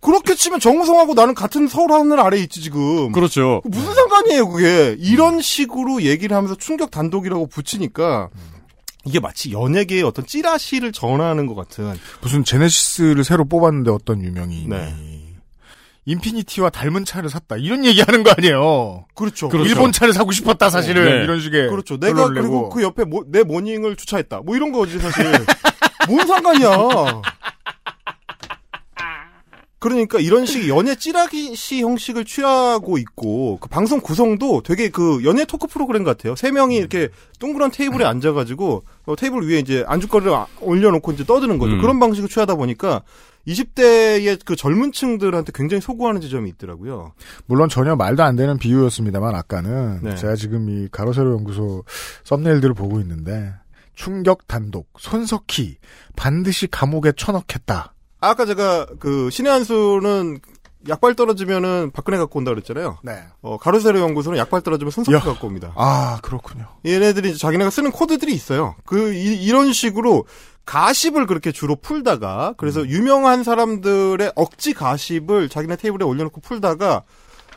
[0.00, 3.10] 그렇게 치면 정우성하고 나는 같은 서울 하늘 아래에 있지 지금.
[3.12, 3.62] 그렇죠.
[3.64, 4.96] 무슨 상관이에요 그게?
[4.98, 8.28] 이런 식으로 얘기를 하면서 충격 단독이라고 붙이니까
[9.08, 11.98] 이게 마치 연예계의 어떤 찌라시를 전하는 것 같은.
[12.20, 14.94] 무슨 제네시스를 새로 뽑았는데 어떤 유명인이 네.
[16.04, 19.06] 인피니티와 닮은 차를 샀다 이런 얘기하는 거 아니에요.
[19.14, 19.50] 그렇죠.
[19.64, 21.24] 일본 차를 사고 싶었다 사실은 네.
[21.24, 21.98] 이런 식의 그렇죠.
[21.98, 22.68] 내가 그리고 내고.
[22.70, 24.40] 그 옆에 모- 내 모닝을 주차했다.
[24.44, 25.24] 뭐 이런 거지 사실.
[26.08, 26.68] 뭔 상관이야.
[29.80, 35.68] 그러니까 이런 식의 연애 찌라기 형식을 취하고 있고 그 방송 구성도 되게 그 연애 토크
[35.68, 36.34] 프로그램 같아요.
[36.34, 41.58] 세 명이 이렇게 동그란 테이블에 앉아가지고 어, 테이블 위에 이제 안주거리를 아- 올려놓고 이제 떠드는
[41.58, 41.74] 거죠.
[41.74, 41.80] 음.
[41.80, 43.02] 그런 방식을 취하다 보니까
[43.46, 47.12] 20대의 그 젊은 층들한테 굉장히 소구하는 지점이 있더라고요.
[47.46, 50.14] 물론 전혀 말도 안 되는 비유였습니다만 아까는 네.
[50.16, 51.84] 제가 지금 이 가로세로 연구소
[52.24, 53.54] 썸네일들을 보고 있는데
[53.94, 55.76] 충격 단독 손석희
[56.16, 57.94] 반드시 감옥에 쳐넣겠다.
[58.20, 60.40] 아까 제가 그 신의 한 수는
[60.88, 62.98] 약발 떨어지면은 박근혜 갖고 온다 그랬잖아요.
[63.02, 63.24] 네.
[63.42, 65.20] 어, 가로세로 연구소는 약발 떨어지면 손석희 야.
[65.20, 65.72] 갖고 옵니다.
[65.76, 66.66] 아 그렇군요.
[66.86, 68.76] 얘네들이 이제 자기네가 쓰는 코드들이 있어요.
[68.84, 70.24] 그 이, 런 식으로
[70.64, 77.02] 가십을 그렇게 주로 풀다가 그래서 유명한 사람들의 억지 가십을 자기네 테이블에 올려놓고 풀다가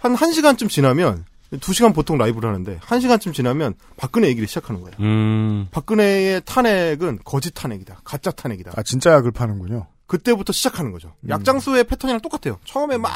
[0.01, 4.95] 한 1시간쯤 지나면 2시간 보통 라이브를 하는데 1시간쯤 지나면 박근혜 얘기를 시작하는 거예요.
[5.01, 5.67] 음.
[5.71, 8.01] 박근혜의 탄핵은 거짓 탄핵이다.
[8.03, 8.71] 가짜 탄핵이다.
[8.75, 9.87] 아 진짜 약을 파는군요.
[10.11, 11.13] 그때부터 시작하는 거죠.
[11.29, 12.59] 약장수의 패턴이랑 똑같아요.
[12.65, 13.09] 처음에 막,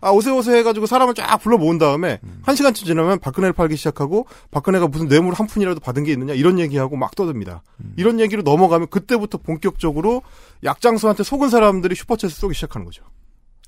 [0.00, 4.86] 아, 오세오세 해가지고 사람을 쫙 불러 모은 다음에, 한 시간쯤 지나면 박근혜를 팔기 시작하고, 박근혜가
[4.88, 7.62] 무슨 뇌물 한 푼이라도 받은 게 있느냐, 이런 얘기하고 막 떠듭니다.
[7.98, 10.22] 이런 얘기로 넘어가면 그때부터 본격적으로
[10.64, 13.02] 약장수한테 속은 사람들이 슈퍼챗을 쏘기 시작하는 거죠.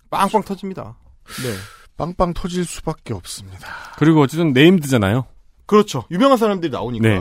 [0.08, 0.96] 빵빵 터집니다.
[1.42, 1.54] 네.
[1.98, 3.68] 빵빵 터질 수밖에 없습니다.
[3.98, 5.26] 그리고 어쨌든 네임드잖아요.
[5.66, 6.04] 그렇죠.
[6.10, 7.06] 유명한 사람들이 나오니까.
[7.06, 7.20] 네.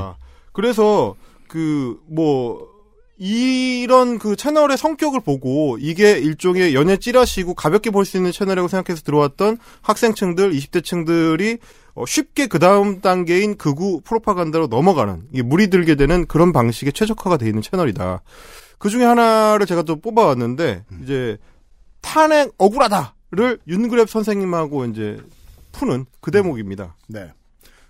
[0.54, 1.16] 그래서
[1.50, 2.79] 그 뭐
[3.20, 9.04] 이런 그 채널의 성격을 보고 이게 일종의 연예 찌라시고 가볍게 볼 수 있는 채널이라고 생각해서
[9.04, 11.60] 들어왔던 학생층들, 20대층들이
[11.96, 17.36] 어, 쉽게 그 다음 단계인 극우 프로파간다로 넘어가는 이게 물이 들게 되는 그런 방식에 최적화가
[17.36, 18.22] 되어 있는 채널이다.
[18.78, 21.38] 그 중에 하나를 제가 또 뽑아왔는데 이제
[22.00, 25.18] 탄핵 억울하다를 윤그랩 선생님하고 이제
[25.74, 26.96] 푸는 그 대목입니다.
[27.08, 27.32] 네.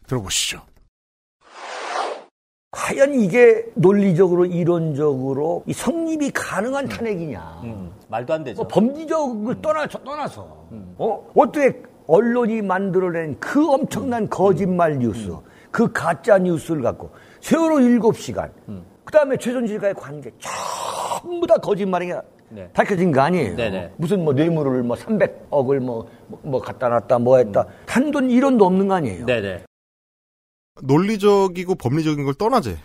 [0.08, 0.64] 들어보시죠.
[2.72, 7.62] 과연 이게 논리적으로 이론적으로 이 성립이 가능한 탄핵이냐?
[8.08, 8.62] 말도 안 되죠.
[8.62, 10.68] 뭐 범죄적을 떠나 떠나서
[10.98, 15.36] 어 어떻게 언론이 만들어낸 그 엄청난 거짓말 뉴스,
[15.72, 17.10] 그 가짜 뉴스를 갖고
[17.42, 18.52] 세월호 일곱 시간,
[19.04, 22.12] 그 다음에 최순실과의 관계 전부 다 거짓말이
[22.50, 22.70] 네.
[22.74, 23.56] 밝혀진 거 아니에요?
[23.56, 23.94] 네네.
[23.98, 27.66] 무슨 뭐 뇌물을 뭐 300억을 뭐, 뭐, 뭐 갖다 놨다 뭐 했다.
[27.88, 29.26] 한돈 1원도 없는 거 아니에요?
[29.28, 29.69] 네네.
[30.82, 32.78] 논리적이고 법리적인 걸 떠나제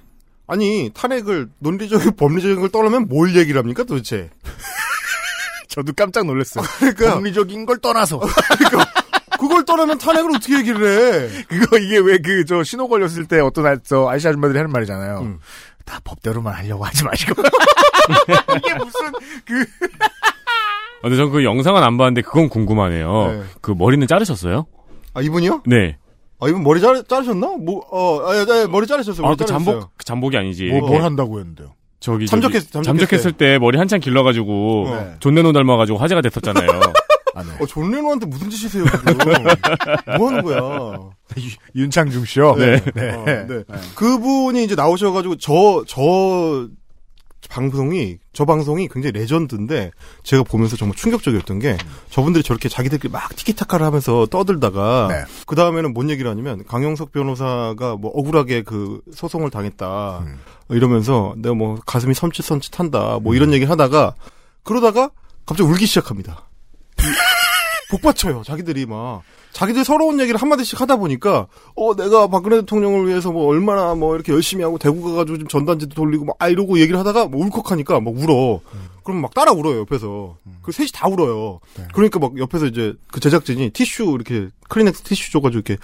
[0.46, 4.30] 아니 탄핵을 논리적인 법리적인 걸 떠나면 뭘 얘기를 합니까 도대체?
[5.68, 6.64] 저도 깜짝 놀랐어요.
[6.78, 8.20] 그러니까 법리적인 걸 떠나서.
[8.58, 8.92] 그러니까
[9.40, 11.44] 그걸 떠나면 탄핵을 어떻게 얘기를 해?
[11.48, 15.18] 그거 이게 왜 그 저 신호 걸렸을 때 어떤 아, 저 아저씨 아줌마들이 하는 말이잖아요.
[15.20, 15.40] 음.
[15.84, 17.42] 다 법대로만 하려고 하지 마시고.
[17.42, 19.12] 이게 무슨
[19.44, 19.60] 그
[20.00, 23.26] 아, 근데 전 그 영상은 안 봤는데 그건 궁금하네요.
[23.32, 23.42] 네.
[23.60, 24.66] 그 머리는 자르셨어요?
[25.14, 25.62] 아 이분이요?
[25.66, 25.98] 네.
[26.44, 27.56] 아 이분 머리 자르, 자르셨나?
[27.60, 29.24] 뭐, 어, 아, 아, 머리 자르셨어요.
[29.26, 29.44] 아, 머리 그.
[29.46, 30.66] 잠복, 그 잠복이 아니지.
[30.66, 31.72] 뭐, 뭘 한다고 했는데요.
[32.00, 35.14] 저기, 잠적했- 저기 잠적했을 때 머리 한참 길러가지고, 네.
[35.20, 36.68] 존 레논 닮아가지고 화제가 됐었잖아요.
[37.60, 39.18] 어, 존 레논한테 무슨 짓이세요, 지금?
[40.18, 41.10] 뭐 하는 거야?
[41.74, 42.54] 윤창중 씨요.
[42.56, 42.80] 네.
[42.94, 43.10] 네.
[43.10, 43.64] 어, 네.
[43.96, 46.68] 그분이 이제 나오셔가지고 저, 저
[47.54, 49.92] 방송이, 저 방송이 굉장히 레전드인데
[50.24, 51.76] 제가 보면서 정말 충격적이었던 게
[52.10, 55.24] 저분들이 저렇게 자기들끼리 막 티키타카를 하면서 떠들다가 네.
[55.46, 60.40] 그 다음에는 뭔 얘기를 하냐면 강영석 변호사가 뭐 억울하게 그 소송을 당했다 음.
[60.70, 64.16] 이러면서 내가 뭐 가슴이 섬찟섬찟한다 뭐 이런 얘기를 하다가
[64.64, 65.10] 그러다가
[65.46, 66.48] 갑자기 울기 시작합니다.
[67.90, 68.42] 복받쳐요.
[68.44, 69.22] 자기들이 막
[69.54, 74.16] 자기들 서러운 얘기를 한 마디씩 하다 보니까 어 내가 박근혜 대통령을 위해서 뭐 얼마나 뭐
[74.16, 78.00] 이렇게 열심히 하고 대구 가가지고 좀 전단지도 돌리고 막 아 이러고 얘기를 하다가 뭐 울컥하니까
[78.00, 78.60] 막 울어.
[79.04, 80.36] 그럼 막 따라 울어요 옆에서.
[80.62, 81.60] 그 셋이 다 울어요.
[81.94, 85.76] 그러니까 막 옆에서 이제 그 제작진이 티슈 이렇게 크리넥스 티슈 줘가지고 이렇게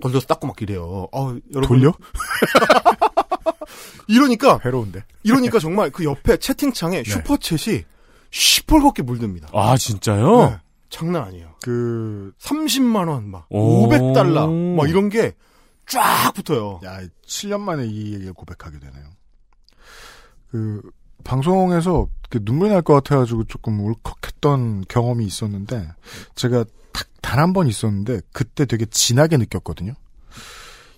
[0.00, 1.06] 돌려서 닦고 막 이래요.
[1.12, 1.94] 아 여러분 돌려?
[4.08, 5.04] 이러니까 괴로운데.
[5.22, 7.84] 이러니까 정말 그 옆에 채팅창에 슈퍼챗이
[8.30, 9.48] 시뻘겋게 물듭니다.
[9.52, 10.50] 아, 진짜요?
[10.50, 10.56] 네.
[10.94, 11.54] 장난 아니에요.
[11.62, 13.88] 그 30만 원, 막 오.
[13.88, 15.32] 500달러, 막 이런 게
[15.86, 16.80] 쫙 붙어요.
[16.84, 19.04] 야, 7년 만에 이 얘기를 고백하게 되네요.
[20.50, 20.80] 그
[21.24, 25.88] 방송에서 그 눈물 날 것 같아가지고 조금 울컥했던 경험이 있었는데
[26.36, 26.64] 제가
[27.20, 29.92] 단한 번 있었는데 그때 되게 진하게 느꼈거든요.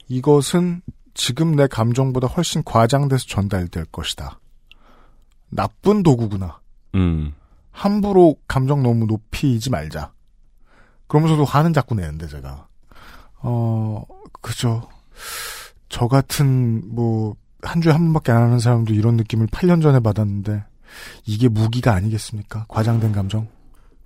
[0.09, 0.83] 이것은
[1.15, 4.39] 지금 내 감정보다 훨씬 과장돼서 전달될 것이다.
[5.49, 6.61] 나쁜 도구구나.
[6.95, 7.33] 음.
[7.77, 10.13] 함부로 감정 너무 높이지 말자.
[11.07, 12.67] 그러면서도 화는 자꾸 내는데 제가
[13.43, 14.05] 어
[14.41, 14.89] 그죠.
[15.89, 17.37] 저 같은 뭐
[17.67, 20.65] 한 주에 한 번밖에 안 하는 사람도 이런 느낌을 8년 전에 받았는데
[21.27, 22.67] 이게 무기가 아니겠습니까?
[22.69, 23.49] 과장된 감정.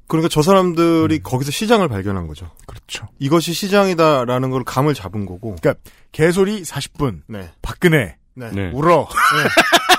[0.09, 2.51] 그러니까 저 사람들이 거기서 시장을 발견한 거죠.
[2.66, 3.06] 그렇죠.
[3.18, 5.55] 이것이 시장이다라는 걸 감을 잡은 거고.
[5.60, 5.74] 그러니까
[6.10, 7.22] 개소리 40분.
[7.28, 7.51] 네.
[7.62, 8.16] 박근혜.
[8.34, 8.51] 네.
[8.51, 8.70] 네.
[8.72, 9.06] 울어.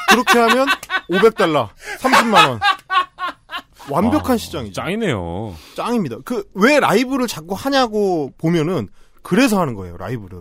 [0.09, 0.67] 그렇게 하면
[1.09, 1.69] 500달러,
[1.99, 2.59] 30만 원.
[3.91, 4.73] 완벽한 와, 시장이죠.
[4.73, 5.53] 짱이네요.
[5.75, 6.17] 짱입니다.
[6.25, 8.87] 그 왜 라이브를 자꾸 하냐고 보면은
[9.21, 9.97] 그래서 하는 거예요.
[9.97, 10.39] 라이브를.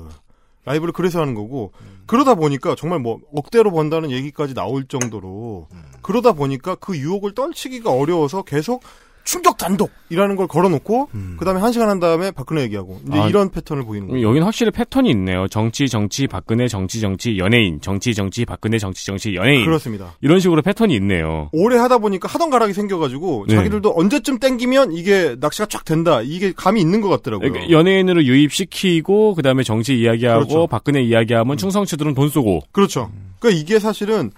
[0.64, 1.72] 라이브를 그래서 하는 거고
[2.06, 5.68] 그러다 보니까 정말 뭐 억대로 번다는 얘기까지 나올 정도로
[6.02, 8.82] 그러다 보니까 그 유혹을 떨치기가 어려워서 계속
[9.24, 13.84] 충격 단독이라는 걸 걸어놓고 그다음에 한 시간 한 다음에 박근혜 얘기하고 이제 아, 이런 패턴을
[13.84, 14.26] 보이는 거예요.
[14.26, 15.46] 여기는 확실히 패턴이 있네요.
[15.48, 17.80] 정치, 정치, 박근혜, 정치, 정치, 연예인.
[17.80, 19.64] 정치, 정치, 박근혜, 정치, 정치, 연예인.
[19.64, 20.14] 그렇습니다.
[20.20, 21.48] 이런 식으로 패턴이 있네요.
[21.52, 23.54] 오래 하다 보니까 하던 가락이 생겨가지고 네.
[23.54, 27.50] 자기들도 언제쯤 땡기면 이게 낚시가 쫙 된다 이게 감이 있는 것 같더라고요.
[27.52, 30.66] 그러니까 연예인으로 유입시키고 그다음에 정치 이야기하고 그렇죠.
[30.66, 32.60] 박근혜 이야기하면 충성치들은 돈 쏘고.
[32.72, 33.10] 그렇죠.
[33.38, 34.32] 그러니까 이게 사실은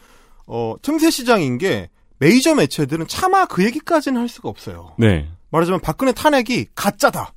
[0.46, 1.88] 어, 틈새 시장인 게
[2.22, 4.92] 메이저 매체들은 차마 그 얘기까지는 할 수가 없어요.
[4.96, 5.28] 네.
[5.50, 7.32] 말하자면 박근혜 탄핵이 가짜다.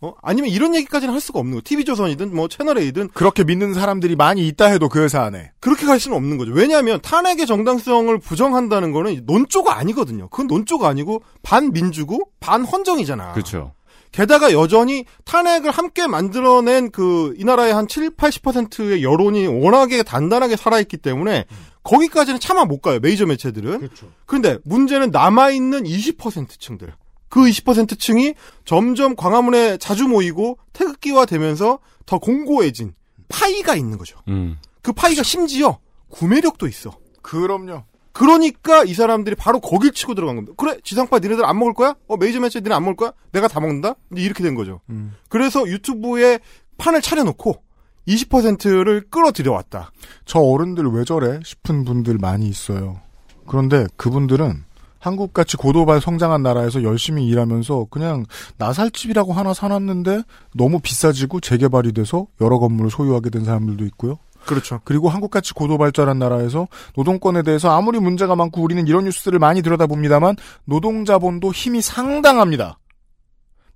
[0.00, 0.14] 어?
[0.22, 1.62] 아니면 이런 얘기까지는 할 수가 없는 거예요.
[1.62, 5.50] TV조선이든 뭐 채널A든 그렇게 믿는 사람들이 많이 있다 해도 그 회사 안에.
[5.58, 6.52] 그렇게 갈 수는 없는 거죠.
[6.52, 10.28] 왜냐하면 탄핵의 정당성을 부정한다는 거는 논조가 아니거든요.
[10.28, 13.32] 그건 논조가 아니고 반민주고 반헌정이잖아.
[13.32, 13.72] 그렇죠.
[14.12, 20.96] 게다가 여전히 탄핵을 함께 만들어낸 그 이 나라의 한 7, 80%의 여론이 워낙에 단단하게 살아있기
[20.96, 21.44] 때문에
[21.82, 22.98] 거기까지는 차마 못 가요.
[23.00, 23.88] 메이저 매체들은.
[24.26, 26.92] 그런데 문제는 남아있는 20%층들.
[27.28, 28.34] 그 20%층이
[28.64, 32.94] 점점 광화문에 자주 모이고 태극기화 되면서 더 공고해진
[33.28, 34.18] 파이가 있는 거죠.
[34.28, 34.58] 음.
[34.82, 35.78] 그 파이가 심지어
[36.08, 36.98] 구매력도 있어.
[37.22, 37.84] 그럼요.
[38.12, 40.54] 그러니까 이 사람들이 바로 거길 치고 들어간 겁니다.
[40.56, 41.94] 그래 지상파 니네들 안 먹을 거야?
[42.08, 43.12] 어 메이저 매체 니네 안 먹을 거야?
[43.32, 43.94] 내가 다 먹는다?
[44.16, 44.80] 이렇게 된 거죠.
[45.28, 46.40] 그래서 유튜브에
[46.78, 47.62] 판을 차려놓고
[48.08, 49.92] 20%를 끌어들여왔다.
[50.24, 51.38] 저 어른들 왜 저래?
[51.44, 53.00] 싶은 분들 많이 있어요.
[53.46, 54.64] 그런데 그분들은
[54.98, 58.24] 한국같이 고도발 성장한 나라에서 열심히 일하면서 그냥
[58.56, 60.22] 나살집이라고 하나 사놨는데
[60.54, 64.18] 너무 비싸지고 재개발이 돼서 여러 건물을 소유하게 된 사람들도 있고요.
[64.44, 64.80] 그렇죠.
[64.84, 66.66] 그리고 한국같이 고도발전한 나라에서
[66.96, 72.78] 노동권에 대해서 아무리 문제가 많고 우리는 이런 뉴스를 많이 들여다봅니다만 노동자본도 힘이 상당합니다.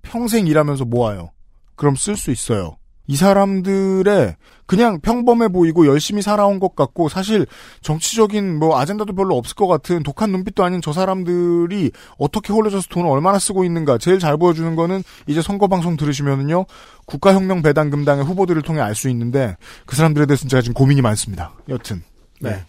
[0.01, 1.31] 평생 일하면서 모아요.
[1.75, 2.77] 그럼 쓸 수 있어요.
[3.07, 4.35] 이 사람들의
[4.65, 7.45] 그냥 평범해 보이고 열심히 살아온 것 같고 사실
[7.81, 13.09] 정치적인 뭐 아젠다도 별로 없을 것 같은 독한 눈빛도 아닌 저 사람들이 어떻게 홀려져서 돈을
[13.09, 16.65] 얼마나 쓰고 있는가 제일 잘 보여주는 거는 이제 선거 방송 들으시면은요
[17.05, 21.51] 국가혁명 배당금당의 후보들을 통해 알 수 있는데 그 사람들에 대해서는 제가 지금 고민이 많습니다.
[21.67, 22.03] 여튼
[22.39, 22.63] 네.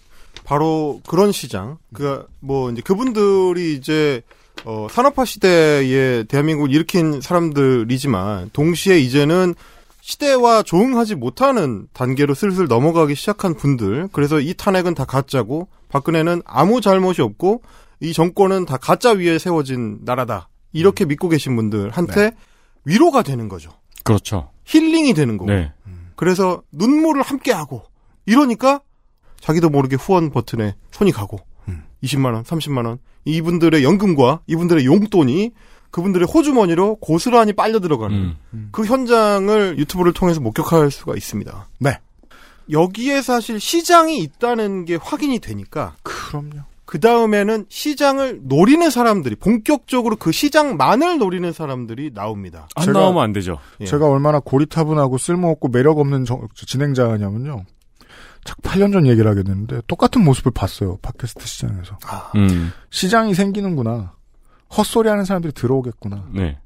[0.45, 1.79] 바로 그런 시장.
[1.93, 4.23] 그, 뭐, 이제 그분들이 이제,
[4.65, 9.55] 어, 산업화 시대에 대한민국을 일으킨 사람들이지만, 동시에 이제는
[10.05, 14.09] 시대와 조응하지 못하는 단계로 슬슬 넘어가기 시작한 분들.
[14.13, 17.63] 그래서 이 탄핵은 다 가짜고, 박근혜는 아무 잘못이 없고,
[18.01, 20.51] 이 정권은 다 가짜 위에 세워진 나라다.
[20.75, 22.33] 이렇게 믿고 계신 분들한테
[22.85, 23.71] 위로가 되는 거죠.
[24.03, 24.51] 그렇죠.
[24.67, 25.51] 힐링이 되는 거고.
[25.51, 25.73] 네.
[26.17, 27.83] 그래서 눈물을 함께 하고
[28.27, 28.83] 이러니까
[29.41, 31.39] 자기도 모르게 후원 버튼에 손이 가고
[32.03, 35.53] 20만 원, 30만 원 이분들의 연금과 이분들의 용돈이
[35.95, 38.35] 그분들의 호주머니로 고스란히 빨려 들어가는
[38.73, 41.69] 그 현장을 유튜브를 통해서 목격할 수가 있습니다.
[41.79, 42.01] 네.
[42.69, 46.63] 여기에 사실 시장이 있다는 게 확인이 되니까 그럼요.
[46.85, 52.67] 그 다음에는 시장을 노리는 사람들이 본격적으로 그 시장만을 노리는 사람들이 나옵니다.
[52.75, 53.59] 안 나오면 안 되죠.
[53.81, 53.85] 예.
[53.85, 57.65] 제가 얼마나 고리타분하고 쓸모없고 매력 없는 정- 진행자냐면요.
[58.45, 60.99] 작 8년 전 얘기를 하게 됐는데 똑같은 모습을 봤어요.
[61.03, 61.99] 팟캐스트 시장에서.
[62.35, 62.73] 음.
[62.91, 64.13] 시장이 생기는구나.
[64.77, 66.29] 헛소리 하는 사람들이 들어오겠구나.
[66.33, 66.59] 네.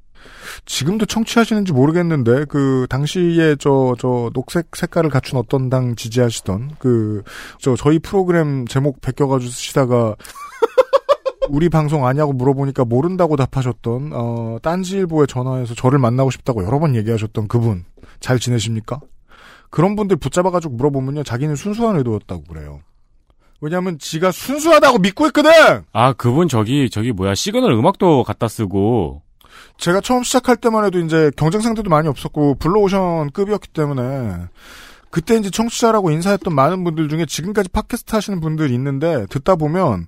[0.65, 7.23] 지금도 청취하시는지 모르겠는데 그 당시에 저저 녹색 색깔을 갖춘 어떤 당 지지하시던 그
[7.59, 10.15] 저 저희 프로그램 제목 베껴가지고 쓰시다가
[11.49, 17.47] 우리 방송 아냐고 물어보니까 모른다고 답하셨던 어 딴지일보에 전화해서 저를 만나고 싶다고 여러 번 얘기하셨던
[17.47, 17.85] 그분
[18.19, 18.99] 잘 지내십니까?
[19.69, 22.81] 그런 분들 붙잡아가지고 물어보면요 자기는 순수한 의도였다고 그래요.
[23.61, 25.51] 왜냐하면 지가 순수하다고 믿고 있거든.
[25.91, 29.21] 아, 그분 저기, 저기 뭐야, 시그널 음악도 갖다 쓰고,
[29.77, 34.35] 제가 처음 시작할 때만 해도 이제 경쟁 상대도 많이 없었고 블루오션 급이었기 때문에
[35.09, 40.07] 그때 이제 청취자라고 인사했던 많은 분들 중에 지금까지 팟캐스트 하시는 분들이 있는데 듣다 보면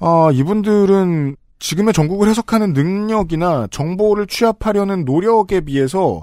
[0.00, 6.22] 아 이분들은 지금의 정국을 해석하는 능력이나 정보를 취합하려는 노력에 비해서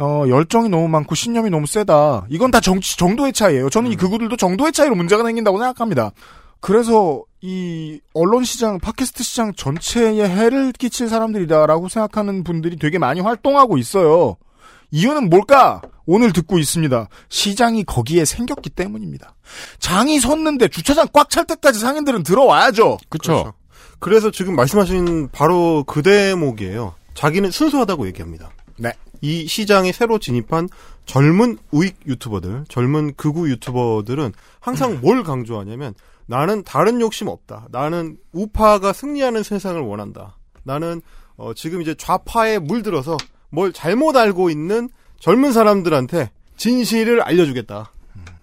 [0.00, 2.26] 어, 열정이 너무 많고 신념이 너무 세다.
[2.30, 3.68] 이건 다 정치, 정도의 차이예요.
[3.68, 6.12] 저는 이 극우들도 정도의 차이로 문제가 생긴다고 생각합니다.
[6.60, 13.78] 그래서 이 언론 시장, 팟캐스트 시장 전체에 해를 끼칠 사람들이다라고 생각하는 분들이 되게 많이 활동하고
[13.78, 14.36] 있어요.
[14.90, 15.80] 이유는 뭘까?
[16.06, 17.08] 오늘 듣고 있습니다.
[17.28, 19.34] 시장이 거기에 생겼기 때문입니다.
[19.78, 22.98] 장이 섰는데 주차장 꽉 찰 때까지 상인들은 들어와야죠.
[23.08, 23.52] 그쵸.
[24.00, 26.94] 그래서 지금 말씀하신 바로 그 대목이에요.
[27.14, 28.50] 자기는 순수하다고 얘기합니다.
[28.78, 28.92] 네.
[29.20, 30.68] 이 시장에 새로 진입한
[31.06, 35.94] 젊은 우익 유튜버들, 젊은 극우 유튜버들은 항상 뭘 강조하냐면
[36.26, 37.66] 나는 다른 욕심 없다.
[37.70, 40.36] 나는 우파가 승리하는 세상을 원한다.
[40.62, 41.02] 나는
[41.36, 43.16] 어, 지금 이제 좌파에 물들어서
[43.50, 44.88] 뭘 잘못 알고 있는
[45.18, 47.92] 젊은 사람들한테 진실을 알려주겠다.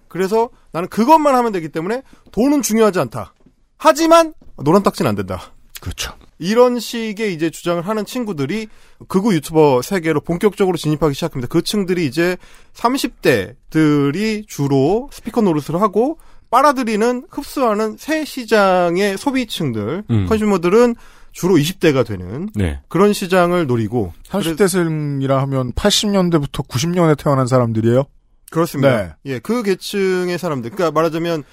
[0.08, 2.02] 그래서 나는 그것만 하면 되기 때문에
[2.32, 3.34] 돈은 중요하지 않다.
[3.76, 5.52] 하지만 노란 딱지는 안 된다.
[5.80, 6.12] 그렇죠.
[6.38, 8.68] 이런 식의 이제 주장을 하는 친구들이
[9.08, 11.48] 극우 유튜버 세계로 본격적으로 진입하기 시작합니다.
[11.48, 12.36] 그 층들이 이제
[12.74, 16.18] 30대들이 주로 스피커 노릇을 하고
[16.50, 20.26] 빨아들이는 흡수하는 새 시장의 소비층들, 음.
[20.26, 20.94] 컨슈머들은
[21.32, 22.80] 주로 20대가 되는 네.
[22.88, 28.04] 그런 시장을 노리고 30대생이라 하면 80년대부터 90년에 태어난 사람들이에요?
[28.50, 29.02] 그렇습니다.
[29.02, 29.12] 네.
[29.26, 30.70] 예, 그 계층의 사람들.
[30.70, 31.44] 그러니까 말하자면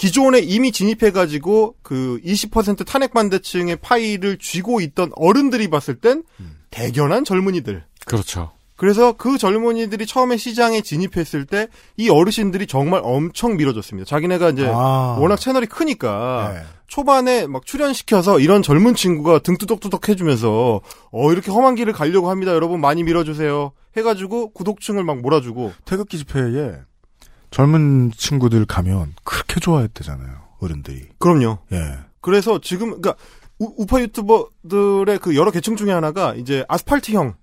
[0.00, 6.22] 기존에 이미 진입해가지고 그 20% 탄핵 반대층의 파이를 쥐고 있던 어른들이 봤을 땐
[6.70, 7.84] 대견한 젊은이들.
[8.06, 8.50] 그렇죠.
[8.76, 11.66] 그래서 그 젊은이들이 처음에 시장에 진입했을 때
[11.98, 14.06] 이 어르신들이 정말 엄청 밀어줬습니다.
[14.06, 15.18] 자기네가 이제 아.
[15.20, 16.62] 워낙 채널이 크니까 네.
[16.86, 20.80] 초반에 막 출연시켜서 이런 젊은 친구가 등 뚜덕뚜덕 해주면서
[21.12, 22.54] 어 이렇게 험한 길을 가려고 합니다.
[22.54, 23.72] 여러분 많이 밀어주세요.
[23.98, 26.78] 해가지고 구독층을 막 몰아주고 태극기 집회에
[27.50, 30.40] 젊은 친구들 가면 그렇게 좋아했대잖아요.
[30.60, 31.08] 어른들이.
[31.18, 31.58] 그럼요.
[31.72, 31.98] 예.
[32.20, 33.14] 그래서 지금 그러니까
[33.58, 37.34] 우, 우파 유튜버들의 그 여러 계층 중에 하나가 이제 아스팔트형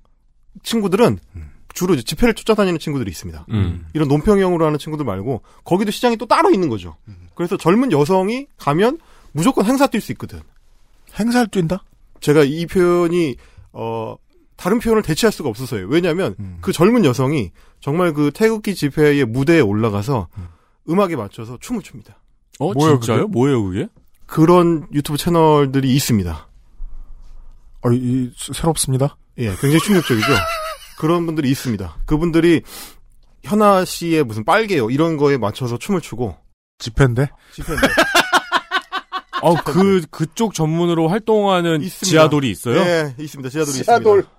[0.64, 1.20] 친구들은
[1.74, 3.46] 주로 이제 집회를 쫓아다니는 친구들이 있습니다.
[3.52, 3.86] 음.
[3.94, 6.96] 이런 논평형으로 하는 친구들 말고 거기도 시장이 또 따로 있는 거죠.
[7.36, 8.98] 그래서 젊은 여성이 가면
[9.32, 10.42] 무조건 행사 뛸 수 있거든.
[11.20, 11.84] 행사를 뛴다?
[12.20, 13.36] 제가 이 표현이
[13.74, 14.16] 어
[14.58, 15.88] 다른 표현을 대체할 수가 없어서요.
[15.88, 21.00] 왜냐하면 그 젊은 여성이 정말 그 태극기 집회의 무대에 올라가서 음.
[21.00, 22.18] 악에 맞춰서 춤을 춥니다.
[22.60, 23.28] 어, 뭐예요, 진짜요?
[23.28, 23.32] 그게?
[23.32, 23.88] 뭐예요, 그게?
[24.26, 26.48] 그런 유튜브 채널들이 있습니다.
[27.84, 29.18] 어, 이, 새롭습니다.
[29.38, 30.28] 예, 굉장히 충격적이죠.
[30.98, 31.98] 그런 분들이 있습니다.
[32.06, 32.64] 그분들이
[33.44, 36.36] 현아 씨의 무슨 빨개요 이런 거에 맞춰서 춤을 추고
[36.80, 37.30] 집회인데?
[37.54, 37.88] 집회인데
[39.44, 42.06] 어, 그, 그쪽 전문으로 활동하는 있습니다.
[42.06, 42.84] 지하돌이 있어요?
[42.84, 43.50] 네, 있습니다.
[43.50, 44.20] 지하돌이 지하돌.
[44.20, 44.37] 있습니다.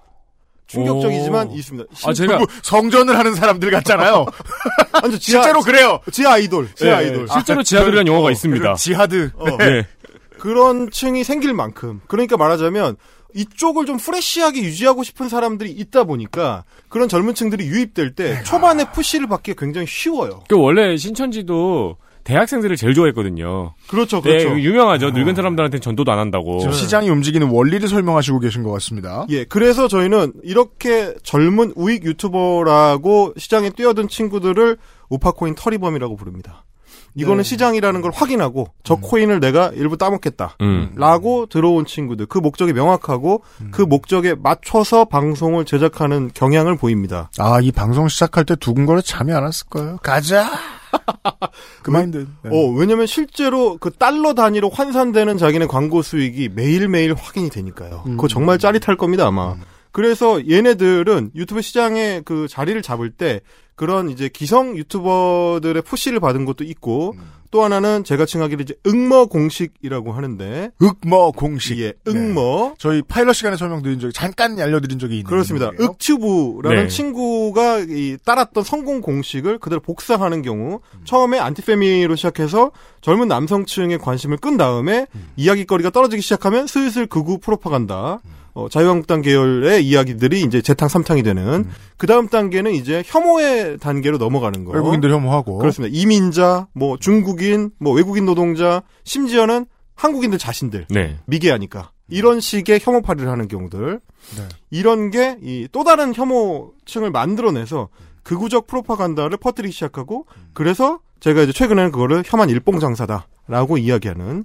[0.68, 1.54] 충격적이지만 오.
[1.54, 1.88] 있습니다.
[2.04, 4.26] 아, 제가, 성전을 하는 사람들 같잖아요.
[5.02, 6.00] 아니, 지하, 실제로 그래요.
[6.12, 7.26] 지하 아이돌, 지하 네, 아이돌.
[7.32, 8.74] 실제로 지하돌이라는 영화가 있습니다.
[8.74, 9.30] 지하드.
[9.34, 9.56] 어.
[9.56, 9.86] 네.
[10.38, 12.96] 그런 층이 생길 만큼 그러니까 말하자면
[13.34, 19.26] 이쪽을 좀 프레시하게 유지하고 싶은 사람들이 있다 보니까 그런 젊은 층들이 유입될 때 초반에 푸시를
[19.26, 20.44] 받기가 굉장히 쉬워요.
[20.48, 21.96] 그 원래 신천지도
[22.28, 23.72] 대학생들을 제일 좋아했거든요.
[23.88, 24.60] 그렇죠, 네, 그렇죠.
[24.60, 25.12] 유명하죠.
[25.12, 26.58] 늙은 사람들한테는 전도도 안 한다고.
[26.58, 29.24] 지금 시장이 움직이는 원리를 설명하시고 계신 것 같습니다.
[29.30, 34.76] 예, 그래서 저희는 이렇게 젊은 우익 유튜버라고 시장에 뛰어든 친구들을
[35.08, 36.66] 오파코인 터리범이라고 부릅니다.
[37.14, 37.42] 이거는 네.
[37.44, 40.58] 시장이라는 걸 확인하고 저 코인을 내가 일부 따먹겠다.
[40.60, 40.92] 음.
[40.96, 42.26] 라고 들어온 친구들.
[42.26, 47.30] 그 목적이 명확하고 그 목적에 맞춰서 방송을 제작하는 경향을 보입니다.
[47.38, 49.96] 아, 이 방송 시작할 때 두근거려 잠이 안 왔을 거예요.
[50.02, 50.77] 가자!
[51.82, 52.26] 그 마인드.
[52.42, 52.50] 네.
[52.50, 58.04] 어, 왜냐면 실제로 그 달러 단위로 환산되는 자기네 광고 수익이 매일매일 확인이 되니까요.
[58.06, 58.12] 음.
[58.12, 59.56] 그거 정말 짜릿할 겁니다, 아마.
[59.98, 63.40] 그래서 얘네들은 유튜브 시장에 그 자리를 잡을 때
[63.74, 67.32] 그런 이제 기성 유튜버들의 푸시를 받은 것도 있고 음.
[67.50, 71.80] 또 하나는 제가 칭하기를 이제 응머 공식이라고 하는데 흑머 공식.
[71.80, 72.76] 예, 응머.
[72.78, 75.28] 저희 파일럿 시간에 설명드린 적이, 잠깐 알려드린 적이 있는.
[75.28, 75.72] 그렇습니다.
[75.72, 75.90] 내용이에요.
[75.90, 76.88] 윾튜브라는 네.
[76.88, 82.70] 친구가 이 따랐던 성공 공식을 그대로 복사하는 경우 처음에 안티페미로 시작해서
[83.00, 88.20] 젊은 남성층의 관심을 끈 다음에 이야기거리가 떨어지기 시작하면 슬슬 극우 프로파간다.
[88.58, 91.64] 어, 자유한국당 계열의 이야기들이 이제 재탕 삼탕이 되는
[91.96, 94.72] 그 다음 단계는 이제 혐오의 단계로 넘어가는 거.
[94.72, 95.58] 외국인들 혐오하고.
[95.58, 95.96] 그렇습니다.
[95.96, 101.18] 이민자, 뭐 중국인, 뭐 외국인 노동자, 심지어는 한국인들 자신들 네.
[101.26, 104.00] 미개하니까 이런 식의 혐오파리를 하는 경우들
[104.36, 104.48] 네.
[104.70, 107.88] 이런 게 이 또 다른 혐오층을 만들어내서
[108.24, 114.44] 극우적 프로파간다를 퍼뜨리기 시작하고 그래서 제가 이제 최근에는 그거를 혐한 일봉 장사다라고 이야기하는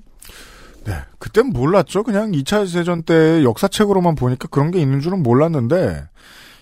[0.86, 0.94] 네.
[1.20, 2.04] 그땐 몰랐죠.
[2.04, 6.08] 그냥 2차 세전 때 역사책으로만 보니까 그런 게 있는 줄은 몰랐는데,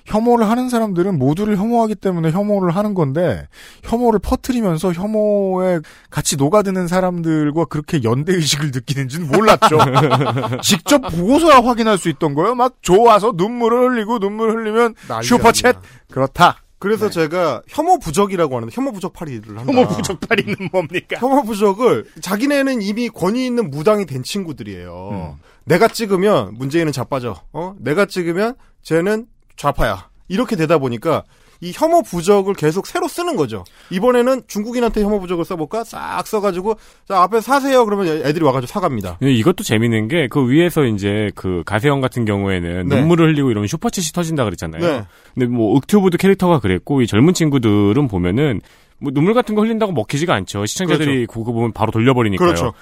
[0.06, 3.48] 혐오를 하는 사람들은 모두를 혐오하기 때문에 혐오를 하는 건데,
[3.84, 5.80] 혐오를 퍼뜨리면서 혐오에
[6.10, 9.78] 같이 녹아드는 사람들과 그렇게 연대의식을 느끼는지는 몰랐죠.
[10.64, 12.56] 직접 보고서야 확인할 수 있던 거예요.
[12.56, 15.78] 막 좋아서 눈물을 흘리고 눈물 흘리면 슈퍼챗!
[16.12, 16.61] 그렇다.
[16.82, 19.72] 그래서 제가 혐오 부적이라고 하는데 혐오 부적 파리를 한다.
[19.72, 21.18] 혐오 부적팔이는 뭡니까?
[21.20, 25.10] 혐오 부적을 자기네는 이미 권위 있는 무당이 된 친구들이에요.
[25.12, 25.42] 음.
[25.64, 27.36] 내가 찍으면 문재인은 자빠져.
[27.54, 27.76] 어?
[27.78, 29.28] 내가 찍으면 쟤는
[29.58, 30.10] 좌파야.
[30.28, 31.24] 이렇게 되다 보니까
[31.62, 33.64] 이 혐오 부적을 계속 새로 쓰는 거죠.
[33.92, 35.84] 이번에는 중국인한테 혐오 부적을 써볼까?
[35.84, 36.76] 싹 써가지고
[37.08, 37.86] 자 앞에 사세요.
[37.86, 39.18] 그러면 애들이 와가지고 사갑니다.
[39.20, 42.96] 근데 이것도 재밌는 게 그 위에서 이제 그 가세형 같은 경우에는 네.
[42.96, 44.82] 눈물을 흘리고 이러면 슈퍼챗이 터진다 그랬잖아요.
[44.82, 45.04] 네.
[45.34, 48.62] 근데 뭐 윽튜브도 캐릭터가 그랬고 이 젊은 친구들은 보면은
[48.98, 50.66] 뭐 눈물 같은 거 흘린다고 먹히지가 않죠.
[50.66, 52.48] 시청자들이 그거 보면 바로 돌려버리니까요.
[52.48, 52.74] 그렇죠.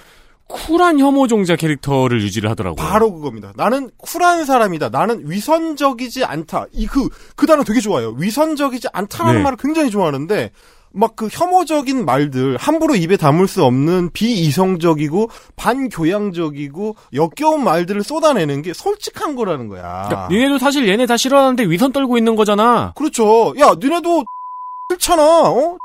[0.50, 2.76] 쿨한 혐오 종자 캐릭터를 유지를 하더라고요.
[2.84, 3.52] 바로 그겁니다.
[3.56, 4.88] 나는 쿨한 사람이다.
[4.90, 6.66] 나는 위선적이지 않다.
[6.72, 8.14] 이그그 단어 되게 좋아요.
[8.18, 9.42] 위선적이지 않다라는 네.
[9.44, 10.50] 말을 굉장히 좋아하는데
[10.92, 18.72] 막 그 혐오적인 말들 함부로 입에 담을 수 없는 비이성적이고 반교양적이고 역겨운 말들을 쏟아내는 게
[18.72, 20.06] 솔직한 거라는 거야.
[20.08, 22.92] 그러니까 니네도 사실 얘네 다 싫어하는데 위선 떨고 있는 거잖아.
[22.96, 23.54] 그렇죠.
[23.60, 24.24] 야, 니네도
[24.90, 25.22] 싫잖아.
[25.50, 25.76] 어?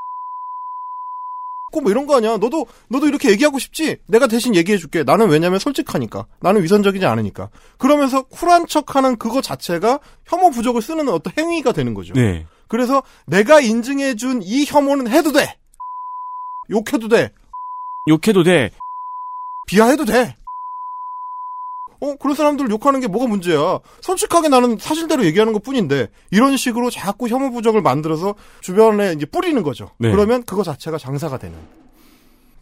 [1.81, 2.37] 뭐 이런 거 아니야.
[2.37, 3.97] 너도 너도 이렇게 얘기하고 싶지.
[4.07, 5.03] 내가 대신 얘기해 줄게.
[5.03, 6.25] 나는 왜냐면 솔직하니까.
[6.39, 7.49] 나는 위선적이지 않으니까.
[7.77, 12.13] 그러면서 쿨한 척하는 그거 자체가 혐오 부족을 쓰는 어떤 행위가 되는 거죠.
[12.13, 12.45] 네.
[12.67, 15.55] 그래서 내가 인증해 준 이 혐오는 해도 돼.
[16.69, 17.31] 욕해도 돼.
[18.07, 18.71] 욕해도 돼.
[19.67, 20.35] 비하해도 돼.
[22.11, 23.79] 어, 그런 사람들 욕하는 게 뭐가 문제야.
[24.01, 29.61] 솔직하게 나는 사실대로 얘기하는 것 뿐인데, 이런 식으로 자꾸 혐오 부적을 만들어서 주변에 이제 뿌리는
[29.63, 29.91] 거죠.
[29.97, 30.11] 네.
[30.11, 31.55] 그러면 그거 자체가 장사가 되는.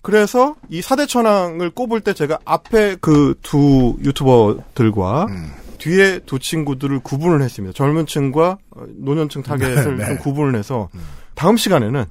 [0.02, 5.28] 그래서 이 사대천왕을 꼽을 때 제가 앞에 그 두 유튜버들과
[5.78, 7.74] 뒤에 두 친구들을 구분을 했습니다.
[7.74, 10.10] 젊은 층과 어, 노년층 타겟을 네, 네.
[10.10, 10.90] 좀 구분을 해서
[11.36, 12.06] 다음 시간에는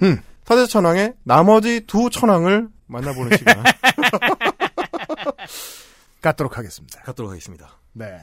[0.45, 3.63] 사대천왕의 나머지 두 천왕을 만나보는 시간
[6.23, 7.03] 갖도록 하겠습니다.
[7.03, 7.79] 갖도록 하겠습니다.
[7.93, 8.19] 네.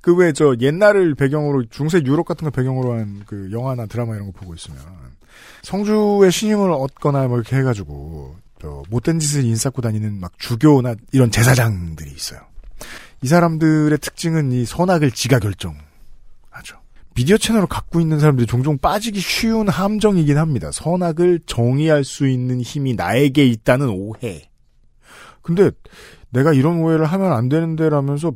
[0.00, 4.54] 그왜저 옛날을 배경으로 중세 유럽 같은 거 배경으로 한 그 영화나 드라마 이런 거 보고
[4.54, 4.78] 있으면
[5.62, 12.10] 성주의 신임을 얻거나 뭐 이렇게 해가지고 저 못된 짓을 인싸고 다니는 막 주교나 이런 제사장들이
[12.10, 12.40] 있어요.
[13.22, 16.80] 이 사람들의 특징은 이 선악을 지가 결정하죠.
[17.14, 20.70] 미디어 채널을 갖고 있는 사람들이 종종 빠지기 쉬운 함정이긴 합니다.
[20.72, 24.48] 선악을 정의할 수 있는 힘이 나에게 있다는 오해.
[25.42, 25.70] 근데
[26.32, 28.32] 내가 이런 오해를 하면 안 되는데라면서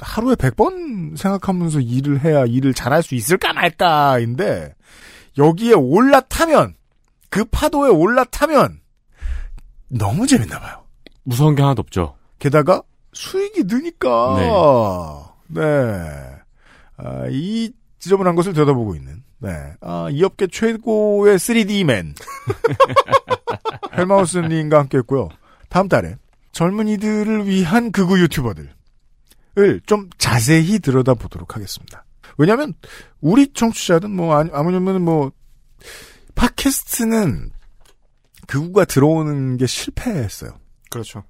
[0.00, 4.74] 하루에 100번 생각하면서 일을 해야 일을 잘할 수 있을까 말까인데
[5.38, 6.74] 여기에 올라타면
[7.30, 8.80] 그 파도에 올라타면
[9.88, 10.84] 너무 재밌나 봐요.
[11.24, 12.16] 무서운 게 하나도 없죠.
[12.38, 12.82] 게다가
[13.12, 14.36] 수익이 느니까
[15.48, 15.60] 네.
[15.60, 15.70] 네.
[16.96, 19.50] 아, 이 지저분한 것을 들여다보고 있는 네.
[19.80, 22.14] 아, 이 업계 최고의 3D맨
[23.96, 25.28] 헬마우스님과 함께 했고요.
[25.68, 26.16] 다음 달에
[26.52, 28.70] 젊은이들을 위한 극우 유튜버들을
[29.86, 32.04] 좀 자세히 들여다보도록 하겠습니다.
[32.38, 32.74] 왜냐하면
[33.20, 35.32] 우리 청취자든 뭐 아무냐면 뭐
[36.34, 37.50] 팟캐스트는
[38.46, 40.58] 극우가 들어오는 게 실패했어요.
[40.90, 41.24] 그렇죠.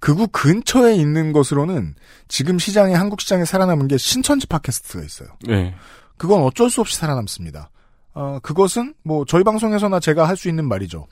[0.00, 1.94] 극우 근처에 있는 것으로는
[2.28, 5.28] 지금 시장에 한국 시장에 살아남은 게 신천지 팟캐스트가 있어요.
[5.46, 5.74] 네.
[6.16, 7.70] 그건 어쩔 수 없이 살아남습니다.
[8.20, 11.06] 어, 그것은 뭐 저희 방송에서나 제가 할 수 있는 말이죠.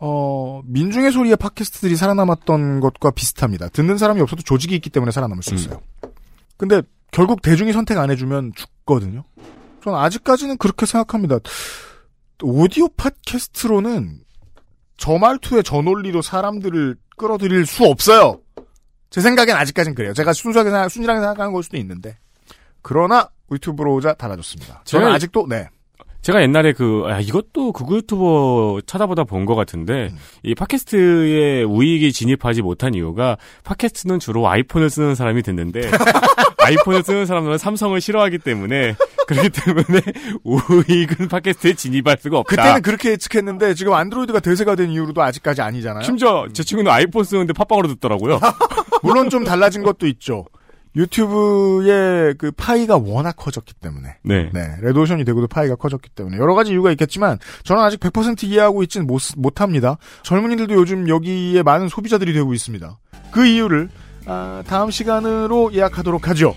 [0.00, 3.68] 어, 민중의 소리의 팟캐스트들이 살아남았던 것과 비슷합니다.
[3.68, 5.80] 듣는 사람이 없어도 조직이 있기 때문에 살아남을 수 있어요.
[6.56, 6.82] 근데
[7.12, 9.22] 결국 대중이 선택 안 해주면 죽거든요.
[9.84, 11.38] 저는 아직까지는 그렇게 생각합니다.
[12.42, 14.18] 오디오 팟캐스트로는
[14.96, 18.40] 저 말투의 저 논리로 사람들을 끌어들일 수 없어요.
[19.10, 20.12] 제 생각엔 아직까진 그래요.
[20.12, 22.18] 제가 순수하게 생각, 순진하게 생각하는 걸 수도 있는데.
[22.82, 24.82] 그러나 유튜브로 오자 달라졌습니다.
[24.84, 25.68] 저는 제가- 아직도 네.
[26.20, 30.12] 제가 옛날에 그, 아, 이것도 극우 유튜버 찾아보다 본 것 같은데,
[30.42, 35.80] 이 팟캐스트에 우익이 진입하지 못한 이유가, 팟캐스트는 주로 아이폰을 쓰는 사람이 듣는데,
[36.58, 38.94] 아이폰을 쓰는 사람들은 삼성을 싫어하기 때문에,
[39.26, 40.00] 그렇기 때문에
[40.44, 42.56] 우익은 팟캐스트에 진입할 수가 없다.
[42.56, 46.02] 그때는 그렇게 예측했는데 지금 안드로이드가 대세가 된 이후로도 아직까지 아니잖아요.
[46.02, 48.40] 심지어 제 친구는 아이폰 쓰는데 팟빵으로 듣더라고요.
[49.02, 50.46] 물론 좀 달라진 것도 있죠.
[50.96, 54.16] 유튜브의 그 파이가 워낙 커졌기 때문에.
[54.22, 54.50] 네.
[54.80, 59.20] 레드오션이 되고도 파이가 커졌기 때문에 여러 가지 이유가 있겠지만 저는 아직 100% 이해하고 있지는 못,
[59.36, 59.98] 못합니다.
[60.22, 62.98] 젊은이들도 요즘 여기에 많은 소비자들이 되고 있습니다.
[63.30, 63.88] 그 이유를
[64.26, 66.54] 아, 다음 시간으로 예약하도록 하죠.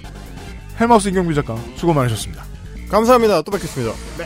[0.80, 2.44] 헬마우스 임경규 작가 수고 많으셨습니다.
[2.90, 3.41] 감사합니다.
[3.44, 3.94] 또 뵙겠습니다.
[4.18, 4.26] 네.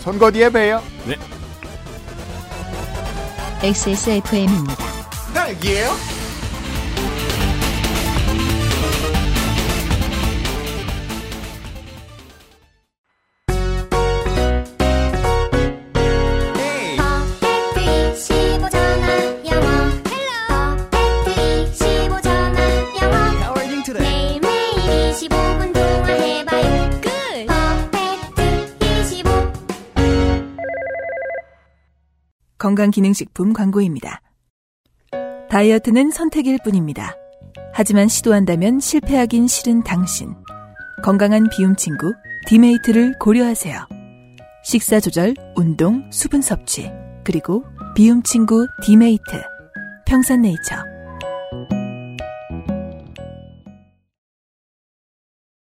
[0.00, 0.82] 선거 뒤에 봬요.
[1.06, 1.16] 네.
[3.62, 4.74] XSFM입니다.
[5.34, 6.19] 딸기예
[32.60, 34.20] 건강기능식품 광고입니다.
[35.48, 37.16] 다이어트는 선택일 뿐입니다.
[37.72, 40.34] 하지만 시도한다면 실패하긴 싫은 당신.
[41.02, 42.12] 건강한 비움 친구
[42.46, 43.88] 디메이트를 고려하세요.
[44.62, 46.92] 식사 조절, 운동, 수분 섭취,
[47.24, 47.64] 그리고
[47.96, 49.42] 비움 친구 디메이트.
[50.06, 50.76] 평산네이처.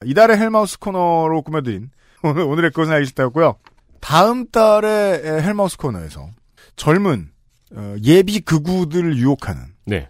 [0.06, 1.92] 이달의 헬마우스 코너로 꾸며드린
[2.24, 3.58] 오늘, 오늘의 그것은 알기 싫다였고요.
[4.00, 6.30] 다음 달의 헬마우스 코너에서
[6.78, 7.30] 젊은
[7.76, 10.08] 어, 예비 극우들을 유혹하는 네.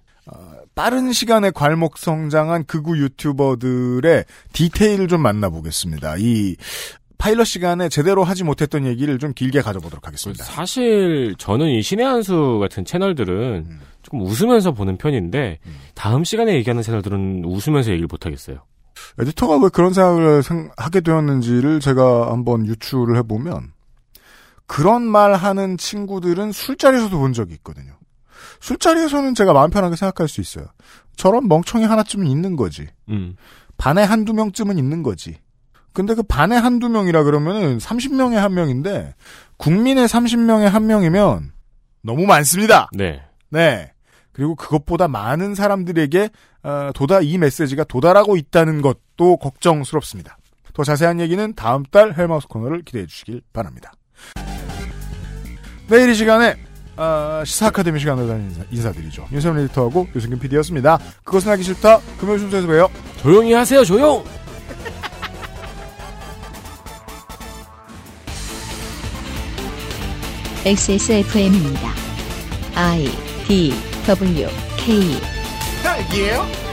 [0.75, 6.17] 빠른 시간에 괄목 성장한 극우 유튜버들의 디테일을 좀 만나보겠습니다.
[6.19, 6.55] 이
[7.17, 10.43] 파일럿 시간에 제대로 하지 못했던 얘기를 좀 길게 가져보도록 하겠습니다.
[10.43, 13.79] 사실 저는 이 신의 한수 같은 채널들은 음.
[14.03, 15.57] 조금 웃으면서 보는 편인데
[15.95, 18.59] 다음 시간에 얘기하는 채널들은 웃으면서 얘기를 못 하겠어요.
[19.19, 23.71] 에디터가 왜 그런 생각을 생- 하게 되었는지를 제가 한번 유추를 해보면
[24.67, 27.93] 그런 말 하는 친구들은 술자리에서도 본 적이 있거든요.
[28.59, 30.65] 술자리에서는 제가 마음 편하게 생각할 수 있어요.
[31.15, 32.87] 저런 멍청이 하나쯤은 있는 거지.
[33.09, 33.35] 음.
[33.77, 35.37] 반에 한두 명쯤은 있는 거지.
[35.93, 39.15] 근데 그 반에 한두 명이라 그러면은 30명에 한 명인데
[39.57, 41.51] 국민의 30명에 한 명이면
[42.03, 42.89] 너무 많습니다.
[42.93, 43.23] 네.
[43.49, 43.91] 네.
[44.31, 46.29] 그리고 그것보다 많은 사람들에게
[46.63, 50.37] 어, 도다 이 메시지가 도달하고 있다는 것도 걱정스럽습니다.
[50.73, 53.91] 더 자세한 얘기는 다음 달 헬마우스 코너를 기대해 주시길 바랍니다.
[55.89, 56.55] 내일 이 시간에
[56.97, 59.27] 어, 시사 아카데미 시간으로 인사, 인사드리죠.
[59.31, 60.99] 윤세민 에디터하고 유승균 PD였습니다.
[61.23, 61.99] 그것은 하기 싫다.
[62.19, 62.89] 금요일 순서에서 봬요.
[63.21, 64.23] 조용히 하세요, 조용!
[70.65, 71.91] XSFM입니다.
[72.75, 73.05] I
[73.47, 73.73] D
[74.05, 74.47] W
[74.77, 75.01] K
[75.83, 76.66] 딸기예요?